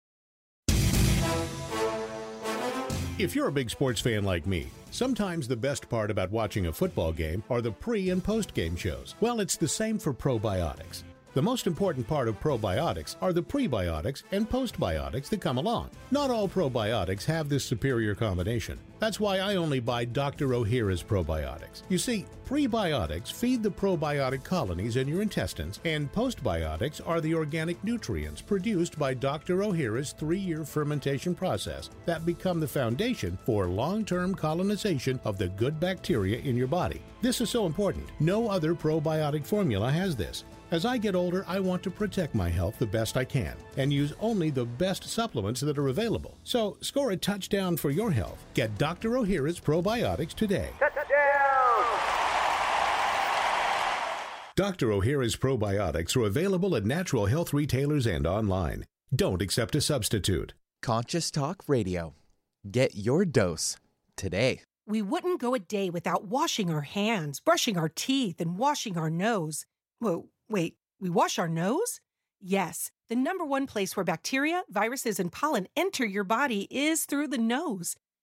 If 3.19 3.37
you're 3.37 3.49
a 3.49 3.53
big 3.53 3.71
sports 3.71 4.01
fan 4.01 4.25
like 4.25 4.47
me, 4.47 4.69
sometimes 4.91 5.47
the 5.47 5.57
best 5.57 5.89
part 5.89 6.11
about 6.11 6.31
watching 6.31 6.67
a 6.67 6.73
football 6.73 7.13
game 7.13 7.45
are 7.51 7.61
the 7.61 7.73
pre 7.73 8.11
and 8.11 8.25
post 8.25 8.55
game 8.55 8.77
shows. 8.77 9.15
Well, 9.21 9.41
it's 9.41 9.57
the 9.57 9.69
same 9.69 9.99
for 9.99 10.13
probiotics. 10.13 11.03
The 11.33 11.43
most 11.43 11.69
important 11.69 12.09
part 12.09 12.27
of 12.27 12.41
probiotics 12.41 13.15
are 13.23 13.33
the 13.33 13.43
prebiotics 13.43 14.25
and 14.33 14.51
postbiotics 14.51 15.29
that 15.29 15.41
come 15.41 15.59
along. 15.59 15.91
Not 16.11 16.29
all 16.29 16.49
probiotics 16.49 17.25
have 17.27 17.49
this 17.49 17.65
superior 17.65 18.17
combination. 18.17 18.81
That's 19.01 19.19
why 19.19 19.39
I 19.39 19.57
only 19.57 19.81
buy 19.81 20.05
Dr. 20.05 20.49
Ohhira's 20.49 21.03
probiotics. 21.03 21.83
You 21.89 21.97
see, 21.97 22.27
prebiotics 22.45 23.33
feed 23.33 23.63
the 23.63 23.71
probiotic 23.71 24.45
colonies 24.45 24.97
in 24.97 25.09
your 25.09 25.23
intestines, 25.23 25.81
and 25.85 26.13
postbiotics 26.13 27.01
are 27.07 27.23
the 27.23 27.35
organic 27.35 27.83
nutrients 27.83 28.43
produced 28.43 28.99
by 28.99 29.15
Dr. 29.15 29.59
Ohhira's 29.59 30.13
three 30.13 30.39
year 30.39 30.65
fermentation 30.65 31.35
process 31.35 31.89
that 32.05 32.27
become 32.27 32.61
the 32.61 32.69
foundation 32.69 33.39
for 33.47 33.67
long 33.67 34.05
term 34.05 34.35
colonization 34.35 35.19
of 35.25 35.39
the 35.39 35.49
good 35.49 35.81
bacteria 35.81 36.39
in 36.39 36.57
your 36.57 36.69
body. 36.69 37.01
This 37.23 37.41
is 37.41 37.49
so 37.49 37.65
important. 37.65 38.09
No 38.21 38.49
other 38.49 38.75
probiotic 38.75 39.47
formula 39.47 39.91
has 39.91 40.15
this. 40.15 40.45
As 40.71 40.85
I 40.85 40.99
get 40.99 41.17
older, 41.17 41.45
I 41.49 41.59
want 41.59 41.83
to 41.83 41.91
protect 41.91 42.33
my 42.33 42.49
health 42.49 42.79
the 42.79 42.87
best 42.87 43.17
I 43.17 43.25
can 43.25 43.57
and 43.77 43.93
use 43.93 44.13
only 44.21 44.51
the 44.51 44.65
best 44.65 45.03
supplements 45.03 45.61
that 45.63 45.77
are 45.77 45.89
available. 45.89 46.39
So 46.45 46.77
score 46.81 47.11
a 47.11 47.17
touchdown 47.17 47.77
for 47.77 47.91
your 47.91 48.13
health. 48.13 48.47
Get 48.55 48.79
Dr. 48.79 48.90
Ohhira's 48.99 49.61
probiotics 49.61 50.35
today. 50.35 50.71
Touchdown! 50.79 51.01
Dr. 54.57 54.89
Ohhira's 54.89 55.37
probiotics 55.37 56.17
are 56.17 56.27
available 56.27 56.77
at 56.77 56.85
natural 56.85 57.27
health 57.27 57.53
retailers 57.55 58.07
and 58.07 58.27
online. 58.27 58.85
Don't 59.15 59.41
accept 59.41 59.75
a 59.75 59.81
substitute. 59.81 60.55
Conscious 60.83 61.31
Talk 61.31 61.63
Radio. 61.67 62.15
Get 62.71 62.95
your 62.95 63.25
dose 63.25 63.77
today. 64.17 64.63
We 64.87 65.03
wouldn't 65.03 65.41
go 65.41 65.55
a 65.55 65.59
day 65.59 65.89
without 65.89 66.27
washing 66.27 66.71
our 66.71 66.83
hands, 66.83 67.41
brushing 67.41 67.79
our 67.79 67.89
teeth, 67.89 68.41
and 68.41 68.59
washing 68.59 68.99
our 68.99 69.09
nose. 69.09 69.65
Whoa. 70.01 70.29
Wait, 70.49 70.77
we 71.01 71.09
wash 71.09 71.39
our 71.39 71.49
nose? 71.49 72.01
Yes, 72.41 72.91
the 73.09 73.17
number 73.17 73.45
one 73.45 73.67
place 73.67 73.97
where 73.97 74.05
bacteria, 74.05 74.63
viruses, 74.69 75.21
and 75.21 75.31
pollen 75.31 75.69
enter 75.77 76.05
your 76.05 76.25
body 76.25 76.67
is 76.71 77.05
through 77.05 77.29
the 77.29 77.39
nose. 77.39 77.97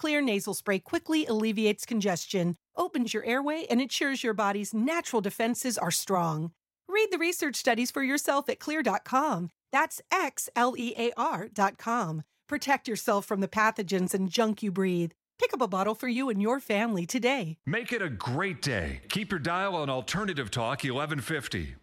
Xlear 0.00 0.22
nasal 0.22 0.54
spray 0.54 0.78
quickly 0.78 1.26
alleviates 1.26 1.84
congestion, 1.84 2.56
opens 2.76 3.12
your 3.12 3.24
airway, 3.24 3.66
and 3.68 3.80
ensures 3.80 4.24
your 4.24 4.34
body's 4.34 4.72
natural 4.72 5.20
defenses 5.20 5.76
are 5.76 5.90
strong. 5.90 6.52
Read 6.88 7.08
the 7.10 7.18
research 7.18 7.56
studies 7.56 7.90
for 7.90 8.02
yourself 8.02 8.48
at 8.48 8.60
xlear.com. 8.60 9.50
That's 9.72 10.00
X 10.10 10.48
L 10.56 10.74
E 10.76 10.94
A 10.96 11.12
R.com. 11.16 12.22
Protect 12.48 12.88
yourself 12.88 13.26
from 13.26 13.40
the 13.40 13.48
pathogens 13.48 14.14
and 14.14 14.28
junk 14.28 14.62
you 14.62 14.72
breathe. 14.72 15.12
Pick 15.38 15.54
up 15.54 15.62
a 15.62 15.68
bottle 15.68 15.94
for 15.94 16.08
you 16.08 16.28
and 16.28 16.42
your 16.42 16.60
family 16.60 17.06
today. 17.06 17.58
Make 17.64 17.92
it 17.92 18.02
a 18.02 18.10
great 18.10 18.60
day. 18.60 19.00
Keep 19.08 19.30
your 19.30 19.38
dial 19.38 19.76
on 19.76 19.88
Alternative 19.88 20.50
Talk 20.50 20.82
1150. 20.82 21.76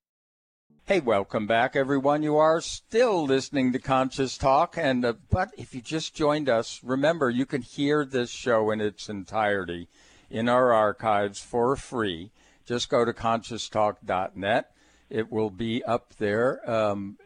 Hey, 0.87 1.01
welcome 1.01 1.47
back, 1.47 1.75
everyone. 1.75 2.23
You 2.23 2.37
are 2.37 2.61
still 2.61 3.25
listening 3.25 3.73
to 3.73 3.77
Conscious 3.77 4.37
Talk, 4.37 4.77
and 4.77 5.03
uh, 5.03 5.15
but 5.29 5.49
if 5.57 5.75
you 5.75 5.81
just 5.81 6.15
joined 6.15 6.47
us, 6.47 6.79
remember 6.81 7.29
you 7.29 7.45
can 7.45 7.61
hear 7.61 8.05
this 8.05 8.29
show 8.29 8.71
in 8.71 8.79
its 8.79 9.09
entirety 9.09 9.89
in 10.29 10.47
our 10.47 10.71
archives 10.71 11.41
for 11.41 11.75
free. 11.75 12.31
Just 12.65 12.87
go 12.87 13.03
to 13.03 13.11
conscioustalk.net. 13.11 14.71
It 15.09 15.29
will 15.29 15.49
be 15.49 15.83
up 15.83 16.15
there 16.19 16.61
um, 16.71 17.17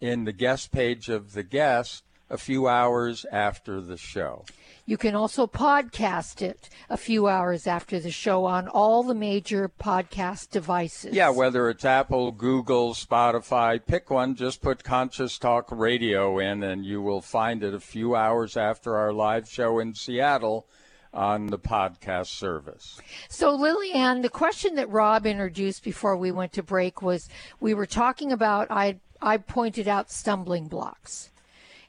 in 0.00 0.24
the 0.24 0.32
guest 0.32 0.72
page 0.72 1.08
of 1.08 1.34
the 1.34 1.44
guest 1.44 2.02
a 2.28 2.36
few 2.38 2.68
hours 2.68 3.24
after 3.30 3.80
the 3.80 3.96
show. 3.96 4.44
You 4.88 4.96
can 4.96 5.16
also 5.16 5.48
podcast 5.48 6.42
it 6.42 6.68
a 6.88 6.96
few 6.96 7.26
hours 7.26 7.66
after 7.66 7.98
the 7.98 8.12
show 8.12 8.44
on 8.44 8.68
all 8.68 9.02
the 9.02 9.14
major 9.14 9.68
podcast 9.68 10.50
devices. 10.50 11.12
Yeah, 11.12 11.30
whether 11.30 11.68
it's 11.68 11.84
Apple, 11.84 12.30
Google, 12.30 12.94
Spotify, 12.94 13.84
pick 13.84 14.10
one, 14.10 14.36
just 14.36 14.62
put 14.62 14.84
Conscious 14.84 15.38
Talk 15.38 15.66
Radio 15.72 16.38
in, 16.38 16.62
and 16.62 16.84
you 16.84 17.02
will 17.02 17.20
find 17.20 17.64
it 17.64 17.74
a 17.74 17.80
few 17.80 18.14
hours 18.14 18.56
after 18.56 18.96
our 18.96 19.12
live 19.12 19.48
show 19.48 19.80
in 19.80 19.94
Seattle 19.94 20.68
on 21.12 21.46
the 21.46 21.58
podcast 21.58 22.26
service. 22.26 23.00
So, 23.28 23.54
Liliane, 23.56 24.22
the 24.22 24.28
question 24.28 24.76
that 24.76 24.88
Rob 24.90 25.26
introduced 25.26 25.82
before 25.82 26.16
we 26.16 26.30
went 26.30 26.52
to 26.52 26.62
break 26.62 27.02
was 27.02 27.28
we 27.58 27.74
were 27.74 27.86
talking 27.86 28.30
about, 28.30 28.70
I, 28.70 29.00
I 29.20 29.38
pointed 29.38 29.88
out 29.88 30.12
stumbling 30.12 30.68
blocks. 30.68 31.30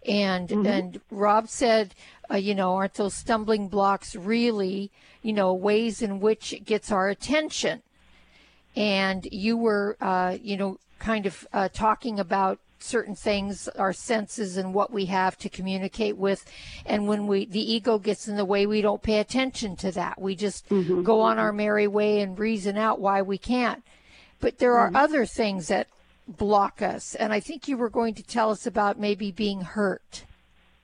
And 0.07 0.49
mm-hmm. 0.49 0.65
and 0.65 1.01
Rob 1.11 1.49
said, 1.49 1.93
uh, 2.31 2.37
you 2.37 2.55
know, 2.55 2.75
aren't 2.75 2.93
those 2.93 3.13
stumbling 3.13 3.67
blocks 3.67 4.15
really, 4.15 4.91
you 5.21 5.33
know, 5.33 5.53
ways 5.53 6.01
in 6.01 6.19
which 6.19 6.53
it 6.53 6.65
gets 6.65 6.91
our 6.91 7.09
attention? 7.09 7.81
And 8.75 9.27
you 9.31 9.57
were, 9.57 9.97
uh, 9.99 10.37
you 10.41 10.55
know, 10.55 10.79
kind 10.99 11.25
of 11.25 11.47
uh, 11.51 11.69
talking 11.73 12.19
about 12.19 12.59
certain 12.79 13.15
things, 13.15 13.67
our 13.69 13.93
senses 13.93 14.55
and 14.55 14.73
what 14.73 14.91
we 14.91 15.05
have 15.05 15.37
to 15.39 15.49
communicate 15.49 16.15
with. 16.15 16.45
And 16.85 17.07
when 17.07 17.27
we, 17.27 17.45
the 17.45 17.73
ego 17.73 17.97
gets 17.97 18.27
in 18.27 18.37
the 18.37 18.45
way, 18.45 18.65
we 18.65 18.81
don't 18.81 19.01
pay 19.01 19.19
attention 19.19 19.75
to 19.77 19.91
that. 19.93 20.21
We 20.21 20.35
just 20.35 20.69
mm-hmm. 20.69 21.03
go 21.03 21.21
on 21.21 21.39
our 21.39 21.51
merry 21.51 21.87
way 21.87 22.21
and 22.21 22.37
reason 22.37 22.77
out 22.77 22.99
why 22.99 23.21
we 23.21 23.37
can't. 23.37 23.83
But 24.39 24.59
there 24.59 24.77
are 24.77 24.87
mm-hmm. 24.87 24.95
other 24.95 25.25
things 25.25 25.67
that 25.69 25.87
block 26.27 26.81
us. 26.81 27.15
And 27.15 27.33
I 27.33 27.39
think 27.39 27.67
you 27.67 27.77
were 27.77 27.89
going 27.89 28.13
to 28.15 28.23
tell 28.23 28.51
us 28.51 28.67
about 28.67 28.99
maybe 28.99 29.31
being 29.31 29.61
hurt. 29.61 30.25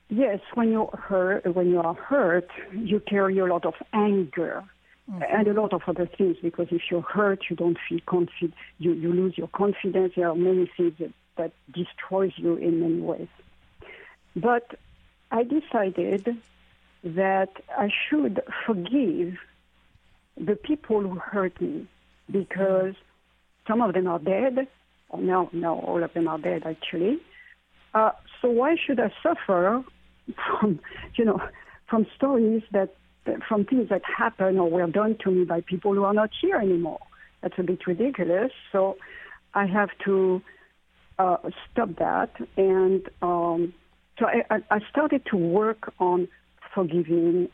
Yes, 0.08 0.40
when 0.54 0.70
you're 0.70 0.96
hurt, 0.96 1.46
when 1.54 1.70
you 1.70 1.80
are 1.80 1.94
hurt, 1.94 2.48
you 2.72 3.00
carry 3.00 3.38
a 3.38 3.46
lot 3.46 3.64
of 3.64 3.74
anger 3.92 4.62
mm-hmm. 5.10 5.22
and 5.28 5.48
a 5.48 5.52
lot 5.52 5.72
of 5.72 5.82
other 5.86 6.06
things. 6.06 6.36
Because 6.42 6.68
if 6.70 6.82
you're 6.90 7.02
hurt, 7.02 7.44
you 7.48 7.56
don't 7.56 7.78
feel 7.88 8.00
confident. 8.06 8.54
You 8.78 8.92
you 8.92 9.12
lose 9.12 9.38
your 9.38 9.48
confidence. 9.48 10.12
There 10.16 10.28
are 10.28 10.34
many 10.34 10.70
things 10.76 10.94
that, 10.98 11.12
that 11.36 11.52
destroys 11.72 12.32
you 12.36 12.56
in 12.56 12.80
many 12.80 13.00
ways. 13.00 13.28
But 14.36 14.78
I 15.30 15.42
decided 15.42 16.36
that 17.02 17.50
I 17.76 17.90
should 18.08 18.40
forgive 18.66 19.36
the 20.36 20.56
people 20.56 21.00
who 21.00 21.18
hurt 21.18 21.60
me 21.60 21.86
because 22.30 22.94
some 23.66 23.80
of 23.80 23.94
them 23.94 24.06
are 24.06 24.18
dead 24.18 24.68
no, 25.16 25.48
no, 25.52 25.80
all 25.80 26.02
of 26.02 26.12
them 26.14 26.28
are 26.28 26.38
dead 26.38 26.62
actually. 26.66 27.18
Uh, 27.94 28.10
so 28.40 28.50
why 28.50 28.76
should 28.76 28.98
I 29.00 29.12
suffer 29.22 29.82
from, 30.36 30.80
you 31.16 31.24
know, 31.24 31.40
from 31.88 32.06
stories 32.16 32.62
that, 32.72 32.94
from 33.48 33.64
things 33.64 33.88
that 33.88 34.02
happen 34.04 34.58
or 34.58 34.68
were 34.68 34.86
done 34.86 35.16
to 35.24 35.30
me 35.30 35.44
by 35.44 35.60
people 35.62 35.94
who 35.94 36.04
are 36.04 36.14
not 36.14 36.30
here 36.40 36.56
anymore? 36.56 37.00
That's 37.42 37.54
a 37.58 37.62
bit 37.62 37.86
ridiculous. 37.86 38.50
So 38.72 38.96
I 39.54 39.66
have 39.66 39.90
to 40.04 40.42
uh, 41.18 41.36
stop 41.70 41.96
that. 41.98 42.30
And 42.56 43.08
um, 43.22 43.72
so 44.18 44.26
I, 44.26 44.62
I 44.70 44.80
started 44.90 45.22
to 45.30 45.36
work 45.36 45.92
on 45.98 46.28
forgiving, 46.74 47.48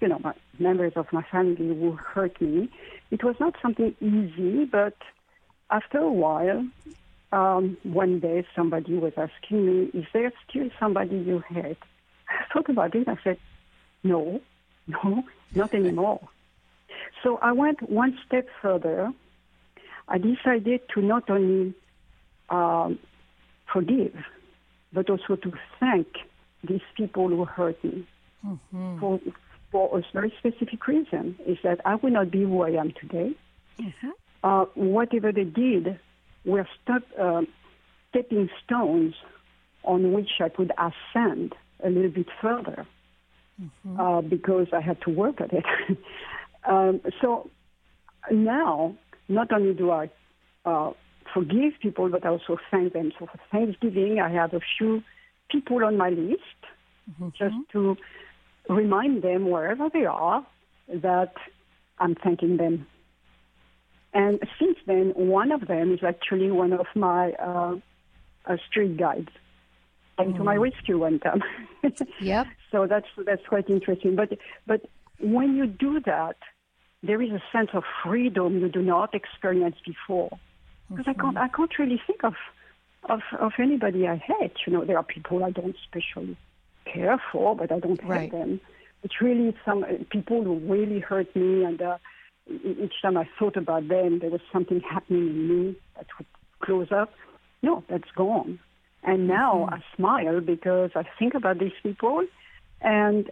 you 0.00 0.08
know, 0.08 0.20
members 0.58 0.92
of 0.96 1.06
my 1.12 1.22
family 1.30 1.56
who 1.56 1.92
hurt 1.92 2.40
me. 2.40 2.68
It 3.10 3.24
was 3.24 3.36
not 3.40 3.54
something 3.62 3.94
easy, 4.00 4.64
but 4.64 4.94
after 5.70 5.98
a 5.98 6.10
while, 6.12 6.66
um, 7.32 7.76
one 7.82 8.20
day 8.20 8.44
somebody 8.56 8.94
was 8.94 9.12
asking 9.16 9.66
me, 9.66 9.90
is 9.94 10.06
there 10.12 10.32
still 10.48 10.68
somebody 10.78 11.16
you 11.16 11.42
hate? 11.48 11.78
I 12.28 12.52
thought 12.52 12.68
about 12.68 12.94
it. 12.94 13.08
I 13.08 13.16
said, 13.22 13.38
no, 14.02 14.40
no, 14.86 15.24
not 15.54 15.74
anymore. 15.74 16.20
So 17.22 17.38
I 17.38 17.52
went 17.52 17.88
one 17.88 18.18
step 18.26 18.46
further. 18.60 19.12
I 20.08 20.18
decided 20.18 20.80
to 20.94 21.02
not 21.02 21.30
only 21.30 21.74
um, 22.48 22.98
forgive, 23.72 24.14
but 24.92 25.08
also 25.08 25.36
to 25.36 25.52
thank 25.78 26.08
these 26.64 26.80
people 26.96 27.28
who 27.28 27.44
hurt 27.44 27.82
me 27.84 28.06
Mm-hmm. 28.46 28.98
for 28.98 29.20
for 29.70 29.98
a 29.98 30.02
very 30.14 30.32
specific 30.38 30.86
reason. 30.86 31.36
Is 31.46 31.58
that 31.62 31.80
I 31.84 31.96
would 31.96 32.14
not 32.14 32.30
be 32.30 32.40
who 32.40 32.62
I 32.62 32.70
am 32.70 32.90
today. 32.98 33.34
Mm-hmm. 33.78 34.08
Uh, 34.42 34.64
whatever 34.74 35.32
they 35.32 35.44
did 35.44 35.98
were 36.44 36.66
stuck 36.82 37.02
uh, 37.20 37.42
stepping 38.08 38.48
stones 38.64 39.14
on 39.84 40.12
which 40.12 40.30
I 40.40 40.48
could 40.48 40.72
ascend 40.78 41.54
a 41.84 41.88
little 41.88 42.10
bit 42.10 42.26
further 42.40 42.86
Mm-hmm. 43.60 44.00
uh, 44.00 44.20
because 44.22 44.68
I 44.72 44.80
had 44.80 45.02
to 45.02 45.10
work 45.10 45.40
at 45.40 45.52
it. 45.52 45.64
um, 46.68 47.00
so 47.20 47.50
now, 48.30 48.96
not 49.28 49.52
only 49.52 49.74
do 49.74 49.90
I 49.90 50.10
uh, 50.64 50.92
forgive 51.34 51.74
people, 51.82 52.08
but 52.08 52.24
I 52.24 52.28
also 52.30 52.56
thank 52.70 52.94
them. 52.94 53.12
So 53.18 53.26
for 53.26 53.38
Thanksgiving, 53.52 54.18
I 54.18 54.30
have 54.30 54.54
a 54.54 54.60
few 54.78 55.02
people 55.50 55.84
on 55.84 55.98
my 55.98 56.08
list 56.08 56.40
just 57.38 57.54
to 57.72 57.96
remind 58.68 59.22
them 59.22 59.50
wherever 59.50 59.90
they 59.92 60.06
are 60.06 60.46
that 60.88 61.34
I'm 61.98 62.14
thanking 62.14 62.56
them. 62.56 62.86
And 64.12 64.40
since 64.58 64.76
then, 64.86 65.12
one 65.14 65.52
of 65.52 65.68
them 65.68 65.92
is 65.92 66.00
actually 66.06 66.50
one 66.50 66.72
of 66.72 66.86
my 66.94 67.32
uh, 67.32 67.76
uh, 68.46 68.56
street 68.68 68.96
guides. 68.96 69.28
Came 70.18 70.34
to 70.34 70.44
my 70.44 70.56
rescue 70.56 70.98
one 70.98 71.18
time. 71.20 71.42
Yep. 72.20 72.46
So 72.70 72.86
that's 72.86 73.06
that's 73.24 73.46
quite 73.48 73.68
interesting. 73.70 74.16
But 74.16 74.36
but 74.66 74.82
when 75.18 75.56
you 75.56 75.66
do 75.66 76.00
that, 76.04 76.36
there 77.02 77.22
is 77.22 77.30
a 77.30 77.42
sense 77.52 77.70
of 77.72 77.84
freedom 78.04 78.60
you 78.60 78.68
do 78.68 78.82
not 78.82 79.14
experience 79.14 79.76
before. 79.86 80.38
Because 80.90 81.06
I 81.08 81.14
can't 81.14 81.36
I 81.38 81.48
can't 81.48 81.78
really 81.78 82.00
think 82.06 82.22
of 82.24 82.34
of 83.08 83.20
of 83.38 83.52
anybody 83.58 84.06
I 84.06 84.16
hate. 84.16 84.56
You 84.66 84.72
know, 84.74 84.84
there 84.84 84.98
are 84.98 85.02
people 85.04 85.42
I 85.44 85.50
don't 85.52 85.74
especially 85.84 86.36
care 86.84 87.20
for, 87.32 87.56
but 87.56 87.72
I 87.72 87.78
don't 87.78 88.00
hate 88.00 88.08
Right. 88.10 88.30
them. 88.30 88.60
It's 89.02 89.20
really 89.22 89.56
some 89.64 89.84
people 90.10 90.44
who 90.44 90.56
really 90.58 91.00
hurt 91.00 91.34
me, 91.34 91.64
and 91.64 91.80
uh, 91.80 91.96
each 92.48 92.94
time 93.02 93.16
I 93.16 93.28
thought 93.38 93.56
about 93.56 93.88
them, 93.88 94.18
there 94.18 94.30
was 94.30 94.40
something 94.52 94.80
happening 94.80 95.28
in 95.28 95.48
me 95.48 95.76
that 95.96 96.06
would 96.18 96.26
close 96.60 96.88
up. 96.90 97.12
No, 97.62 97.84
that's 97.88 98.10
gone. 98.16 98.58
And 99.02 99.26
now 99.28 99.68
I 99.70 99.82
smile 99.96 100.40
because 100.40 100.90
I 100.94 101.04
think 101.18 101.34
about 101.34 101.58
these 101.58 101.72
people, 101.82 102.26
and 102.80 103.30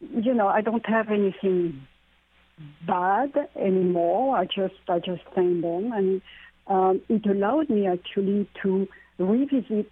you 0.00 0.34
know 0.34 0.48
I 0.48 0.60
don't 0.60 0.84
have 0.86 1.08
anything 1.08 1.86
bad 2.86 3.32
anymore. 3.54 4.36
I 4.36 4.44
just 4.44 4.74
I 4.88 4.98
just 4.98 5.22
thank 5.34 5.62
them, 5.62 5.92
and 5.92 6.22
um, 6.66 7.00
it 7.08 7.24
allowed 7.26 7.70
me 7.70 7.86
actually 7.86 8.48
to 8.62 8.88
revisit 9.18 9.90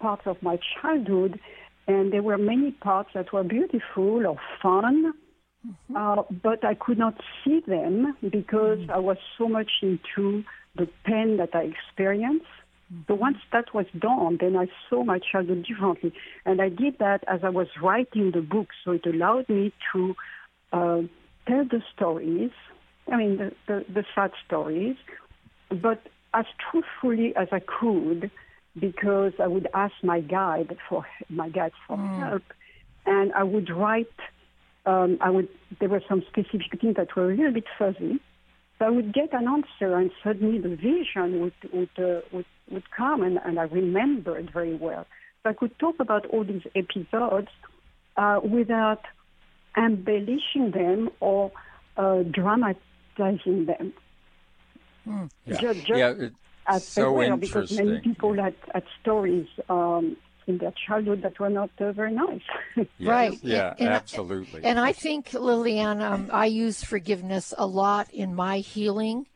parts 0.00 0.22
of 0.26 0.42
my 0.42 0.58
childhood, 0.80 1.38
and 1.86 2.12
there 2.12 2.22
were 2.22 2.38
many 2.38 2.72
parts 2.72 3.10
that 3.14 3.32
were 3.32 3.44
beautiful 3.44 4.26
or 4.26 4.36
fun. 4.60 5.14
Uh, 5.94 6.22
but 6.42 6.64
I 6.64 6.74
could 6.74 6.98
not 6.98 7.20
see 7.44 7.60
them 7.66 8.16
because 8.22 8.78
I 8.92 8.98
was 8.98 9.18
so 9.36 9.48
much 9.48 9.70
into 9.82 10.44
the 10.76 10.88
pain 11.04 11.36
that 11.36 11.54
I 11.54 11.62
experienced. 11.62 12.46
So 13.06 13.14
once 13.14 13.38
that 13.52 13.72
was 13.72 13.86
done, 13.98 14.38
then 14.40 14.56
I 14.56 14.66
saw 14.88 15.04
my 15.04 15.20
childhood 15.20 15.64
differently. 15.68 16.12
And 16.44 16.60
I 16.60 16.70
did 16.70 16.98
that 16.98 17.22
as 17.28 17.40
I 17.44 17.50
was 17.50 17.68
writing 17.80 18.32
the 18.32 18.40
book. 18.40 18.68
So 18.84 18.92
it 18.92 19.06
allowed 19.06 19.48
me 19.48 19.72
to 19.92 20.16
uh, 20.72 21.02
tell 21.46 21.64
the 21.64 21.82
stories, 21.94 22.50
I 23.10 23.16
mean, 23.16 23.36
the, 23.36 23.52
the, 23.68 23.84
the 23.92 24.04
sad 24.14 24.32
stories, 24.46 24.96
but 25.70 26.02
as 26.34 26.46
truthfully 26.70 27.34
as 27.36 27.48
I 27.52 27.60
could 27.60 28.30
because 28.78 29.32
I 29.42 29.48
would 29.48 29.68
ask 29.74 29.94
my 30.02 30.20
guide 30.20 30.76
for 30.88 31.04
my 31.28 31.48
guide 31.48 31.72
for 31.86 31.96
help, 31.96 32.42
and 33.06 33.32
I 33.32 33.42
would 33.42 33.68
write. 33.70 34.06
Um, 34.90 35.18
I 35.20 35.30
would. 35.34 35.48
There 35.78 35.88
were 35.94 36.02
some 36.08 36.22
specific 36.32 36.80
things 36.80 36.96
that 36.96 37.14
were 37.14 37.30
a 37.30 37.36
little 37.36 37.52
bit 37.52 37.68
fuzzy, 37.78 38.14
so 38.76 38.80
I 38.88 38.90
would 38.96 39.10
get 39.20 39.30
an 39.32 39.46
answer, 39.56 39.90
and 40.00 40.10
suddenly 40.24 40.58
the 40.58 40.74
vision 40.90 41.28
would 41.42 41.58
would 41.76 41.94
uh, 41.98 42.20
would, 42.32 42.48
would 42.72 42.88
come, 43.00 43.22
and, 43.22 43.38
and 43.46 43.54
I 43.64 43.66
remember 43.80 44.32
it 44.42 44.48
very 44.52 44.74
well. 44.74 45.04
So 45.42 45.50
I 45.50 45.54
could 45.60 45.78
talk 45.78 45.96
about 46.00 46.26
all 46.26 46.44
these 46.52 46.66
episodes 46.74 47.52
uh, 48.16 48.40
without 48.42 49.02
embellishing 49.76 50.66
them 50.80 51.10
or 51.20 51.52
uh, 51.96 52.22
dramatizing 52.38 53.66
them. 53.66 53.92
Yeah, 55.46 55.56
Ju- 55.60 55.74
just 55.74 55.98
yeah 56.02 56.14
it's 56.18 56.36
as 56.66 56.94
they 56.94 57.02
so 57.02 57.12
were, 57.12 57.36
because 57.36 57.70
many 57.72 57.90
interesting. 57.90 58.14
people 58.14 58.34
had, 58.34 58.54
had 58.72 58.84
stories 59.00 59.48
um, 59.68 60.16
in 60.50 60.58
their 60.58 60.72
childhood 60.86 61.22
that 61.22 61.38
were 61.40 61.48
not 61.50 61.70
uh, 61.80 61.92
very 61.92 62.12
nice. 62.12 62.42
Yes, 62.76 62.86
Right. 63.16 63.38
Yeah, 63.42 63.70
And- 63.70 63.80
and- 63.80 63.88
absolutely. 64.00 64.60
And 64.64 64.78
I 64.78 64.92
think, 64.92 65.30
Liliana, 65.30 66.10
um, 66.12 66.30
I 66.32 66.46
use 66.46 66.84
forgiveness 66.84 67.54
a 67.56 67.66
lot 67.66 68.06
in 68.12 68.34
my 68.34 68.58
healing 68.58 69.26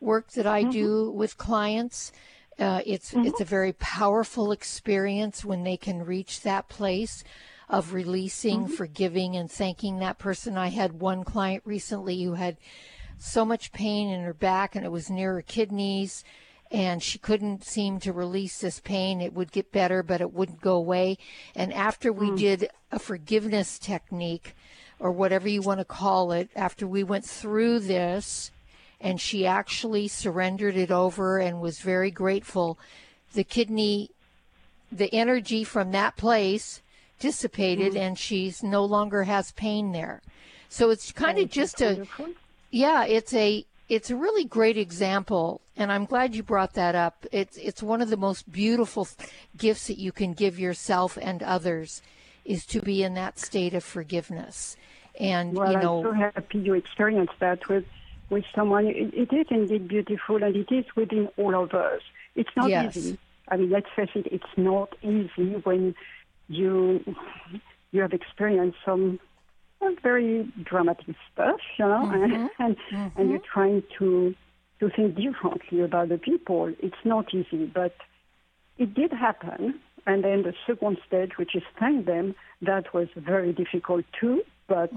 work 0.00 0.26
that 0.32 0.46
I 0.46 0.62
do 0.62 1.10
with 1.10 1.38
clients. 1.38 2.12
Uh, 2.58 2.80
it's 2.86 3.12
it's 3.14 3.40
a 3.40 3.44
very 3.58 3.72
powerful 3.74 4.50
experience 4.52 5.44
when 5.44 5.62
they 5.64 5.76
can 5.76 6.04
reach 6.04 6.40
that 6.42 6.68
place 6.68 7.24
of 7.68 7.92
releasing, 7.92 8.66
forgiving, 8.68 9.36
and 9.36 9.50
thanking 9.50 9.98
that 9.98 10.18
person. 10.18 10.56
I 10.56 10.68
had 10.68 11.00
one 11.00 11.24
client 11.24 11.62
recently 11.66 12.22
who 12.22 12.34
had 12.34 12.56
so 13.18 13.44
much 13.44 13.72
pain 13.72 14.08
in 14.08 14.22
her 14.22 14.34
back, 14.34 14.74
and 14.76 14.84
it 14.84 14.92
was 14.92 15.10
near 15.10 15.34
her 15.34 15.42
kidneys 15.42 16.24
and 16.70 17.02
she 17.02 17.18
couldn't 17.18 17.64
seem 17.64 18.00
to 18.00 18.12
release 18.12 18.60
this 18.60 18.80
pain. 18.80 19.20
It 19.20 19.34
would 19.34 19.52
get 19.52 19.72
better, 19.72 20.02
but 20.02 20.20
it 20.20 20.32
wouldn't 20.32 20.60
go 20.60 20.74
away. 20.74 21.18
And 21.54 21.72
after 21.72 22.12
we 22.12 22.28
hmm. 22.28 22.36
did 22.36 22.70
a 22.90 22.98
forgiveness 22.98 23.78
technique, 23.78 24.54
or 24.98 25.12
whatever 25.12 25.48
you 25.48 25.60
want 25.60 25.80
to 25.80 25.84
call 25.84 26.32
it, 26.32 26.48
after 26.56 26.86
we 26.86 27.04
went 27.04 27.24
through 27.24 27.80
this, 27.80 28.50
and 29.00 29.20
she 29.20 29.46
actually 29.46 30.08
surrendered 30.08 30.76
it 30.76 30.90
over 30.90 31.38
and 31.38 31.60
was 31.60 31.80
very 31.80 32.10
grateful, 32.10 32.78
the 33.34 33.44
kidney, 33.44 34.10
the 34.90 35.12
energy 35.14 35.64
from 35.64 35.92
that 35.92 36.16
place 36.16 36.80
dissipated, 37.18 37.92
hmm. 37.92 37.98
and 37.98 38.18
she's 38.18 38.62
no 38.62 38.84
longer 38.84 39.24
has 39.24 39.52
pain 39.52 39.92
there. 39.92 40.22
So 40.68 40.90
it's 40.90 41.12
kind 41.12 41.38
of 41.38 41.50
just 41.50 41.80
a 41.80 41.86
Wonderful. 41.86 42.28
yeah, 42.70 43.04
it's 43.04 43.32
a 43.34 43.64
it's 43.88 44.10
a 44.10 44.16
really 44.16 44.44
great 44.44 44.76
example, 44.76 45.60
and 45.76 45.92
I'm 45.92 46.04
glad 46.04 46.34
you 46.34 46.42
brought 46.42 46.74
that 46.74 46.94
up. 46.94 47.26
It's 47.32 47.56
it's 47.56 47.82
one 47.82 48.02
of 48.02 48.10
the 48.10 48.16
most 48.16 48.50
beautiful 48.50 49.06
gifts 49.56 49.86
that 49.86 49.98
you 49.98 50.12
can 50.12 50.32
give 50.32 50.58
yourself 50.58 51.16
and 51.20 51.42
others 51.42 52.02
is 52.44 52.66
to 52.66 52.80
be 52.80 53.02
in 53.02 53.14
that 53.14 53.38
state 53.38 53.74
of 53.74 53.84
forgiveness. 53.84 54.76
And 55.18 55.54
Well, 55.54 55.72
you 55.72 55.78
know, 55.78 55.98
I'm 55.98 56.04
so 56.04 56.12
happy 56.12 56.58
you 56.58 56.74
experienced 56.74 57.34
that 57.40 57.68
with 57.68 57.84
with 58.28 58.44
someone. 58.54 58.86
It, 58.86 59.14
it 59.14 59.32
is 59.32 59.46
indeed 59.50 59.88
beautiful, 59.88 60.42
and 60.42 60.56
it 60.56 60.70
is 60.72 60.84
within 60.96 61.28
all 61.36 61.54
of 61.62 61.72
us. 61.72 62.00
It's 62.34 62.50
not 62.56 62.70
Yes. 62.70 62.96
easy. 62.96 63.18
I 63.48 63.56
mean, 63.56 63.70
let's 63.70 63.86
face 63.94 64.10
it. 64.14 64.26
It's 64.32 64.56
not 64.56 64.94
easy 65.02 65.54
when 65.62 65.94
you 66.48 67.04
you 67.92 68.02
have 68.02 68.12
experienced 68.12 68.78
some 68.84 69.20
very 70.02 70.50
dramatic 70.64 71.14
stuff, 71.32 71.60
you 71.78 71.84
know, 71.86 72.10
and 72.14 72.50
and, 72.58 72.76
and 73.16 73.30
you're 73.30 73.40
trying 73.52 73.82
to 73.98 74.34
to 74.80 74.90
think 74.90 75.16
differently 75.16 75.80
about 75.80 76.08
the 76.08 76.18
people. 76.18 76.72
It's 76.80 77.02
not 77.04 77.32
easy, 77.32 77.66
but 77.66 77.94
it 78.78 78.94
did 78.94 79.12
happen. 79.12 79.80
And 80.08 80.22
then 80.22 80.42
the 80.42 80.54
second 80.66 80.98
stage, 81.06 81.32
which 81.36 81.56
is 81.56 81.62
thank 81.80 82.06
them, 82.06 82.34
that 82.62 82.94
was 82.94 83.08
very 83.16 83.52
difficult 83.52 84.04
too. 84.20 84.42
But 84.68 84.90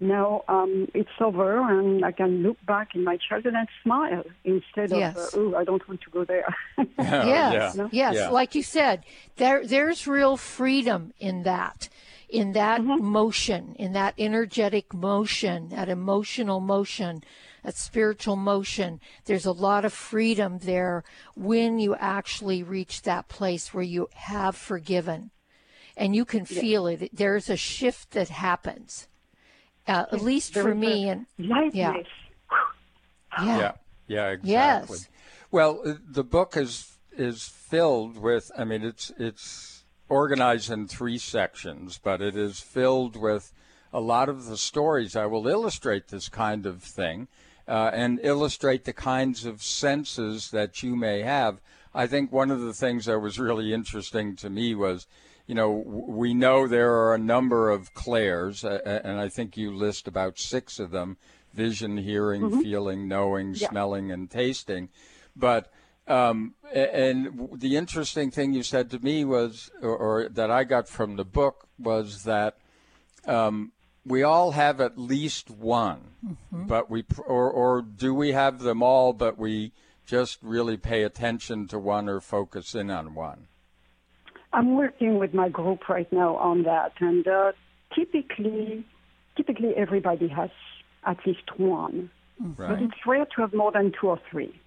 now 0.00 0.42
um, 0.48 0.86
it's 0.94 1.10
over, 1.20 1.60
and 1.68 2.04
I 2.04 2.12
can 2.12 2.42
look 2.44 2.56
back 2.64 2.94
in 2.94 3.02
my 3.04 3.16
childhood 3.28 3.54
and 3.56 3.68
smile 3.82 4.22
instead 4.44 4.90
Yes. 4.90 5.16
of, 5.16 5.34
uh, 5.34 5.36
oh, 5.36 5.54
I 5.56 5.64
don't 5.64 5.86
want 5.88 6.00
to 6.02 6.10
go 6.10 6.24
there. 6.24 6.54
yes, 6.78 7.74
yeah, 7.76 7.88
yes, 7.90 8.14
yeah. 8.14 8.28
like 8.30 8.54
you 8.54 8.62
said, 8.62 9.04
there 9.36 9.66
there's 9.66 10.06
real 10.06 10.36
freedom 10.36 11.12
in 11.18 11.42
that, 11.42 11.88
in 12.30 12.52
that 12.52 12.82
motion, 12.82 13.74
in 13.78 13.92
that 13.92 14.14
energetic 14.18 14.94
motion, 14.94 15.68
that 15.70 15.88
emotional 15.88 16.60
motion, 16.60 17.24
that 17.64 17.76
spiritual 17.76 18.36
motion. 18.36 19.00
There's 19.24 19.46
a 19.46 19.52
lot 19.52 19.84
of 19.84 19.92
freedom 19.92 20.58
there 20.58 21.04
when 21.34 21.78
you 21.78 21.94
actually 21.96 22.62
reach 22.62 23.02
that 23.02 23.28
place 23.28 23.74
where 23.74 23.84
you 23.84 24.08
have 24.14 24.56
forgiven, 24.56 25.30
and 25.96 26.14
you 26.14 26.24
can 26.24 26.44
feel 26.44 26.86
it. 26.86 27.10
There's 27.12 27.50
a 27.50 27.56
shift 27.56 28.12
that 28.12 28.28
happens, 28.28 29.08
uh, 29.86 30.06
at 30.12 30.22
least 30.22 30.54
There 30.54 30.62
for 30.62 30.74
me, 30.74 31.08
and 31.08 31.26
lightness. 31.38 31.74
yeah. 31.74 31.94
yeah. 33.42 33.56
Yeah, 33.56 33.72
yeah, 34.06 34.28
exactly. 34.30 34.50
Yes. 34.98 35.08
Well, 35.50 35.98
the 36.08 36.24
book 36.24 36.56
is 36.56 36.98
is 37.16 37.42
filled 37.48 38.16
with. 38.16 38.50
I 38.56 38.64
mean, 38.64 38.82
it's 38.82 39.12
it's 39.18 39.79
organized 40.10 40.70
in 40.70 40.88
three 40.88 41.16
sections, 41.16 41.98
but 42.02 42.20
it 42.20 42.36
is 42.36 42.60
filled 42.60 43.16
with 43.16 43.52
a 43.92 44.00
lot 44.00 44.28
of 44.28 44.46
the 44.46 44.56
stories. 44.56 45.16
I 45.16 45.26
will 45.26 45.46
illustrate 45.46 46.08
this 46.08 46.28
kind 46.28 46.66
of 46.66 46.82
thing, 46.82 47.28
uh, 47.66 47.90
and 47.94 48.20
illustrate 48.22 48.84
the 48.84 48.92
kinds 48.92 49.46
of 49.46 49.62
senses 49.62 50.50
that 50.50 50.82
you 50.82 50.96
may 50.96 51.22
have. 51.22 51.60
I 51.94 52.06
think 52.06 52.30
one 52.30 52.50
of 52.50 52.60
the 52.60 52.74
things 52.74 53.06
that 53.06 53.20
was 53.20 53.38
really 53.38 53.72
interesting 53.72 54.36
to 54.36 54.50
me 54.50 54.74
was, 54.74 55.06
you 55.46 55.54
know, 55.54 55.70
we 55.70 56.34
know 56.34 56.66
there 56.66 56.94
are 56.94 57.14
a 57.14 57.18
number 57.18 57.70
of 57.70 57.94
clairs, 57.94 58.64
and 58.64 59.20
I 59.20 59.28
think 59.28 59.56
you 59.56 59.74
list 59.74 60.06
about 60.06 60.38
six 60.38 60.78
of 60.78 60.90
them 60.90 61.16
vision, 61.52 61.96
hearing, 61.96 62.42
mm-hmm. 62.42 62.60
feeling, 62.60 63.08
knowing, 63.08 63.54
yeah. 63.54 63.68
smelling, 63.68 64.12
and 64.12 64.30
tasting. 64.30 64.88
But 65.34 65.72
um, 66.06 66.54
and 66.72 67.48
the 67.54 67.76
interesting 67.76 68.30
thing 68.30 68.52
you 68.52 68.62
said 68.62 68.90
to 68.90 68.98
me 68.98 69.24
was, 69.24 69.70
or, 69.82 69.96
or 69.96 70.28
that 70.28 70.50
I 70.50 70.64
got 70.64 70.88
from 70.88 71.16
the 71.16 71.24
book, 71.24 71.68
was 71.78 72.24
that 72.24 72.58
um, 73.26 73.72
we 74.04 74.22
all 74.22 74.52
have 74.52 74.80
at 74.80 74.98
least 74.98 75.50
one, 75.50 76.00
mm-hmm. 76.24 76.66
but 76.66 76.90
we, 76.90 77.04
or, 77.26 77.50
or 77.50 77.82
do 77.82 78.14
we 78.14 78.32
have 78.32 78.60
them 78.60 78.82
all, 78.82 79.12
but 79.12 79.38
we 79.38 79.72
just 80.06 80.38
really 80.42 80.76
pay 80.76 81.04
attention 81.04 81.68
to 81.68 81.78
one 81.78 82.08
or 82.08 82.20
focus 82.20 82.74
in 82.74 82.90
on 82.90 83.14
one? 83.14 83.46
I'm 84.52 84.74
working 84.74 85.18
with 85.18 85.32
my 85.32 85.48
group 85.48 85.88
right 85.88 86.12
now 86.12 86.36
on 86.36 86.64
that, 86.64 86.92
and 86.98 87.26
uh, 87.28 87.52
typically, 87.94 88.84
typically 89.36 89.76
everybody 89.76 90.26
has 90.28 90.50
at 91.04 91.18
least 91.24 91.56
one, 91.56 92.10
right. 92.40 92.70
but 92.70 92.82
it's 92.82 93.06
rare 93.06 93.26
to 93.26 93.40
have 93.42 93.54
more 93.54 93.70
than 93.70 93.92
two 94.00 94.08
or 94.08 94.20
three. 94.30 94.59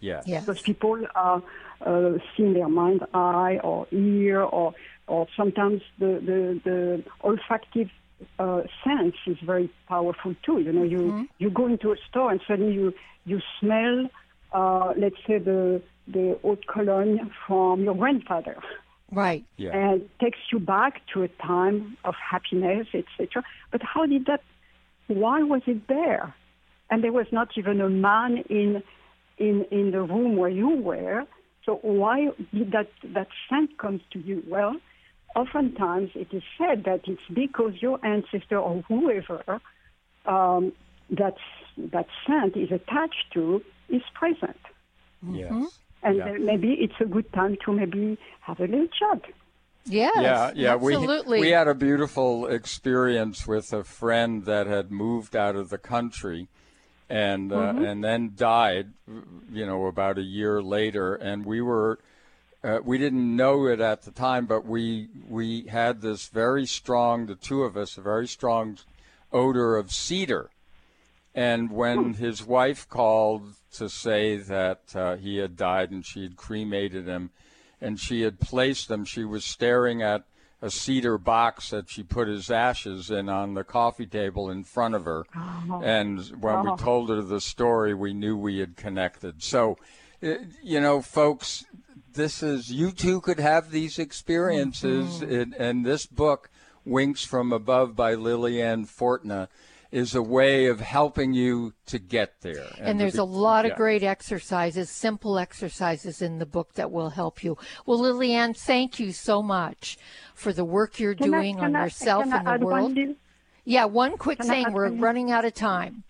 Yes. 0.00 0.24
yes. 0.26 0.44
Because 0.44 0.62
people 0.62 1.04
are 1.14 1.42
uh, 1.80 2.12
seeing 2.36 2.54
their 2.54 2.68
mind 2.68 3.04
eye 3.14 3.60
or 3.62 3.86
ear 3.92 4.42
or 4.42 4.74
or 5.06 5.26
sometimes 5.36 5.82
the 5.98 6.20
the, 6.24 6.60
the 6.64 7.04
olfactive 7.24 7.90
uh, 8.38 8.62
sense 8.84 9.14
is 9.26 9.36
very 9.44 9.70
powerful 9.88 10.34
too. 10.44 10.60
You 10.60 10.72
know, 10.72 10.82
you 10.82 10.98
mm-hmm. 10.98 11.22
you 11.38 11.50
go 11.50 11.66
into 11.66 11.92
a 11.92 11.96
store 12.08 12.30
and 12.30 12.40
suddenly 12.46 12.74
you 12.74 12.94
you 13.24 13.40
smell, 13.60 14.08
uh, 14.52 14.92
let's 14.96 15.16
say 15.26 15.38
the 15.38 15.82
the 16.06 16.38
haute 16.42 16.66
cologne 16.66 17.30
from 17.46 17.84
your 17.84 17.94
grandfather. 17.94 18.56
Right. 19.10 19.44
Yeah. 19.56 19.70
And 19.74 20.08
takes 20.20 20.38
you 20.52 20.58
back 20.58 21.00
to 21.14 21.22
a 21.22 21.28
time 21.28 21.96
of 22.04 22.14
happiness, 22.14 22.88
etc. 22.92 23.42
But 23.70 23.82
how 23.82 24.06
did 24.06 24.26
that? 24.26 24.42
Why 25.06 25.42
was 25.42 25.62
it 25.66 25.88
there? 25.88 26.34
And 26.90 27.02
there 27.02 27.12
was 27.12 27.26
not 27.32 27.48
even 27.56 27.80
a 27.80 27.88
man 27.88 28.38
in 28.50 28.82
in 29.38 29.64
in 29.70 29.90
the 29.90 30.02
room 30.02 30.36
where 30.36 30.50
you 30.50 30.68
were. 30.68 31.24
So 31.64 31.80
why 31.82 32.28
did 32.54 32.72
that 32.72 32.88
that 33.14 33.28
scent 33.48 33.78
comes 33.78 34.00
to 34.12 34.18
you? 34.18 34.42
Well, 34.46 34.76
oftentimes 35.36 36.10
it 36.14 36.28
is 36.32 36.42
said 36.56 36.84
that 36.84 37.00
it's 37.06 37.20
because 37.32 37.74
your 37.80 38.04
ancestor 38.04 38.58
or 38.58 38.82
whoever 38.88 39.60
um, 40.26 40.72
that 41.10 41.34
that 41.92 42.06
scent 42.26 42.56
is 42.56 42.70
attached 42.70 43.32
to 43.34 43.62
is 43.88 44.02
present. 44.14 44.56
Yes. 45.30 45.50
Mm-hmm. 45.52 45.64
And 46.02 46.16
yeah. 46.16 46.32
maybe 46.38 46.74
it's 46.74 46.94
a 47.00 47.04
good 47.04 47.32
time 47.32 47.56
to 47.64 47.72
maybe 47.72 48.18
have 48.40 48.60
a 48.60 48.64
little 48.64 48.86
chat. 48.86 49.22
Yes, 49.84 50.12
yeah, 50.16 50.52
yeah. 50.54 50.74
Absolutely. 50.74 51.40
We, 51.40 51.46
we 51.46 51.50
had 51.50 51.66
a 51.66 51.74
beautiful 51.74 52.46
experience 52.46 53.46
with 53.46 53.72
a 53.72 53.84
friend 53.84 54.44
that 54.44 54.66
had 54.66 54.90
moved 54.92 55.34
out 55.34 55.56
of 55.56 55.70
the 55.70 55.78
country 55.78 56.48
and 57.08 57.52
uh, 57.52 57.56
mm-hmm. 57.56 57.84
and 57.84 58.04
then 58.04 58.32
died, 58.36 58.92
you 59.50 59.66
know, 59.66 59.86
about 59.86 60.18
a 60.18 60.22
year 60.22 60.62
later. 60.62 61.14
And 61.14 61.44
we 61.44 61.60
were 61.60 61.98
uh, 62.62 62.78
we 62.84 62.98
didn't 62.98 63.36
know 63.36 63.66
it 63.66 63.80
at 63.80 64.02
the 64.02 64.10
time, 64.10 64.46
but 64.46 64.66
we 64.66 65.08
we 65.28 65.62
had 65.62 66.00
this 66.00 66.28
very 66.28 66.66
strong, 66.66 67.26
the 67.26 67.34
two 67.34 67.62
of 67.62 67.76
us, 67.76 67.96
a 67.96 68.02
very 68.02 68.26
strong 68.26 68.78
odor 69.32 69.76
of 69.76 69.92
cedar. 69.92 70.50
And 71.34 71.70
when 71.70 71.98
hmm. 71.98 72.12
his 72.12 72.44
wife 72.44 72.88
called 72.88 73.54
to 73.74 73.88
say 73.88 74.36
that 74.36 74.80
uh, 74.94 75.16
he 75.16 75.36
had 75.36 75.56
died 75.56 75.90
and 75.90 76.04
she 76.04 76.22
had 76.22 76.36
cremated 76.36 77.06
him, 77.06 77.30
and 77.80 78.00
she 78.00 78.22
had 78.22 78.40
placed 78.40 78.88
them, 78.88 79.04
she 79.04 79.24
was 79.24 79.44
staring 79.44 80.02
at 80.02 80.24
a 80.60 80.70
cedar 80.70 81.18
box 81.18 81.70
that 81.70 81.88
she 81.88 82.02
put 82.02 82.26
his 82.26 82.50
ashes 82.50 83.10
in 83.10 83.28
on 83.28 83.54
the 83.54 83.64
coffee 83.64 84.06
table 84.06 84.50
in 84.50 84.64
front 84.64 84.94
of 84.94 85.04
her. 85.04 85.24
Oh. 85.36 85.80
And 85.82 86.20
when 86.40 86.54
oh. 86.54 86.62
we 86.62 86.76
told 86.76 87.10
her 87.10 87.22
the 87.22 87.40
story, 87.40 87.94
we 87.94 88.12
knew 88.12 88.36
we 88.36 88.58
had 88.58 88.76
connected. 88.76 89.42
So, 89.42 89.78
uh, 90.22 90.34
you 90.62 90.80
know, 90.80 91.00
folks, 91.00 91.64
this 92.14 92.42
is 92.42 92.72
you 92.72 92.90
too 92.90 93.20
could 93.20 93.38
have 93.38 93.70
these 93.70 93.98
experiences, 93.98 95.20
mm-hmm. 95.20 95.52
and 95.60 95.86
this 95.86 96.06
book, 96.06 96.50
"Winks 96.84 97.24
from 97.24 97.52
Above" 97.52 97.94
by 97.94 98.14
Liliane 98.14 98.84
Fortna, 98.84 99.48
is 99.90 100.14
a 100.14 100.22
way 100.22 100.66
of 100.66 100.80
helping 100.80 101.32
you 101.32 101.72
to 101.86 101.98
get 101.98 102.40
there. 102.42 102.66
And, 102.78 102.88
and 102.88 103.00
there's 103.00 103.14
be, 103.14 103.20
a 103.20 103.24
lot 103.24 103.64
yeah. 103.64 103.72
of 103.72 103.76
great 103.76 104.02
exercises, 104.02 104.90
simple 104.90 105.38
exercises 105.38 106.20
in 106.20 106.38
the 106.38 106.46
book 106.46 106.74
that 106.74 106.90
will 106.90 107.10
help 107.10 107.42
you. 107.42 107.56
Well, 107.86 108.00
Liliane, 108.00 108.54
thank 108.54 109.00
you 109.00 109.12
so 109.12 109.42
much 109.42 109.96
for 110.34 110.52
the 110.52 110.64
work 110.64 110.98
you're 110.98 111.14
can 111.14 111.30
doing 111.30 111.60
I, 111.60 111.64
on 111.64 111.76
I, 111.76 111.84
yourself 111.84 112.26
and 112.30 112.46
the 112.46 112.66
world. 112.66 112.96
One 112.96 113.16
yeah, 113.64 113.84
one 113.84 114.16
quick 114.16 114.38
can 114.38 114.48
thing. 114.48 114.72
We're 114.72 114.90
running 114.90 115.30
out 115.30 115.44
of 115.44 115.52
time. 115.54 116.04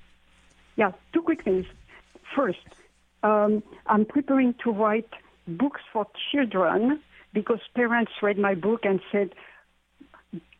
Yeah, 0.77 0.93
two 1.13 1.23
quick 1.23 1.43
things. 1.43 1.67
First, 2.37 2.59
um, 3.25 3.65
I'm 3.87 4.05
preparing 4.05 4.55
to 4.63 4.71
write 4.71 5.09
books 5.49 5.81
for 5.93 6.07
children 6.31 7.01
because 7.33 7.59
parents 7.75 8.13
read 8.23 8.39
my 8.39 8.55
book 8.55 8.85
and 8.85 9.01
said, 9.11 9.35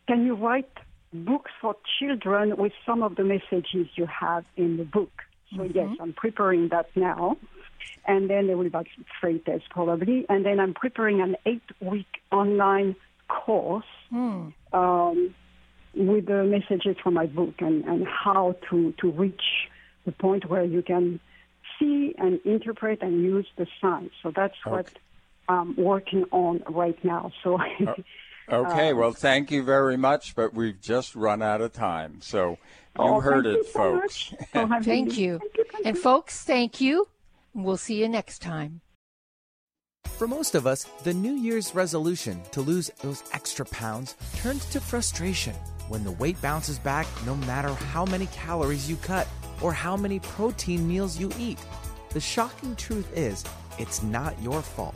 Can 0.07 0.25
you 0.25 0.35
write 0.35 0.69
books 1.13 1.51
for 1.61 1.75
children 1.99 2.55
with 2.57 2.73
some 2.85 3.03
of 3.03 3.15
the 3.15 3.23
messages 3.23 3.87
you 3.95 4.05
have 4.07 4.45
in 4.55 4.77
the 4.77 4.83
book? 4.83 5.11
So, 5.51 5.63
mm-hmm. 5.63 5.77
yes, 5.77 5.97
I'm 5.99 6.13
preparing 6.13 6.69
that 6.69 6.89
now. 6.95 7.37
And 8.05 8.29
then 8.29 8.47
there 8.47 8.57
will 8.57 8.69
be 8.69 8.91
three 9.19 9.39
tests 9.39 9.67
probably. 9.69 10.25
And 10.29 10.45
then 10.45 10.59
I'm 10.59 10.73
preparing 10.73 11.21
an 11.21 11.35
eight 11.45 11.63
week 11.79 12.07
online 12.31 12.95
course 13.27 13.85
mm. 14.11 14.53
um, 14.73 15.35
with 15.95 16.25
the 16.25 16.43
messages 16.43 16.97
from 17.01 17.13
my 17.15 17.25
book 17.25 17.55
and, 17.59 17.83
and 17.85 18.07
how 18.07 18.55
to, 18.69 18.93
to 18.99 19.11
reach 19.11 19.41
the 20.05 20.11
point 20.11 20.49
where 20.49 20.63
you 20.63 20.81
can 20.81 21.19
see 21.79 22.13
and 22.17 22.39
interpret 22.45 23.01
and 23.01 23.21
use 23.21 23.47
the 23.57 23.67
signs. 23.81 24.11
So 24.21 24.31
that's 24.35 24.55
okay. 24.65 24.71
what 24.71 24.89
I'm 25.47 25.75
working 25.75 26.25
on 26.31 26.63
right 26.67 27.03
now. 27.03 27.31
So. 27.43 27.59
Okay, 28.51 28.91
uh, 28.91 28.95
well, 28.95 29.11
thank 29.11 29.51
you 29.51 29.63
very 29.63 29.97
much, 29.97 30.35
but 30.35 30.53
we've 30.53 30.79
just 30.81 31.15
run 31.15 31.41
out 31.41 31.61
of 31.61 31.73
time. 31.73 32.19
So 32.21 32.51
you 32.51 32.57
oh, 32.97 33.19
heard 33.19 33.45
it, 33.45 33.65
so 33.65 33.71
folks. 33.71 34.33
oh, 34.55 34.67
thank, 34.81 35.17
you. 35.17 35.39
Thank 35.39 35.57
you. 35.57 35.65
And 35.85 35.97
folks, 35.97 36.43
thank 36.43 36.81
you. 36.81 37.07
We'll 37.53 37.77
see 37.77 37.99
you 37.99 38.09
next 38.09 38.39
time. 38.39 38.81
For 40.05 40.27
most 40.27 40.55
of 40.55 40.67
us, 40.67 40.85
the 41.03 41.13
New 41.13 41.33
Year's 41.33 41.73
resolution 41.73 42.41
to 42.51 42.61
lose 42.61 42.89
those 43.01 43.23
extra 43.31 43.65
pounds 43.65 44.15
turns 44.35 44.65
to 44.65 44.81
frustration 44.81 45.53
when 45.87 46.03
the 46.03 46.11
weight 46.11 46.41
bounces 46.41 46.77
back 46.79 47.07
no 47.25 47.35
matter 47.35 47.73
how 47.73 48.05
many 48.05 48.25
calories 48.27 48.89
you 48.89 48.95
cut 48.97 49.27
or 49.61 49.73
how 49.73 49.95
many 49.95 50.19
protein 50.19 50.87
meals 50.87 51.17
you 51.17 51.31
eat. 51.39 51.59
The 52.11 52.19
shocking 52.19 52.75
truth 52.75 53.09
is, 53.15 53.45
it's 53.77 54.03
not 54.03 54.39
your 54.41 54.61
fault. 54.61 54.95